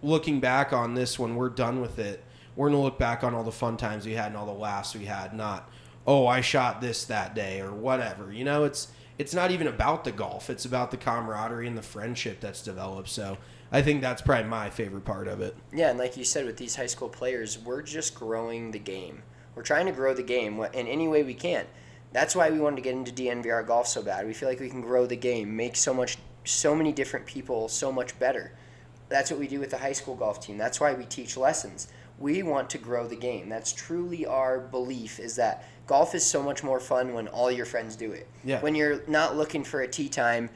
looking 0.03 0.41
back 0.41 0.73
on 0.73 0.95
this 0.95 1.19
when 1.19 1.37
we're 1.37 1.49
done 1.49 1.81
with 1.81 1.99
it, 1.99 2.23
we're 2.55 2.69
gonna 2.69 2.83
look 2.83 2.99
back 2.99 3.25
on 3.25 3.35
all 3.35 3.45
the 3.45 3.53
fun 3.53 3.77
times 3.77 4.07
we 4.07 4.13
had 4.13 4.29
and 4.29 4.37
all 4.37 4.47
the 4.47 4.53
laughs 4.53 4.95
we 4.95 5.07
had. 5.07 5.35
Not 5.35 5.71
oh, 6.07 6.27
I 6.27 6.41
shot 6.41 6.81
this 6.81 7.05
that 7.07 7.35
day 7.35 7.61
or 7.61 7.73
whatever. 7.73 8.33
You 8.33 8.45
know, 8.45 8.65
it's 8.65 8.89
it's 9.19 9.35
not 9.35 9.51
even 9.51 9.67
about 9.67 10.05
the 10.05 10.13
golf. 10.13 10.51
It's 10.51 10.65
about 10.65 10.91
the 10.91 10.97
camaraderie 10.97 11.67
and 11.67 11.77
the 11.77 11.83
friendship 11.83 12.41
that's 12.41 12.63
developed. 12.63 13.09
So 13.09 13.39
I 13.73 13.83
think 13.83 14.03
that's 14.03 14.23
probably 14.23 14.49
my 14.49 14.71
favorite 14.71 15.05
part 15.05 15.27
of 15.29 15.41
it. 15.41 15.57
Yeah, 15.73 15.91
and 15.91 15.99
like 15.99 16.17
you 16.17 16.25
said, 16.25 16.45
with 16.45 16.59
these 16.59 16.77
high 16.77 16.87
school 16.87 17.09
players, 17.09 17.59
we're 17.59 17.83
just 17.83 18.15
growing 18.15 18.71
the 18.71 18.79
game. 18.79 19.23
We're 19.57 19.63
trying 19.63 19.87
to 19.87 19.93
grow 19.93 20.15
the 20.15 20.23
game 20.23 20.63
in 20.75 20.87
any 20.87 21.09
way 21.09 21.25
we 21.25 21.35
can. 21.35 21.65
That's 22.13 22.37
why 22.37 22.51
we 22.51 22.61
wanted 22.61 22.77
to 22.77 22.83
get 22.83 22.95
into 22.95 23.11
DNVR 23.11 23.67
golf 23.67 23.89
so 23.89 24.03
bad. 24.03 24.27
We 24.27 24.35
feel 24.35 24.49
like 24.49 24.61
we 24.61 24.69
can 24.69 24.83
grow 24.83 25.07
the 25.07 25.17
game, 25.17 25.57
make 25.57 25.77
so 25.77 25.93
much, 25.93 26.19
so 26.45 26.75
many 26.75 26.93
different 26.93 27.27
people 27.27 27.69
so 27.69 27.91
much 27.91 28.17
better. 28.19 28.53
That's 29.09 29.31
what 29.31 29.41
we 29.41 29.49
do 29.49 29.59
with 29.59 29.71
the 29.71 29.79
high 29.79 29.93
school 29.93 30.15
golf 30.15 30.41
team. 30.41 30.59
That's 30.59 30.79
why 30.79 30.93
we 30.93 31.05
teach 31.07 31.37
lessons. 31.37 31.89
We 32.19 32.43
want 32.43 32.71
to 32.71 32.79
grow 32.79 33.07
the 33.07 33.17
game. 33.17 33.49
That's 33.49 33.73
truly 33.73 34.27
our 34.27 34.61
belief 34.61 35.19
is 35.19 35.37
that 35.37 35.67
golf 35.87 36.15
is 36.15 36.25
so 36.25 36.43
much 36.43 36.63
more 36.63 36.81
fun 36.81 37.15
when 37.15 37.29
all 37.29 37.51
your 37.51 37.67
friends 37.67 37.97
do 37.97 38.13
it. 38.13 38.29
Yeah. 38.45 38.61
When 38.61 38.75
you're 38.75 39.03
not 39.09 39.37
looking 39.37 39.65
for 39.65 39.81
a 39.81 39.89
tee 39.89 40.09
time, 40.09 40.51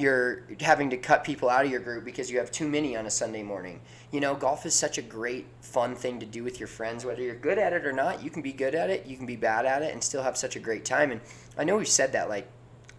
you're 0.00 0.42
having 0.60 0.88
to 0.90 0.96
cut 0.96 1.24
people 1.24 1.50
out 1.50 1.64
of 1.64 1.70
your 1.70 1.80
group 1.80 2.04
because 2.04 2.30
you 2.30 2.38
have 2.38 2.50
too 2.50 2.66
many 2.66 2.96
on 2.96 3.06
a 3.06 3.10
Sunday 3.10 3.42
morning. 3.42 3.80
You 4.10 4.20
know, 4.20 4.34
golf 4.34 4.64
is 4.64 4.74
such 4.74 4.96
a 4.96 5.02
great, 5.02 5.46
fun 5.60 5.94
thing 5.94 6.18
to 6.20 6.26
do 6.26 6.42
with 6.42 6.58
your 6.58 6.68
friends. 6.68 7.04
Whether 7.04 7.22
you're 7.22 7.34
good 7.34 7.58
at 7.58 7.72
it 7.72 7.84
or 7.84 7.92
not, 7.92 8.22
you 8.22 8.30
can 8.30 8.40
be 8.40 8.52
good 8.52 8.74
at 8.74 8.88
it, 8.88 9.06
you 9.06 9.16
can 9.16 9.26
be 9.26 9.36
bad 9.36 9.66
at 9.66 9.82
it, 9.82 9.92
and 9.92 10.02
still 10.02 10.22
have 10.22 10.36
such 10.36 10.56
a 10.56 10.60
great 10.60 10.84
time. 10.84 11.10
And 11.10 11.20
I 11.58 11.64
know 11.64 11.76
we've 11.76 11.86
said 11.86 12.12
that 12.12 12.28
like 12.30 12.48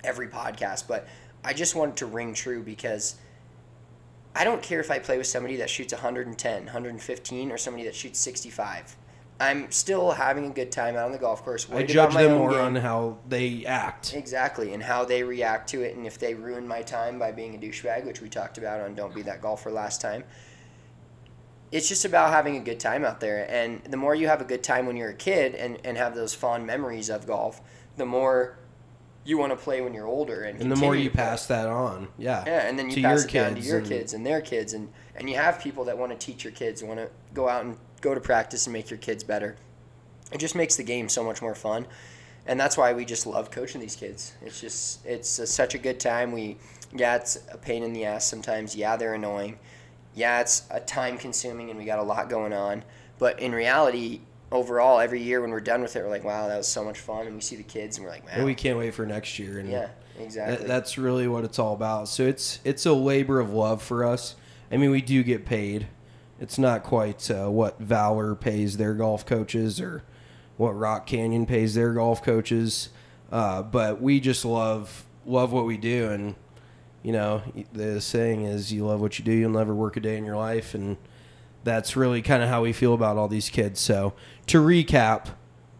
every 0.04 0.28
podcast, 0.28 0.88
but 0.88 1.08
I 1.44 1.54
just 1.54 1.76
wanted 1.76 1.98
to 1.98 2.06
ring 2.06 2.34
true 2.34 2.62
because 2.62 3.16
I 4.36 4.44
don't 4.44 4.62
care 4.62 4.80
if 4.80 4.92
I 4.92 5.00
play 5.00 5.18
with 5.18 5.28
somebody 5.28 5.58
that 5.58 5.70
shoots 5.70 5.94
110, 5.94 6.64
115, 6.66 7.52
or 7.52 7.58
somebody 7.58 7.86
that 7.86 7.96
shoots 7.96 8.20
65. 8.20 8.96
I'm 9.42 9.72
still 9.72 10.12
having 10.12 10.46
a 10.46 10.50
good 10.50 10.72
time 10.72 10.96
out 10.96 11.06
on 11.06 11.12
the 11.12 11.18
golf 11.18 11.44
course. 11.44 11.68
I 11.72 11.82
judge 11.84 12.14
them 12.14 12.38
more 12.38 12.52
game. 12.52 12.60
on 12.60 12.76
how 12.76 13.18
they 13.28 13.66
act. 13.66 14.14
Exactly, 14.14 14.74
and 14.74 14.84
how 14.84 15.04
they 15.04 15.24
react 15.24 15.70
to 15.70 15.82
it, 15.82 15.96
and 15.96 16.06
if 16.06 16.20
they 16.20 16.36
ruin 16.36 16.68
my 16.68 16.84
time 16.84 17.18
by 17.18 17.32
being 17.32 17.56
a 17.56 17.58
douchebag, 17.58 18.06
which 18.06 18.22
we 18.22 18.30
talked 18.30 18.60
about 18.60 18.82
on 18.82 18.94
Don't 18.94 19.16
Be 19.16 19.24
That 19.24 19.42
Golfer 19.42 19.72
last 19.72 20.00
time. 20.00 20.24
It's 21.72 21.88
just 21.88 22.06
about 22.06 22.32
having 22.32 22.58
a 22.58 22.60
good 22.60 22.80
time 22.80 23.04
out 23.04 23.20
there, 23.20 23.50
and 23.50 23.82
the 23.86 23.98
more 23.98 24.14
you 24.14 24.28
have 24.28 24.42
a 24.42 24.46
good 24.46 24.62
time 24.64 24.86
when 24.86 24.96
you're 24.98 25.10
a 25.10 25.16
kid 25.16 25.56
and, 25.56 25.80
and 25.84 25.98
have 25.98 26.14
those 26.14 26.34
fond 26.34 26.68
memories 26.68 27.10
of 27.10 27.26
golf, 27.26 27.62
the 27.98 28.06
more 28.06 28.58
you 29.24 29.38
want 29.38 29.54
to 29.54 29.56
play 29.56 29.82
when 29.82 29.94
you're 29.94 30.08
older, 30.08 30.44
and, 30.44 30.62
And 30.62 30.72
the 30.72 30.76
more 30.76 30.96
you 30.96 31.10
pass 31.10 31.46
that 31.48 31.68
on, 31.68 32.10
yeah, 32.18 32.44
Yeah, 32.46 32.68
and 32.68 32.78
then 32.78 32.90
you 32.90 32.96
to 32.98 33.02
pass 33.02 33.20
your 33.34 33.44
it 33.44 33.46
down 33.46 33.56
to 33.56 33.62
your 33.62 33.78
and- 33.80 33.88
kids 33.88 34.14
and 34.14 34.26
their 34.26 34.42
kids, 34.42 34.74
and 34.74 34.90
and 35.16 35.30
you 35.30 35.36
have 35.36 35.60
people 35.60 35.86
that 35.86 35.98
want 35.98 36.12
to 36.12 36.18
teach 36.18 36.44
your 36.44 36.54
kids, 36.54 36.84
want 36.84 37.00
to 37.00 37.10
go 37.34 37.48
out 37.48 37.64
and 37.64 37.78
go 38.02 38.14
to 38.14 38.20
practice 38.20 38.66
and 38.66 38.74
make 38.74 38.90
your 38.90 39.00
kids 39.00 39.24
better. 39.24 39.56
It 40.32 40.40
just 40.40 40.56
makes 40.56 40.76
the 40.76 40.84
game 40.84 41.10
so 41.10 41.24
much 41.24 41.42
more 41.42 41.56
fun, 41.56 41.86
and 42.46 42.60
that's 42.60 42.78
why 42.78 42.94
we 42.94 43.06
just 43.06 43.28
love 43.28 43.52
coaching 43.52 43.82
these 43.82 43.96
kids. 43.96 44.34
It's 44.42 44.60
just 44.60 45.06
it's 45.06 45.40
a, 45.40 45.48
such 45.48 45.76
a 45.76 45.78
good 45.78 46.00
time. 46.00 46.32
We 46.32 46.58
yeah, 46.94 47.16
it's 47.16 47.40
a 47.52 47.58
pain 47.58 47.84
in 47.84 47.94
the 47.94 48.06
ass 48.06 48.26
sometimes. 48.26 48.76
Yeah, 48.76 48.96
they're 48.98 49.14
annoying. 49.14 49.60
Yeah, 50.14 50.42
it's 50.42 50.64
a 50.70 50.80
time 50.80 51.18
consuming, 51.18 51.70
and 51.70 51.80
we 51.80 51.86
got 51.86 52.00
a 52.00 52.04
lot 52.04 52.30
going 52.30 52.54
on. 52.54 52.84
But 53.18 53.40
in 53.40 53.52
reality, 53.54 54.22
overall, 54.52 55.00
every 55.00 55.22
year 55.22 55.42
when 55.42 55.52
we're 55.52 55.62
done 55.62 55.82
with 55.82 55.96
it, 55.96 56.04
we're 56.04 56.10
like, 56.10 56.24
wow, 56.24 56.48
that 56.48 56.58
was 56.58 56.68
so 56.68 56.84
much 56.84 57.00
fun, 57.00 57.28
and 57.28 57.36
we 57.36 57.42
see 57.42 57.56
the 57.56 57.64
kids, 57.64 57.98
and 57.98 58.06
we're 58.06 58.12
like, 58.12 58.26
man, 58.26 58.38
And 58.38 58.46
we 58.46 58.56
can't 58.56 58.78
wait 58.78 58.94
for 58.94 59.06
next 59.06 59.40
year. 59.40 59.60
And 59.60 59.70
yeah, 59.70 59.90
exactly. 60.20 60.58
that, 60.58 60.68
that's 60.68 60.98
really 60.98 61.28
what 61.28 61.44
it's 61.44 61.60
all 61.60 61.74
about. 61.74 62.08
So 62.10 62.24
it's 62.24 62.60
it's 62.64 62.86
a 62.86 62.94
labor 62.94 63.40
of 63.40 63.54
love 63.54 63.82
for 63.82 64.04
us. 64.06 64.36
I 64.72 64.78
mean, 64.78 64.92
we 64.92 65.02
do 65.02 65.24
get 65.24 65.46
paid. 65.46 65.88
It's 66.42 66.58
not 66.58 66.82
quite 66.82 67.30
uh, 67.30 67.50
what 67.50 67.80
Valor 67.80 68.34
pays 68.34 68.78
their 68.78 68.96
golf 68.96 69.28
coaches 69.28 69.80
or 69.80 70.04
what 70.58 70.72
Rock 70.72 71.06
Canyon 71.06 71.46
pays 71.46 71.76
their 71.76 71.94
golf 71.94 72.24
coaches, 72.24 72.90
uh, 73.32 73.62
but 73.62 74.02
we 74.02 74.20
just 74.20 74.44
love 74.44 75.06
love 75.24 75.54
what 75.54 75.68
we 75.68 75.78
do. 75.78 76.10
And 76.10 76.34
you 77.04 77.12
know, 77.12 77.44
the 77.72 78.02
saying 78.02 78.42
is, 78.42 78.74
"You 78.74 78.88
love 78.88 79.02
what 79.02 79.20
you 79.20 79.24
do, 79.26 79.32
you'll 79.32 79.52
never 79.52 79.76
work 79.76 79.98
a 79.98 80.00
day 80.00 80.18
in 80.18 80.26
your 80.26 80.36
life." 80.36 80.74
And 80.74 80.98
that's 81.64 81.96
really 81.96 82.24
kind 82.24 82.42
of 82.42 82.50
how 82.50 82.64
we 82.64 82.74
feel 82.74 82.96
about 82.96 83.18
all 83.18 83.28
these 83.28 83.50
kids. 83.50 83.80
So 83.80 84.14
to 84.48 84.58
recap, 84.58 85.28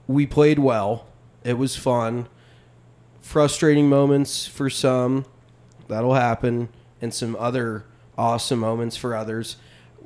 we 0.06 0.28
played 0.28 0.60
well. 0.60 1.08
It 1.44 1.58
was 1.58 1.76
fun 1.76 2.28
frustrating 3.20 3.90
moments 3.90 4.46
for 4.46 4.70
some 4.70 5.26
that'll 5.88 6.14
happen 6.14 6.70
and 7.02 7.14
some 7.14 7.36
other 7.38 7.86
awesome 8.16 8.60
moments 8.60 8.96
for 8.96 9.16
others 9.16 9.58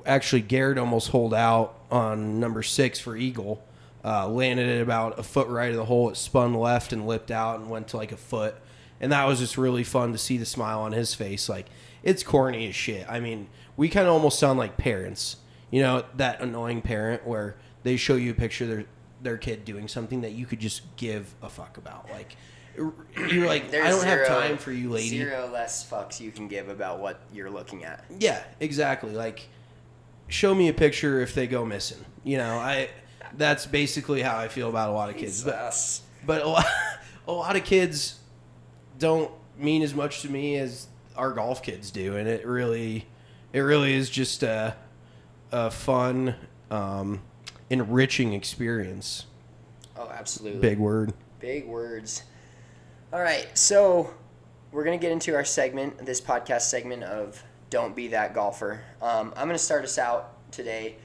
actually 0.05 0.41
garrett 0.41 0.77
almost 0.77 1.09
holed 1.09 1.33
out 1.33 1.79
on 1.91 2.39
number 2.39 2.63
six 2.63 2.99
for 2.99 3.15
eagle 3.15 3.63
uh, 4.03 4.27
landed 4.27 4.67
it 4.67 4.81
about 4.81 5.17
a 5.17 5.23
foot 5.23 5.47
right 5.47 5.71
of 5.71 5.75
the 5.77 5.85
hole 5.85 6.09
it 6.09 6.15
spun 6.15 6.53
left 6.53 6.93
and 6.93 7.07
lipped 7.07 7.31
out 7.31 7.59
and 7.59 7.69
went 7.69 7.87
to 7.87 7.97
like 7.97 8.11
a 8.11 8.17
foot 8.17 8.55
and 9.01 9.11
that 9.11 9.25
was 9.25 9.39
just 9.39 9.57
really 9.57 9.83
fun 9.83 10.11
to 10.11 10.17
see 10.17 10.37
the 10.37 10.45
smile 10.45 10.79
on 10.81 10.91
his 10.91 11.13
face 11.15 11.49
like 11.49 11.65
it's 12.03 12.21
corny 12.21 12.67
as 12.69 12.75
shit 12.75 13.05
i 13.09 13.19
mean 13.19 13.47
we 13.77 13.89
kind 13.89 14.07
of 14.07 14.13
almost 14.13 14.37
sound 14.37 14.59
like 14.59 14.77
parents 14.77 15.37
you 15.71 15.81
know 15.81 16.03
that 16.15 16.39
annoying 16.39 16.81
parent 16.81 17.25
where 17.25 17.55
they 17.83 17.97
show 17.97 18.15
you 18.15 18.29
a 18.31 18.35
picture 18.35 18.65
of 18.65 18.69
their 18.69 18.85
their 19.23 19.37
kid 19.37 19.65
doing 19.65 19.87
something 19.87 20.21
that 20.21 20.33
you 20.33 20.45
could 20.45 20.59
just 20.59 20.83
give 20.97 21.33
a 21.41 21.49
fuck 21.49 21.77
about 21.77 22.07
like 22.11 22.35
you're 22.75 23.47
like 23.47 23.71
There's 23.71 23.85
I 23.87 23.89
don't 23.89 24.01
zero- 24.01 24.17
have 24.17 24.27
time 24.27 24.57
for 24.57 24.71
you, 24.73 24.89
lady. 24.89 25.07
Zero 25.07 25.49
less 25.51 25.89
fucks 25.89 26.19
you 26.19 26.29
can 26.31 26.49
give 26.49 26.67
about 26.67 26.99
what 26.99 27.21
you're 27.33 27.49
looking 27.49 27.85
at. 27.85 28.03
Yeah, 28.19 28.43
exactly. 28.59 29.11
Like, 29.11 29.47
show 30.27 30.53
me 30.55 30.67
a 30.67 30.73
picture 30.73 31.21
if 31.21 31.33
they 31.35 31.47
go 31.47 31.65
missing. 31.65 32.03
You 32.23 32.37
know, 32.37 32.57
I. 32.57 32.89
That's 33.37 33.65
basically 33.65 34.21
how 34.21 34.37
I 34.37 34.47
feel 34.47 34.69
about 34.69 34.89
a 34.89 34.93
lot 34.93 35.09
of 35.09 35.17
kids. 35.17 35.43
But, 35.43 36.01
but 36.25 36.41
a 36.41 36.47
lot, 36.47 36.65
a 37.27 37.31
lot 37.31 37.55
of 37.57 37.65
kids 37.65 38.19
don't 38.97 39.29
mean 39.57 39.81
as 39.81 39.93
much 39.93 40.21
to 40.21 40.29
me 40.29 40.55
as 40.55 40.87
our 41.17 41.31
golf 41.31 41.61
kids 41.61 41.91
do, 41.91 42.15
and 42.15 42.27
it 42.27 42.45
really, 42.45 43.05
it 43.51 43.59
really 43.59 43.93
is 43.93 44.09
just 44.09 44.43
a, 44.43 44.75
a 45.51 45.69
fun, 45.71 46.35
um, 46.71 47.21
enriching 47.69 48.33
experience. 48.33 49.25
Oh, 49.97 50.09
absolutely. 50.09 50.61
Big 50.61 50.77
word. 50.77 51.13
Big 51.39 51.65
words. 51.67 52.23
All 53.13 53.21
right, 53.21 53.47
so 53.57 54.13
we're 54.71 54.83
gonna 54.83 54.97
get 54.97 55.11
into 55.11 55.35
our 55.35 55.45
segment, 55.45 56.05
this 56.05 56.19
podcast 56.19 56.63
segment 56.63 57.03
of 57.03 57.41
"Don't 57.69 57.95
Be 57.95 58.07
That 58.09 58.33
Golfer." 58.33 58.81
Um, 59.01 59.33
I'm 59.35 59.47
gonna 59.47 59.57
start 59.57 59.83
us 59.83 59.97
out 59.97 60.51
today. 60.51 60.97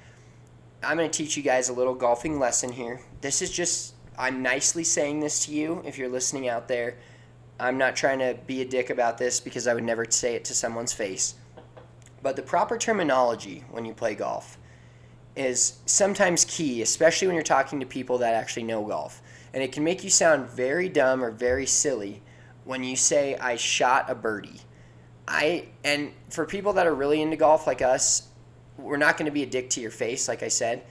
I'm 0.82 0.96
gonna 0.96 1.08
teach 1.08 1.36
you 1.36 1.42
guys 1.42 1.68
a 1.68 1.72
little 1.72 1.94
golfing 1.94 2.38
lesson 2.38 2.72
here. 2.72 3.00
This 3.20 3.42
is 3.42 3.50
just 3.50 3.94
I'm 4.18 4.42
nicely 4.42 4.84
saying 4.84 5.20
this 5.20 5.46
to 5.46 5.52
you 5.52 5.82
if 5.86 5.96
you're 5.96 6.08
listening 6.08 6.48
out 6.48 6.68
there. 6.68 6.96
I'm 7.58 7.78
not 7.78 7.96
trying 7.96 8.18
to 8.18 8.38
be 8.46 8.60
a 8.62 8.64
dick 8.64 8.90
about 8.90 9.18
this 9.18 9.40
because 9.40 9.66
I 9.66 9.74
would 9.74 9.84
never 9.84 10.06
say 10.10 10.34
it 10.34 10.44
to 10.46 10.54
someone's 10.54 10.92
face. 10.92 11.34
But 12.22 12.36
the 12.36 12.42
proper 12.42 12.76
terminology 12.76 13.64
when 13.70 13.84
you 13.84 13.94
play 13.94 14.14
golf 14.14 14.58
is 15.36 15.78
sometimes 15.86 16.44
key, 16.44 16.82
especially 16.82 17.28
when 17.28 17.34
you're 17.34 17.42
talking 17.42 17.80
to 17.80 17.86
people 17.86 18.18
that 18.18 18.34
actually 18.34 18.64
know 18.64 18.84
golf. 18.84 19.22
And 19.54 19.62
it 19.62 19.72
can 19.72 19.84
make 19.84 20.04
you 20.04 20.10
sound 20.10 20.48
very 20.48 20.88
dumb 20.88 21.24
or 21.24 21.30
very 21.30 21.66
silly 21.66 22.22
when 22.64 22.84
you 22.84 22.96
say, 22.96 23.36
I 23.36 23.56
shot 23.56 24.10
a 24.10 24.14
birdie. 24.14 24.60
I 25.28 25.68
and 25.84 26.12
for 26.30 26.44
people 26.44 26.72
that 26.74 26.86
are 26.86 26.94
really 26.94 27.20
into 27.22 27.36
golf 27.36 27.66
like 27.66 27.82
us, 27.82 28.28
we're 28.78 28.96
not 28.96 29.16
going 29.16 29.26
to 29.26 29.32
be 29.32 29.42
a 29.42 29.46
dick 29.46 29.70
to 29.70 29.80
your 29.80 29.90
face, 29.90 30.28
like 30.28 30.42
I 30.42 30.48
said. 30.48 30.82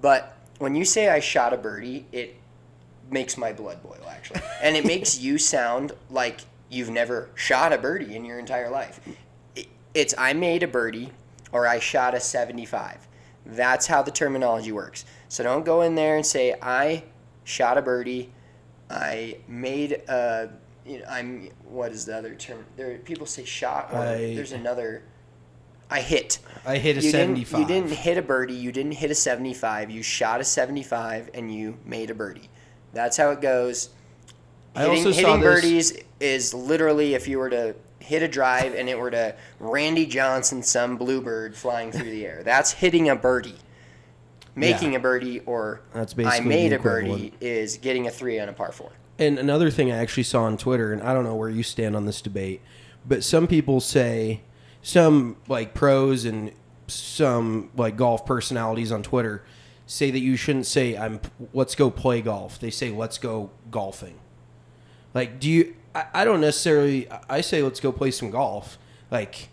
But 0.00 0.36
when 0.58 0.74
you 0.74 0.84
say 0.84 1.08
I 1.08 1.20
shot 1.20 1.52
a 1.52 1.56
birdie, 1.56 2.06
it 2.12 2.34
makes 3.10 3.36
my 3.36 3.52
blood 3.52 3.82
boil 3.82 4.06
actually, 4.08 4.40
and 4.62 4.76
it 4.76 4.84
makes 4.84 5.18
you 5.18 5.38
sound 5.38 5.92
like 6.10 6.40
you've 6.70 6.90
never 6.90 7.30
shot 7.34 7.72
a 7.72 7.78
birdie 7.78 8.14
in 8.14 8.24
your 8.24 8.38
entire 8.38 8.70
life. 8.70 9.00
It- 9.56 9.68
It's 9.94 10.14
I 10.18 10.32
made 10.34 10.62
a 10.62 10.68
birdie 10.68 11.12
or 11.52 11.66
I 11.66 11.78
shot 11.78 12.14
a 12.14 12.20
75. 12.20 13.06
That's 13.46 13.86
how 13.86 14.02
the 14.02 14.10
terminology 14.10 14.72
works. 14.72 15.06
So 15.28 15.42
don't 15.42 15.64
go 15.64 15.80
in 15.80 15.94
there 15.94 16.16
and 16.16 16.26
say 16.26 16.54
I 16.60 17.04
shot 17.44 17.78
a 17.78 17.82
birdie, 17.82 18.30
I 18.90 19.38
made 19.48 19.92
a. 20.08 20.50
You 20.88 20.98
know, 21.00 21.04
I'm 21.08 21.50
what 21.68 21.92
is 21.92 22.04
the 22.06 22.16
other 22.16 22.34
term? 22.34 22.64
There 22.76 22.96
people 22.98 23.26
say 23.26 23.44
shot. 23.44 23.90
Or 23.92 23.98
I- 23.98 24.34
there's 24.34 24.52
another. 24.52 25.02
I 25.90 26.00
hit. 26.02 26.38
I 26.66 26.76
hit 26.76 26.98
a 26.98 27.00
You 27.00 27.12
didn't, 27.12 27.36
75. 27.46 27.60
you 27.60 27.66
didn't 27.66 27.92
hit 27.92 28.18
a 28.18 28.22
birdie. 28.22 28.54
You 28.54 28.72
didn't 28.72 28.92
hit 28.92 29.10
a 29.10 29.14
75. 29.14 29.90
You 29.90 30.02
shot 30.02 30.40
a 30.40 30.44
75 30.44 31.30
and 31.32 31.54
you 31.54 31.78
made 31.86 32.10
a 32.10 32.14
birdie. 32.14 32.50
That's 32.92 33.16
how 33.16 33.30
it 33.30 33.40
goes. 33.40 33.88
I 34.74 34.80
Hitting, 34.82 34.96
also 34.98 35.12
saw 35.12 35.18
hitting 35.18 35.40
this- 35.40 35.54
birdies 35.62 35.92
is 36.20 36.52
literally 36.52 37.14
if 37.14 37.26
you 37.26 37.38
were 37.38 37.48
to 37.50 37.74
hit 38.00 38.22
a 38.22 38.28
drive 38.28 38.74
and 38.74 38.88
it 38.88 38.98
were 38.98 39.10
to 39.10 39.34
Randy 39.60 40.04
Johnson, 40.06 40.62
some 40.62 40.96
bluebird 40.98 41.56
flying 41.56 41.90
through 41.90 42.10
the 42.10 42.26
air. 42.26 42.42
That's 42.44 42.72
hitting 42.72 43.08
a 43.08 43.16
birdie. 43.16 43.56
Making 44.54 44.92
Yeah. 44.92 44.98
a 44.98 45.00
birdie 45.00 45.40
or 45.40 45.80
That's 45.94 46.14
I 46.18 46.40
made 46.40 46.72
a 46.74 46.78
birdie 46.78 47.32
is 47.40 47.78
getting 47.78 48.06
a 48.06 48.10
three 48.10 48.38
on 48.40 48.48
a 48.48 48.52
par 48.52 48.72
four. 48.72 48.90
And 49.18 49.38
another 49.38 49.70
thing 49.70 49.90
I 49.90 49.96
actually 49.96 50.22
saw 50.22 50.44
on 50.44 50.56
Twitter, 50.56 50.92
and 50.92 51.02
I 51.02 51.12
don't 51.12 51.24
know 51.24 51.34
where 51.34 51.48
you 51.48 51.62
stand 51.62 51.96
on 51.96 52.06
this 52.06 52.20
debate, 52.20 52.60
but 53.06 53.24
some 53.24 53.46
people 53.46 53.80
say, 53.80 54.42
some 54.82 55.36
like 55.48 55.74
pros 55.74 56.24
and 56.24 56.52
some 56.86 57.70
like 57.76 57.96
golf 57.96 58.24
personalities 58.24 58.92
on 58.92 59.02
Twitter 59.02 59.42
say 59.86 60.10
that 60.10 60.20
you 60.20 60.36
shouldn't 60.36 60.66
say 60.66 60.96
I'm 60.96 61.20
let's 61.52 61.74
go 61.74 61.90
play 61.90 62.20
golf. 62.22 62.58
They 62.60 62.70
say 62.70 62.90
let's 62.90 63.18
go 63.18 63.50
golfing. 63.70 64.18
Like, 65.14 65.40
do 65.40 65.48
you? 65.50 65.74
I, 65.94 66.06
I 66.14 66.24
don't 66.24 66.40
necessarily. 66.40 67.08
I 67.28 67.40
say 67.40 67.62
let's 67.62 67.80
go 67.80 67.90
play 67.90 68.10
some 68.10 68.30
golf. 68.30 68.78
Like, 69.10 69.48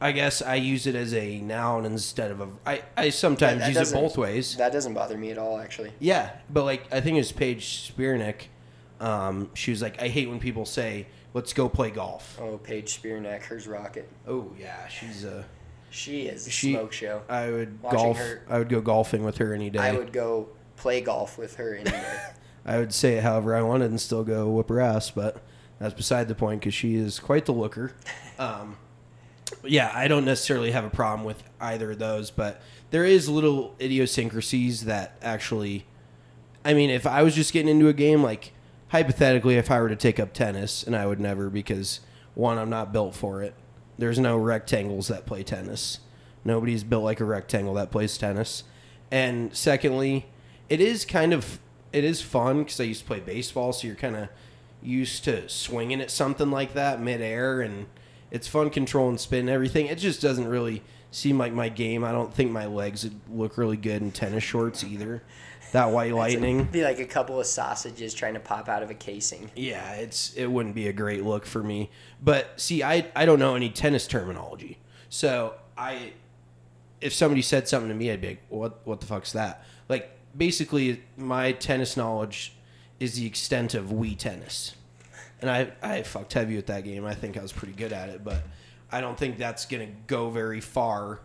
I 0.00 0.12
guess 0.12 0.42
I 0.42 0.56
use 0.56 0.86
it 0.86 0.94
as 0.94 1.14
a 1.14 1.38
noun 1.40 1.84
instead 1.84 2.30
of 2.30 2.40
a. 2.40 2.48
I 2.66 2.82
I 2.96 3.10
sometimes 3.10 3.60
That 3.60 3.74
use 3.74 3.92
it 3.92 3.94
both 3.94 4.18
ways. 4.18 4.56
That 4.56 4.72
doesn't 4.72 4.94
bother 4.94 5.16
me 5.16 5.30
at 5.30 5.38
all, 5.38 5.58
actually. 5.58 5.92
Yeah, 6.00 6.30
but 6.50 6.64
like 6.64 6.92
I 6.92 7.00
think 7.00 7.18
it's 7.18 7.32
Paige 7.32 7.92
Spiranac. 7.94 8.46
Um, 9.02 9.50
she 9.54 9.70
was 9.72 9.82
like, 9.82 10.00
I 10.00 10.08
hate 10.08 10.28
when 10.28 10.38
people 10.38 10.64
say, 10.64 11.06
"Let's 11.34 11.52
go 11.52 11.68
play 11.68 11.90
golf." 11.90 12.38
Oh, 12.40 12.56
Paige 12.58 13.00
Spiranac, 13.02 13.42
hers 13.42 13.66
rocket. 13.66 14.08
Oh 14.26 14.52
yeah, 14.58 14.86
she's 14.88 15.24
a. 15.24 15.44
She 15.90 16.22
is 16.22 16.46
a 16.46 16.50
She- 16.50 16.72
smoke 16.72 16.92
show. 16.92 17.22
I 17.28 17.50
would 17.50 17.82
Watching 17.82 17.98
golf. 17.98 18.16
her- 18.18 18.42
I 18.48 18.58
would 18.58 18.68
go 18.70 18.80
golfing 18.80 19.24
with 19.24 19.38
her 19.38 19.52
any 19.52 19.68
day. 19.70 19.78
I 19.80 19.92
would 19.92 20.12
go 20.12 20.48
play 20.76 21.00
golf 21.02 21.36
with 21.36 21.56
her 21.56 21.74
any 21.74 21.90
day. 21.90 22.18
I 22.64 22.78
would 22.78 22.94
say 22.94 23.14
it 23.16 23.24
however 23.24 23.54
I 23.56 23.62
wanted 23.62 23.90
and 23.90 24.00
still 24.00 24.22
go 24.24 24.48
whoop 24.48 24.68
her 24.68 24.80
ass, 24.80 25.10
but 25.10 25.42
that's 25.80 25.92
beside 25.94 26.28
the 26.28 26.34
point 26.36 26.60
because 26.60 26.72
she 26.74 26.94
is 26.94 27.18
quite 27.18 27.44
the 27.46 27.52
looker. 27.52 27.92
Um, 28.38 28.76
yeah, 29.62 29.92
I 29.94 30.08
don't 30.08 30.24
necessarily 30.24 30.70
have 30.72 30.84
a 30.84 30.90
problem 30.90 31.24
with 31.24 31.42
either 31.60 31.90
of 31.92 31.98
those, 31.98 32.30
but 32.30 32.60
there 32.90 33.04
is 33.04 33.28
little 33.28 33.74
idiosyncrasies 33.80 34.86
that 34.86 35.16
actually. 35.22 35.84
I 36.64 36.72
mean, 36.74 36.90
if 36.90 37.06
I 37.06 37.22
was 37.22 37.34
just 37.34 37.52
getting 37.52 37.68
into 37.68 37.88
a 37.88 37.92
game, 37.92 38.22
like 38.22 38.52
hypothetically, 38.92 39.56
if 39.56 39.70
I 39.70 39.80
were 39.80 39.88
to 39.88 39.96
take 39.96 40.20
up 40.20 40.34
tennis, 40.34 40.82
and 40.82 40.94
I 40.94 41.06
would 41.06 41.18
never 41.18 41.50
because 41.50 42.00
one, 42.34 42.58
I'm 42.58 42.70
not 42.70 42.92
built 42.92 43.14
for 43.14 43.42
it. 43.42 43.54
There's 43.98 44.18
no 44.18 44.36
rectangles 44.36 45.08
that 45.08 45.26
play 45.26 45.42
tennis. 45.42 45.98
Nobody's 46.44 46.84
built 46.84 47.02
like 47.02 47.20
a 47.20 47.24
rectangle 47.24 47.74
that 47.74 47.90
plays 47.90 48.16
tennis. 48.18 48.64
And 49.10 49.54
secondly, 49.56 50.26
it 50.68 50.80
is 50.80 51.04
kind 51.04 51.32
of 51.32 51.58
it 51.92 52.04
is 52.04 52.22
fun 52.22 52.60
because 52.60 52.80
I 52.80 52.84
used 52.84 53.00
to 53.00 53.06
play 53.06 53.20
baseball, 53.20 53.72
so 53.72 53.86
you're 53.86 53.96
kind 53.96 54.16
of 54.16 54.28
used 54.82 55.24
to 55.24 55.48
swinging 55.48 56.00
at 56.00 56.10
something 56.10 56.50
like 56.50 56.74
that 56.74 57.00
midair, 57.00 57.60
and 57.60 57.86
it's 58.30 58.48
fun 58.48 58.70
controlling 58.70 59.18
spin 59.18 59.40
and 59.40 59.50
everything. 59.50 59.86
It 59.86 59.98
just 59.98 60.20
doesn't 60.20 60.48
really 60.48 60.82
seem 61.10 61.38
like 61.38 61.52
my 61.52 61.68
game. 61.68 62.04
I 62.04 62.12
don't 62.12 62.32
think 62.32 62.50
my 62.50 62.66
legs 62.66 63.04
would 63.04 63.20
look 63.30 63.58
really 63.58 63.76
good 63.76 64.02
in 64.02 64.10
tennis 64.10 64.44
shorts 64.44 64.82
either. 64.84 65.22
That 65.72 65.90
white 65.90 66.12
lightning. 66.12 66.64
Be 66.64 66.84
like 66.84 67.00
a 67.00 67.06
couple 67.06 67.40
of 67.40 67.46
sausages 67.46 68.12
trying 68.12 68.34
to 68.34 68.40
pop 68.40 68.68
out 68.68 68.82
of 68.82 68.90
a 68.90 68.94
casing. 68.94 69.50
Yeah, 69.56 69.94
it's 69.94 70.34
it 70.34 70.46
wouldn't 70.46 70.74
be 70.74 70.86
a 70.88 70.92
great 70.92 71.24
look 71.24 71.46
for 71.46 71.62
me. 71.62 71.90
But 72.22 72.60
see, 72.60 72.82
I 72.82 73.10
I 73.16 73.24
don't 73.24 73.38
know 73.38 73.54
any 73.54 73.70
tennis 73.70 74.06
terminology, 74.06 74.78
so 75.08 75.54
I 75.76 76.12
if 77.00 77.14
somebody 77.14 77.40
said 77.40 77.68
something 77.68 77.88
to 77.88 77.94
me, 77.94 78.10
I'd 78.10 78.20
be 78.20 78.28
like, 78.28 78.42
what 78.50 78.86
what 78.86 79.00
the 79.00 79.06
fuck's 79.06 79.32
that? 79.32 79.64
Like 79.88 80.10
basically, 80.36 81.02
my 81.16 81.52
tennis 81.52 81.96
knowledge 81.96 82.52
is 83.00 83.14
the 83.14 83.26
extent 83.26 83.72
of 83.74 83.86
Wii 83.86 84.16
tennis, 84.18 84.74
and 85.40 85.50
I 85.50 85.72
I 85.82 86.02
fucked 86.02 86.34
heavy 86.34 86.54
with 86.54 86.66
that 86.66 86.84
game. 86.84 87.06
I 87.06 87.14
think 87.14 87.38
I 87.38 87.42
was 87.42 87.52
pretty 87.52 87.74
good 87.74 87.94
at 87.94 88.10
it, 88.10 88.22
but 88.22 88.42
I 88.90 89.00
don't 89.00 89.16
think 89.16 89.38
that's 89.38 89.64
gonna 89.64 89.88
go 90.06 90.28
very 90.28 90.60
far 90.60 91.20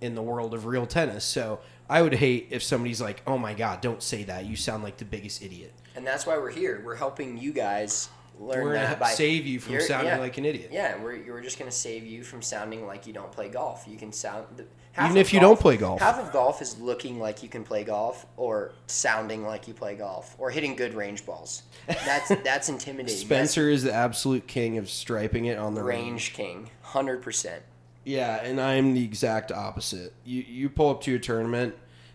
in 0.00 0.14
the 0.14 0.22
world 0.22 0.54
of 0.54 0.64
real 0.64 0.86
tennis. 0.86 1.24
So 1.24 1.60
I 1.88 2.02
would 2.02 2.14
hate 2.14 2.48
if 2.50 2.62
somebody's 2.62 3.00
like, 3.00 3.22
"Oh 3.26 3.38
my 3.38 3.54
god, 3.54 3.80
don't 3.80 4.02
say 4.02 4.24
that. 4.24 4.46
You 4.46 4.56
sound 4.56 4.82
like 4.82 4.96
the 4.96 5.04
biggest 5.04 5.42
idiot." 5.42 5.72
And 5.94 6.06
that's 6.06 6.26
why 6.26 6.38
we're 6.38 6.50
here. 6.50 6.82
We're 6.84 6.96
helping 6.96 7.38
you 7.38 7.52
guys 7.52 8.08
learn 8.38 8.64
We're 8.64 8.72
that 8.74 8.84
gonna 8.84 9.00
by 9.00 9.10
save 9.10 9.46
you 9.46 9.60
from 9.60 9.80
sounding 9.80 10.08
yeah. 10.14 10.18
like 10.18 10.38
an 10.38 10.44
idiot. 10.44 10.70
Yeah, 10.72 10.96
we're, 11.02 11.22
we're 11.26 11.42
just 11.42 11.58
gonna 11.58 11.70
save 11.70 12.04
you 12.06 12.22
from 12.24 12.42
sounding 12.42 12.86
like 12.86 13.06
you 13.06 13.12
don't 13.12 13.30
play 13.30 13.48
golf. 13.48 13.84
You 13.86 13.96
can 13.96 14.12
sound 14.12 14.46
the- 14.56 14.64
half 14.92 15.10
Even 15.10 15.18
if 15.18 15.32
you 15.32 15.40
don't 15.40 15.60
play 15.60 15.76
golf. 15.76 16.00
Half 16.00 16.18
of 16.18 16.32
golf 16.32 16.62
is 16.62 16.78
looking 16.78 17.18
like 17.18 17.42
you 17.42 17.48
can 17.48 17.62
play 17.64 17.84
golf, 17.84 18.26
or 18.36 18.72
sounding 18.86 19.44
like 19.44 19.68
you 19.68 19.74
play 19.74 19.94
golf, 19.94 20.34
or 20.38 20.50
hitting 20.50 20.74
good 20.76 20.94
range 20.94 21.24
balls. 21.26 21.62
That's 21.86 22.28
that's 22.44 22.68
intimidating. 22.68 23.18
Spencer 23.18 23.68
is 23.68 23.82
the 23.82 23.92
absolute 23.92 24.46
king 24.46 24.78
of 24.78 24.88
striping 24.88 25.46
it 25.46 25.58
on 25.58 25.74
the 25.74 25.82
range. 25.82 26.02
range 26.02 26.32
king, 26.32 26.70
hundred 26.82 27.22
percent. 27.22 27.62
Yeah, 28.04 28.42
and 28.42 28.60
I'm 28.60 28.94
the 28.94 29.04
exact 29.04 29.52
opposite. 29.52 30.12
You 30.24 30.42
you 30.42 30.68
pull 30.68 30.90
up 30.90 31.02
to 31.02 31.14
a 31.14 31.18
tournament, 31.18 31.74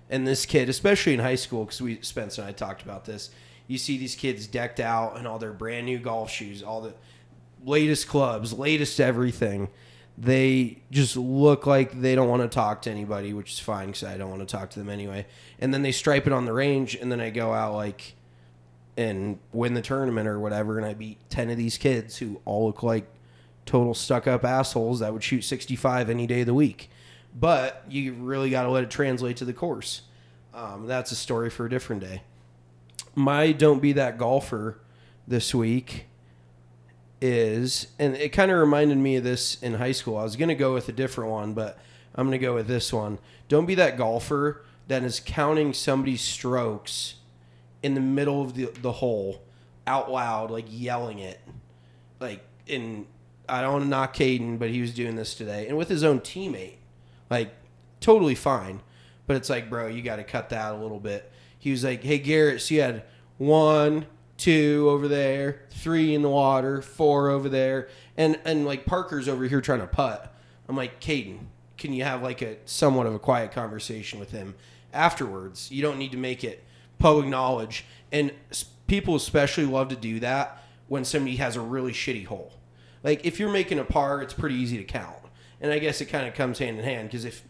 and 0.09 0.27
this 0.27 0.45
kid, 0.45 0.69
especially 0.69 1.13
in 1.13 1.19
high 1.19 1.35
school, 1.35 1.65
because 1.65 1.81
we 1.81 2.01
Spencer 2.01 2.41
and 2.41 2.49
I 2.49 2.53
talked 2.53 2.81
about 2.81 3.05
this. 3.05 3.29
You 3.67 3.77
see 3.77 3.97
these 3.97 4.15
kids 4.15 4.47
decked 4.47 4.79
out 4.79 5.17
in 5.17 5.27
all 5.27 5.39
their 5.39 5.53
brand 5.53 5.85
new 5.85 5.97
golf 5.97 6.29
shoes, 6.29 6.63
all 6.63 6.81
the 6.81 6.93
latest 7.65 8.07
clubs, 8.07 8.53
latest 8.53 8.99
everything. 8.99 9.69
They 10.17 10.81
just 10.89 11.15
look 11.15 11.67
like 11.67 12.01
they 12.01 12.15
don't 12.15 12.29
want 12.29 12.41
to 12.41 12.47
talk 12.47 12.81
to 12.83 12.91
anybody, 12.91 13.33
which 13.33 13.53
is 13.53 13.59
fine 13.59 13.87
because 13.87 14.03
I 14.03 14.17
don't 14.17 14.29
want 14.29 14.41
to 14.41 14.47
talk 14.47 14.71
to 14.71 14.79
them 14.79 14.89
anyway. 14.89 15.27
And 15.59 15.73
then 15.73 15.83
they 15.83 15.91
stripe 15.91 16.25
it 16.27 16.33
on 16.33 16.45
the 16.45 16.53
range, 16.53 16.95
and 16.95 17.11
then 17.11 17.21
I 17.21 17.29
go 17.29 17.53
out 17.53 17.75
like 17.75 18.15
and 18.97 19.37
win 19.53 19.73
the 19.73 19.81
tournament 19.81 20.27
or 20.27 20.39
whatever, 20.39 20.77
and 20.77 20.85
I 20.85 20.95
beat 20.95 21.17
ten 21.29 21.49
of 21.49 21.57
these 21.57 21.77
kids 21.77 22.17
who 22.17 22.41
all 22.45 22.65
look 22.65 22.83
like 22.83 23.07
total 23.67 23.93
stuck 23.93 24.25
up 24.25 24.43
assholes 24.43 24.99
that 24.99 25.13
would 25.13 25.23
shoot 25.23 25.43
65 25.43 26.09
any 26.09 26.25
day 26.25 26.41
of 26.41 26.47
the 26.47 26.53
week. 26.53 26.89
But 27.35 27.83
you 27.87 28.13
really 28.13 28.49
got 28.49 28.63
to 28.63 28.71
let 28.71 28.83
it 28.83 28.89
translate 28.89 29.37
to 29.37 29.45
the 29.45 29.53
course. 29.53 30.01
Um, 30.53 30.87
that's 30.87 31.11
a 31.11 31.15
story 31.15 31.49
for 31.51 31.65
a 31.65 31.69
different 31.69 32.01
day. 32.01 32.23
My 33.13 33.51
don't 33.51 33.79
be 33.79 33.93
that 33.93 34.17
golfer 34.17 34.79
this 35.27 35.53
week 35.53 36.05
is, 37.21 37.87
and 37.99 38.15
it 38.15 38.29
kind 38.29 38.49
of 38.49 38.57
reminded 38.57 38.97
me 38.97 39.17
of 39.17 39.23
this 39.23 39.61
in 39.61 39.75
high 39.75 39.91
school. 39.91 40.17
I 40.17 40.23
was 40.23 40.35
going 40.35 40.49
to 40.49 40.55
go 40.55 40.73
with 40.73 40.89
a 40.89 40.91
different 40.91 41.29
one, 41.29 41.53
but 41.53 41.77
I'm 42.15 42.27
going 42.27 42.39
to 42.39 42.43
go 42.43 42.55
with 42.55 42.67
this 42.67 42.91
one. 42.91 43.19
Don't 43.47 43.65
be 43.65 43.75
that 43.75 43.97
golfer 43.97 44.65
that 44.87 45.03
is 45.03 45.19
counting 45.19 45.73
somebody's 45.73 46.21
strokes 46.21 47.15
in 47.83 47.93
the 47.93 48.01
middle 48.01 48.41
of 48.41 48.55
the, 48.55 48.65
the 48.81 48.93
hole 48.93 49.43
out 49.85 50.11
loud, 50.11 50.49
like 50.49 50.65
yelling 50.69 51.19
it. 51.19 51.39
Like, 52.19 52.43
in, 52.65 53.05
I 53.49 53.61
don't 53.61 53.73
want 53.73 53.83
to 53.85 53.89
knock 53.89 54.15
Caden, 54.15 54.59
but 54.59 54.69
he 54.69 54.81
was 54.81 54.93
doing 54.93 55.15
this 55.15 55.33
today, 55.35 55.67
and 55.67 55.77
with 55.77 55.89
his 55.89 56.03
own 56.03 56.19
teammate. 56.19 56.75
Like, 57.29 57.53
totally 57.99 58.35
fine. 58.35 58.81
But 59.25 59.35
it's 59.35 59.49
like, 59.49 59.69
bro, 59.69 59.87
you 59.87 60.01
got 60.01 60.15
to 60.17 60.23
cut 60.23 60.49
that 60.49 60.73
a 60.73 60.77
little 60.77 60.99
bit. 60.99 61.31
He 61.59 61.71
was 61.71 61.83
like, 61.83 62.03
hey, 62.03 62.17
Garrett, 62.17 62.61
so 62.61 62.75
you 62.75 62.81
had 62.81 63.03
one, 63.37 64.05
two 64.37 64.87
over 64.89 65.07
there, 65.07 65.63
three 65.69 66.15
in 66.15 66.21
the 66.21 66.29
water, 66.29 66.81
four 66.81 67.29
over 67.29 67.49
there, 67.49 67.89
and 68.15 68.39
and 68.45 68.65
like 68.65 68.85
Parker's 68.85 69.27
over 69.27 69.45
here 69.45 69.61
trying 69.61 69.81
to 69.81 69.87
putt. 69.87 70.33
I'm 70.69 70.77
like, 70.77 71.01
Caden, 71.01 71.39
can 71.77 71.93
you 71.93 72.03
have 72.03 72.21
like 72.21 72.41
a 72.41 72.57
somewhat 72.65 73.07
of 73.07 73.13
a 73.13 73.19
quiet 73.19 73.51
conversation 73.51 74.19
with 74.19 74.31
him 74.31 74.55
afterwards? 74.93 75.71
You 75.71 75.81
don't 75.81 75.97
need 75.97 76.11
to 76.11 76.17
make 76.17 76.43
it 76.43 76.63
public 76.99 77.27
knowledge. 77.27 77.85
And 78.11 78.31
people 78.87 79.15
especially 79.15 79.65
love 79.65 79.89
to 79.89 79.95
do 79.95 80.19
that 80.21 80.63
when 80.87 81.03
somebody 81.03 81.35
has 81.37 81.55
a 81.55 81.61
really 81.61 81.91
shitty 81.91 82.25
hole. 82.25 82.53
Like 83.07 83.25
if 83.25 83.39
you're 83.39 83.49
making 83.49 83.79
a 83.79 83.85
par, 83.85 84.21
it's 84.21 84.33
pretty 84.33 84.55
easy 84.55 84.77
to 84.79 84.83
count. 84.83 85.15
And 85.61 85.71
I 85.71 85.79
guess 85.79 86.01
it 86.01 86.07
kind 86.07 86.27
of 86.27 86.33
comes 86.33 86.59
hand 86.59 86.77
in 86.77 86.83
hand 86.83 87.07
because 87.07 87.23
if 87.23 87.41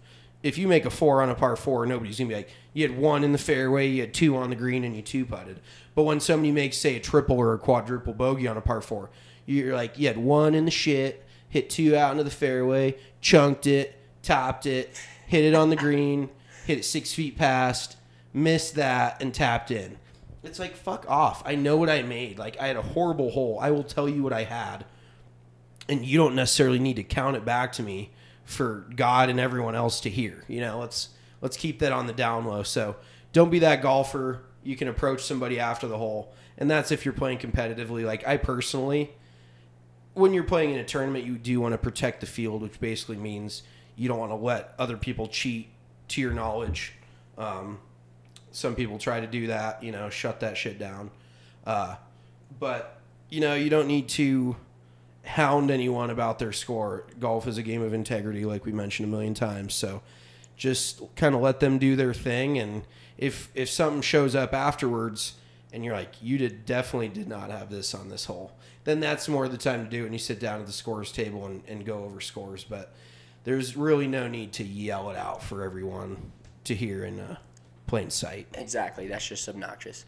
if 0.44 0.56
you 0.56 0.68
make 0.68 0.86
a 0.86 0.92
four 0.92 1.24
on 1.24 1.32
a 1.32 1.36
par 1.36 1.56
four, 1.56 1.88
nobody's 1.88 2.20
gonna 2.20 2.30
be 2.30 2.36
like, 2.36 2.52
you 2.74 2.88
had 2.88 2.96
one 2.96 3.24
in 3.24 3.32
the 3.32 3.40
fairway, 3.40 3.88
you 3.88 4.02
had 4.02 4.14
two 4.14 4.38
on 4.38 4.52
the 4.52 4.56
green, 4.56 4.84
and 4.84 4.96
you 4.96 5.02
two 5.02 5.26
putted. 5.26 5.60
But 5.96 6.04
when 6.04 6.20
somebody 6.20 6.52
makes, 6.52 6.78
say, 6.78 6.96
a 6.96 7.00
triple 7.00 7.38
or 7.38 7.56
a 7.56 7.58
quadruple 7.58 8.14
bogey 8.14 8.48
on 8.48 8.56
a 8.56 8.62
par 8.62 8.82
four, 8.82 9.10
you're 9.48 9.76
like, 9.76 9.98
you 9.98 10.06
had 10.06 10.20
one 10.20 10.54
in 10.54 10.66
the 10.66 10.72
shit, 10.72 11.26
hit 11.50 11.72
two 11.72 11.98
out 11.98 12.12
into 12.12 12.24
the 12.24 12.30
fairway, 12.30 12.96
chunked 13.20 13.66
it, 13.66 14.00
topped 14.22 14.68
it, 14.68 14.96
hit 15.26 15.44
it 15.44 15.56
on 15.56 15.72
the 15.72 15.76
green, 15.76 16.30
hit 16.68 16.78
it 16.78 16.86
six 16.86 17.16
feet 17.16 17.36
past, 17.36 17.98
missed 18.32 18.76
that, 18.76 19.20
and 19.24 19.34
tapped 19.34 19.72
in. 19.72 19.98
It's 20.44 20.60
like, 20.60 20.76
fuck 20.76 21.10
off. 21.10 21.42
I 21.48 21.56
know 21.56 21.78
what 21.78 21.90
I 21.90 22.04
made. 22.04 22.38
Like, 22.38 22.60
I 22.60 22.68
had 22.68 22.78
a 22.78 22.84
horrible 22.84 23.32
hole. 23.32 23.58
I 23.60 23.72
will 23.72 23.84
tell 23.84 24.08
you 24.08 24.22
what 24.22 24.34
I 24.34 24.44
had 24.44 24.86
and 25.90 26.06
you 26.06 26.18
don't 26.18 26.36
necessarily 26.36 26.80
need 26.80 26.96
to 26.98 27.04
count 27.04 27.36
it 27.36 27.46
back 27.46 27.74
to 27.74 27.84
me 27.84 28.12
for 28.44 28.86
God 28.96 29.30
and 29.30 29.40
everyone 29.40 29.76
else 29.76 30.00
to 30.02 30.10
hear. 30.10 30.44
You 30.48 30.62
know, 30.62 30.80
let's 30.80 31.10
let's 31.42 31.58
keep 31.58 31.80
that 31.80 31.92
on 31.92 32.08
the 32.08 32.14
down 32.14 32.46
low. 32.46 32.64
So 32.64 32.96
don't 33.34 33.50
be 33.50 33.60
that 33.60 33.82
golfer. 33.82 34.44
You 34.64 34.76
can 34.76 34.88
approach 34.88 35.24
somebody 35.24 35.60
after 35.60 35.88
the 35.88 35.98
hole, 35.98 36.34
and 36.58 36.70
that's 36.70 36.92
if 36.92 37.06
you're 37.06 37.14
playing 37.14 37.38
competitively. 37.40 38.06
Like 38.06 38.28
I 38.28 38.38
personally, 38.38 39.12
when 40.14 40.34
you're 40.34 40.44
playing 40.44 40.72
in 40.74 40.80
a 40.80 40.86
tournament, 40.86 41.26
you 41.26 41.38
do 41.38 41.60
want 41.62 41.74
to 41.74 41.78
protect 41.78 42.22
the 42.22 42.26
field, 42.26 42.62
which 42.62 42.80
basically 42.80 43.18
means 43.18 43.64
you 43.96 44.08
don't 44.08 44.20
want 44.20 44.32
to 44.32 44.36
let 44.36 44.74
other 44.78 44.98
people 44.98 45.28
cheat 45.28 45.70
to 46.10 46.22
your 46.22 46.34
knowledge. 46.34 46.94
Um, 47.38 47.80
some 48.52 48.76
people 48.76 48.98
try 48.98 49.20
to 49.20 49.28
do 49.28 49.48
that, 49.48 49.84
you 49.84 49.92
know, 49.92 50.10
shut 50.10 50.40
that 50.40 50.58
shit 50.58 50.80
down. 50.80 51.12
Uh, 51.66 51.96
but 52.60 53.00
you 53.30 53.42
know, 53.42 53.56
you 53.56 53.70
don't 53.70 53.88
need 53.88 54.08
to 54.10 54.56
hound 55.28 55.70
anyone 55.70 56.10
about 56.10 56.40
their 56.40 56.54
score. 56.54 57.06
Golf 57.20 57.48
is 57.48 57.58
a 57.58 57.64
game 57.64 57.82
of 57.82 57.94
integrity, 57.94 58.46
like 58.46 58.66
we 58.66 58.72
mentioned 58.72 59.08
a 59.08 59.12
million 59.12 59.34
times. 59.34 59.74
So 59.74 60.02
just 60.56 61.02
kind 61.16 61.36
of 61.36 61.42
let 61.42 61.60
them 61.60 61.78
do 61.78 61.96
their 61.96 62.14
thing, 62.14 62.58
and 62.58 62.84
if 63.18 63.50
if 63.54 63.70
something 63.70 64.02
shows 64.02 64.36
up 64.36 64.54
afterwards, 64.54 65.36
and 65.72 65.86
you're 65.86 65.94
like, 65.94 66.14
you 66.22 66.38
did 66.38 66.66
definitely 66.66 67.10
did 67.10 67.28
not 67.28 67.52
have 67.52 67.70
this 67.70 67.94
on 67.94 68.10
this 68.10 68.26
hole, 68.26 68.52
then 68.84 69.00
that's 69.00 69.28
more 69.28 69.48
the 69.48 69.58
time 69.58 69.84
to 69.84 69.90
do 69.90 70.04
it. 70.04 70.06
And 70.06 70.16
you 70.16 70.20
sit 70.20 70.40
down 70.40 70.60
at 70.62 70.66
the 70.66 70.74
scores 70.74 71.12
table 71.12 71.46
and, 71.46 71.62
and 71.68 71.86
go 71.86 72.04
over 72.06 72.22
scores. 72.22 72.64
But 72.64 72.94
there's 73.44 73.78
really 73.78 74.08
no 74.08 74.28
need 74.28 74.54
to 74.54 74.64
yell 74.64 75.10
it 75.10 75.18
out 75.18 75.44
for 75.44 75.64
everyone 75.64 76.32
to 76.64 76.74
hear 76.74 77.04
in 77.04 77.20
uh, 77.20 77.36
plain 77.86 78.10
sight. 78.10 78.48
Exactly. 78.54 79.08
That's 79.08 79.28
just 79.28 79.48
obnoxious. 79.48 80.06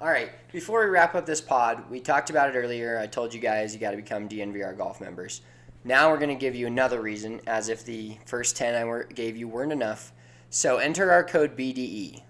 All 0.00 0.08
right. 0.08 0.30
Before 0.50 0.80
we 0.80 0.86
wrap 0.86 1.14
up 1.14 1.26
this 1.26 1.42
pod, 1.42 1.90
we 1.90 2.00
talked 2.00 2.30
about 2.30 2.48
it 2.48 2.58
earlier. 2.58 2.98
I 2.98 3.06
told 3.06 3.34
you 3.34 3.40
guys 3.40 3.74
you 3.74 3.80
got 3.80 3.90
to 3.90 3.98
become 3.98 4.30
DNVR 4.30 4.74
golf 4.74 4.98
members. 4.98 5.42
Now 5.84 6.10
we're 6.10 6.16
going 6.16 6.30
to 6.30 6.40
give 6.40 6.54
you 6.54 6.66
another 6.66 7.02
reason, 7.02 7.42
as 7.46 7.68
if 7.68 7.84
the 7.84 8.16
first 8.24 8.56
10 8.56 8.74
I 8.74 9.02
gave 9.12 9.36
you 9.36 9.46
weren't 9.46 9.72
enough. 9.72 10.14
So 10.48 10.78
enter 10.78 11.12
our 11.12 11.22
code 11.22 11.54
BDE. 11.54 12.22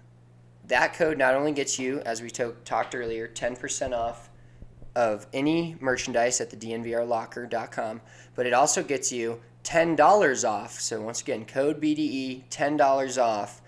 That 0.67 0.93
code 0.93 1.17
not 1.17 1.33
only 1.33 1.53
gets 1.53 1.79
you, 1.79 2.01
as 2.01 2.21
we 2.21 2.29
to- 2.31 2.57
talked 2.65 2.93
earlier, 2.93 3.29
10% 3.29 3.93
off 3.93 4.29
of 4.93 5.25
any 5.31 5.77
merchandise 5.79 6.41
at 6.41 6.49
the 6.49 6.57
DNVRlocker.com, 6.57 8.01
but 8.35 8.45
it 8.45 8.53
also 8.53 8.83
gets 8.83 9.13
you 9.13 9.39
$10 9.63 10.43
off. 10.43 10.77
So 10.81 11.01
once 11.01 11.21
again, 11.21 11.45
code 11.45 11.79
BDE, 11.79 12.49
$10 12.49 13.17
off. 13.17 13.60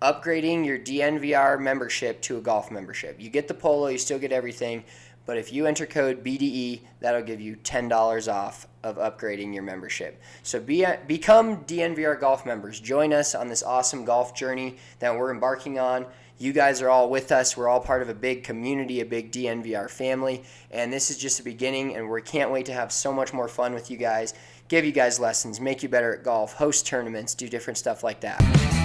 Upgrading 0.00 0.64
your 0.64 0.78
DNVR 0.78 1.60
membership 1.60 2.20
to 2.22 2.38
a 2.38 2.40
golf 2.40 2.70
membership. 2.70 3.20
You 3.20 3.30
get 3.30 3.48
the 3.48 3.54
polo, 3.54 3.88
you 3.88 3.98
still 3.98 4.20
get 4.20 4.30
everything, 4.30 4.84
but 5.26 5.36
if 5.36 5.52
you 5.52 5.66
enter 5.66 5.86
code 5.86 6.22
BDE, 6.22 6.82
that'll 7.00 7.22
give 7.22 7.40
you 7.40 7.56
$10 7.56 8.32
off 8.32 8.68
of 8.84 8.96
upgrading 8.96 9.52
your 9.52 9.64
membership. 9.64 10.22
So 10.44 10.60
be, 10.60 10.86
become 11.08 11.64
DNVR 11.64 12.20
golf 12.20 12.46
members. 12.46 12.78
Join 12.78 13.12
us 13.12 13.34
on 13.34 13.48
this 13.48 13.64
awesome 13.64 14.04
golf 14.04 14.36
journey 14.36 14.76
that 15.00 15.18
we're 15.18 15.32
embarking 15.32 15.80
on. 15.80 16.06
You 16.38 16.52
guys 16.52 16.80
are 16.80 16.88
all 16.88 17.10
with 17.10 17.32
us. 17.32 17.56
We're 17.56 17.68
all 17.68 17.80
part 17.80 18.00
of 18.00 18.08
a 18.08 18.14
big 18.14 18.44
community, 18.44 19.00
a 19.00 19.04
big 19.04 19.32
DNVR 19.32 19.90
family, 19.90 20.44
and 20.70 20.92
this 20.92 21.10
is 21.10 21.18
just 21.18 21.38
the 21.38 21.42
beginning. 21.42 21.96
And 21.96 22.08
we 22.08 22.22
can't 22.22 22.52
wait 22.52 22.66
to 22.66 22.72
have 22.72 22.92
so 22.92 23.12
much 23.12 23.32
more 23.34 23.48
fun 23.48 23.74
with 23.74 23.90
you 23.90 23.96
guys, 23.96 24.32
give 24.68 24.84
you 24.84 24.92
guys 24.92 25.18
lessons, 25.18 25.60
make 25.60 25.82
you 25.82 25.88
better 25.88 26.14
at 26.14 26.22
golf, 26.22 26.52
host 26.52 26.86
tournaments, 26.86 27.34
do 27.34 27.48
different 27.48 27.78
stuff 27.78 28.04
like 28.04 28.20
that. 28.20 28.77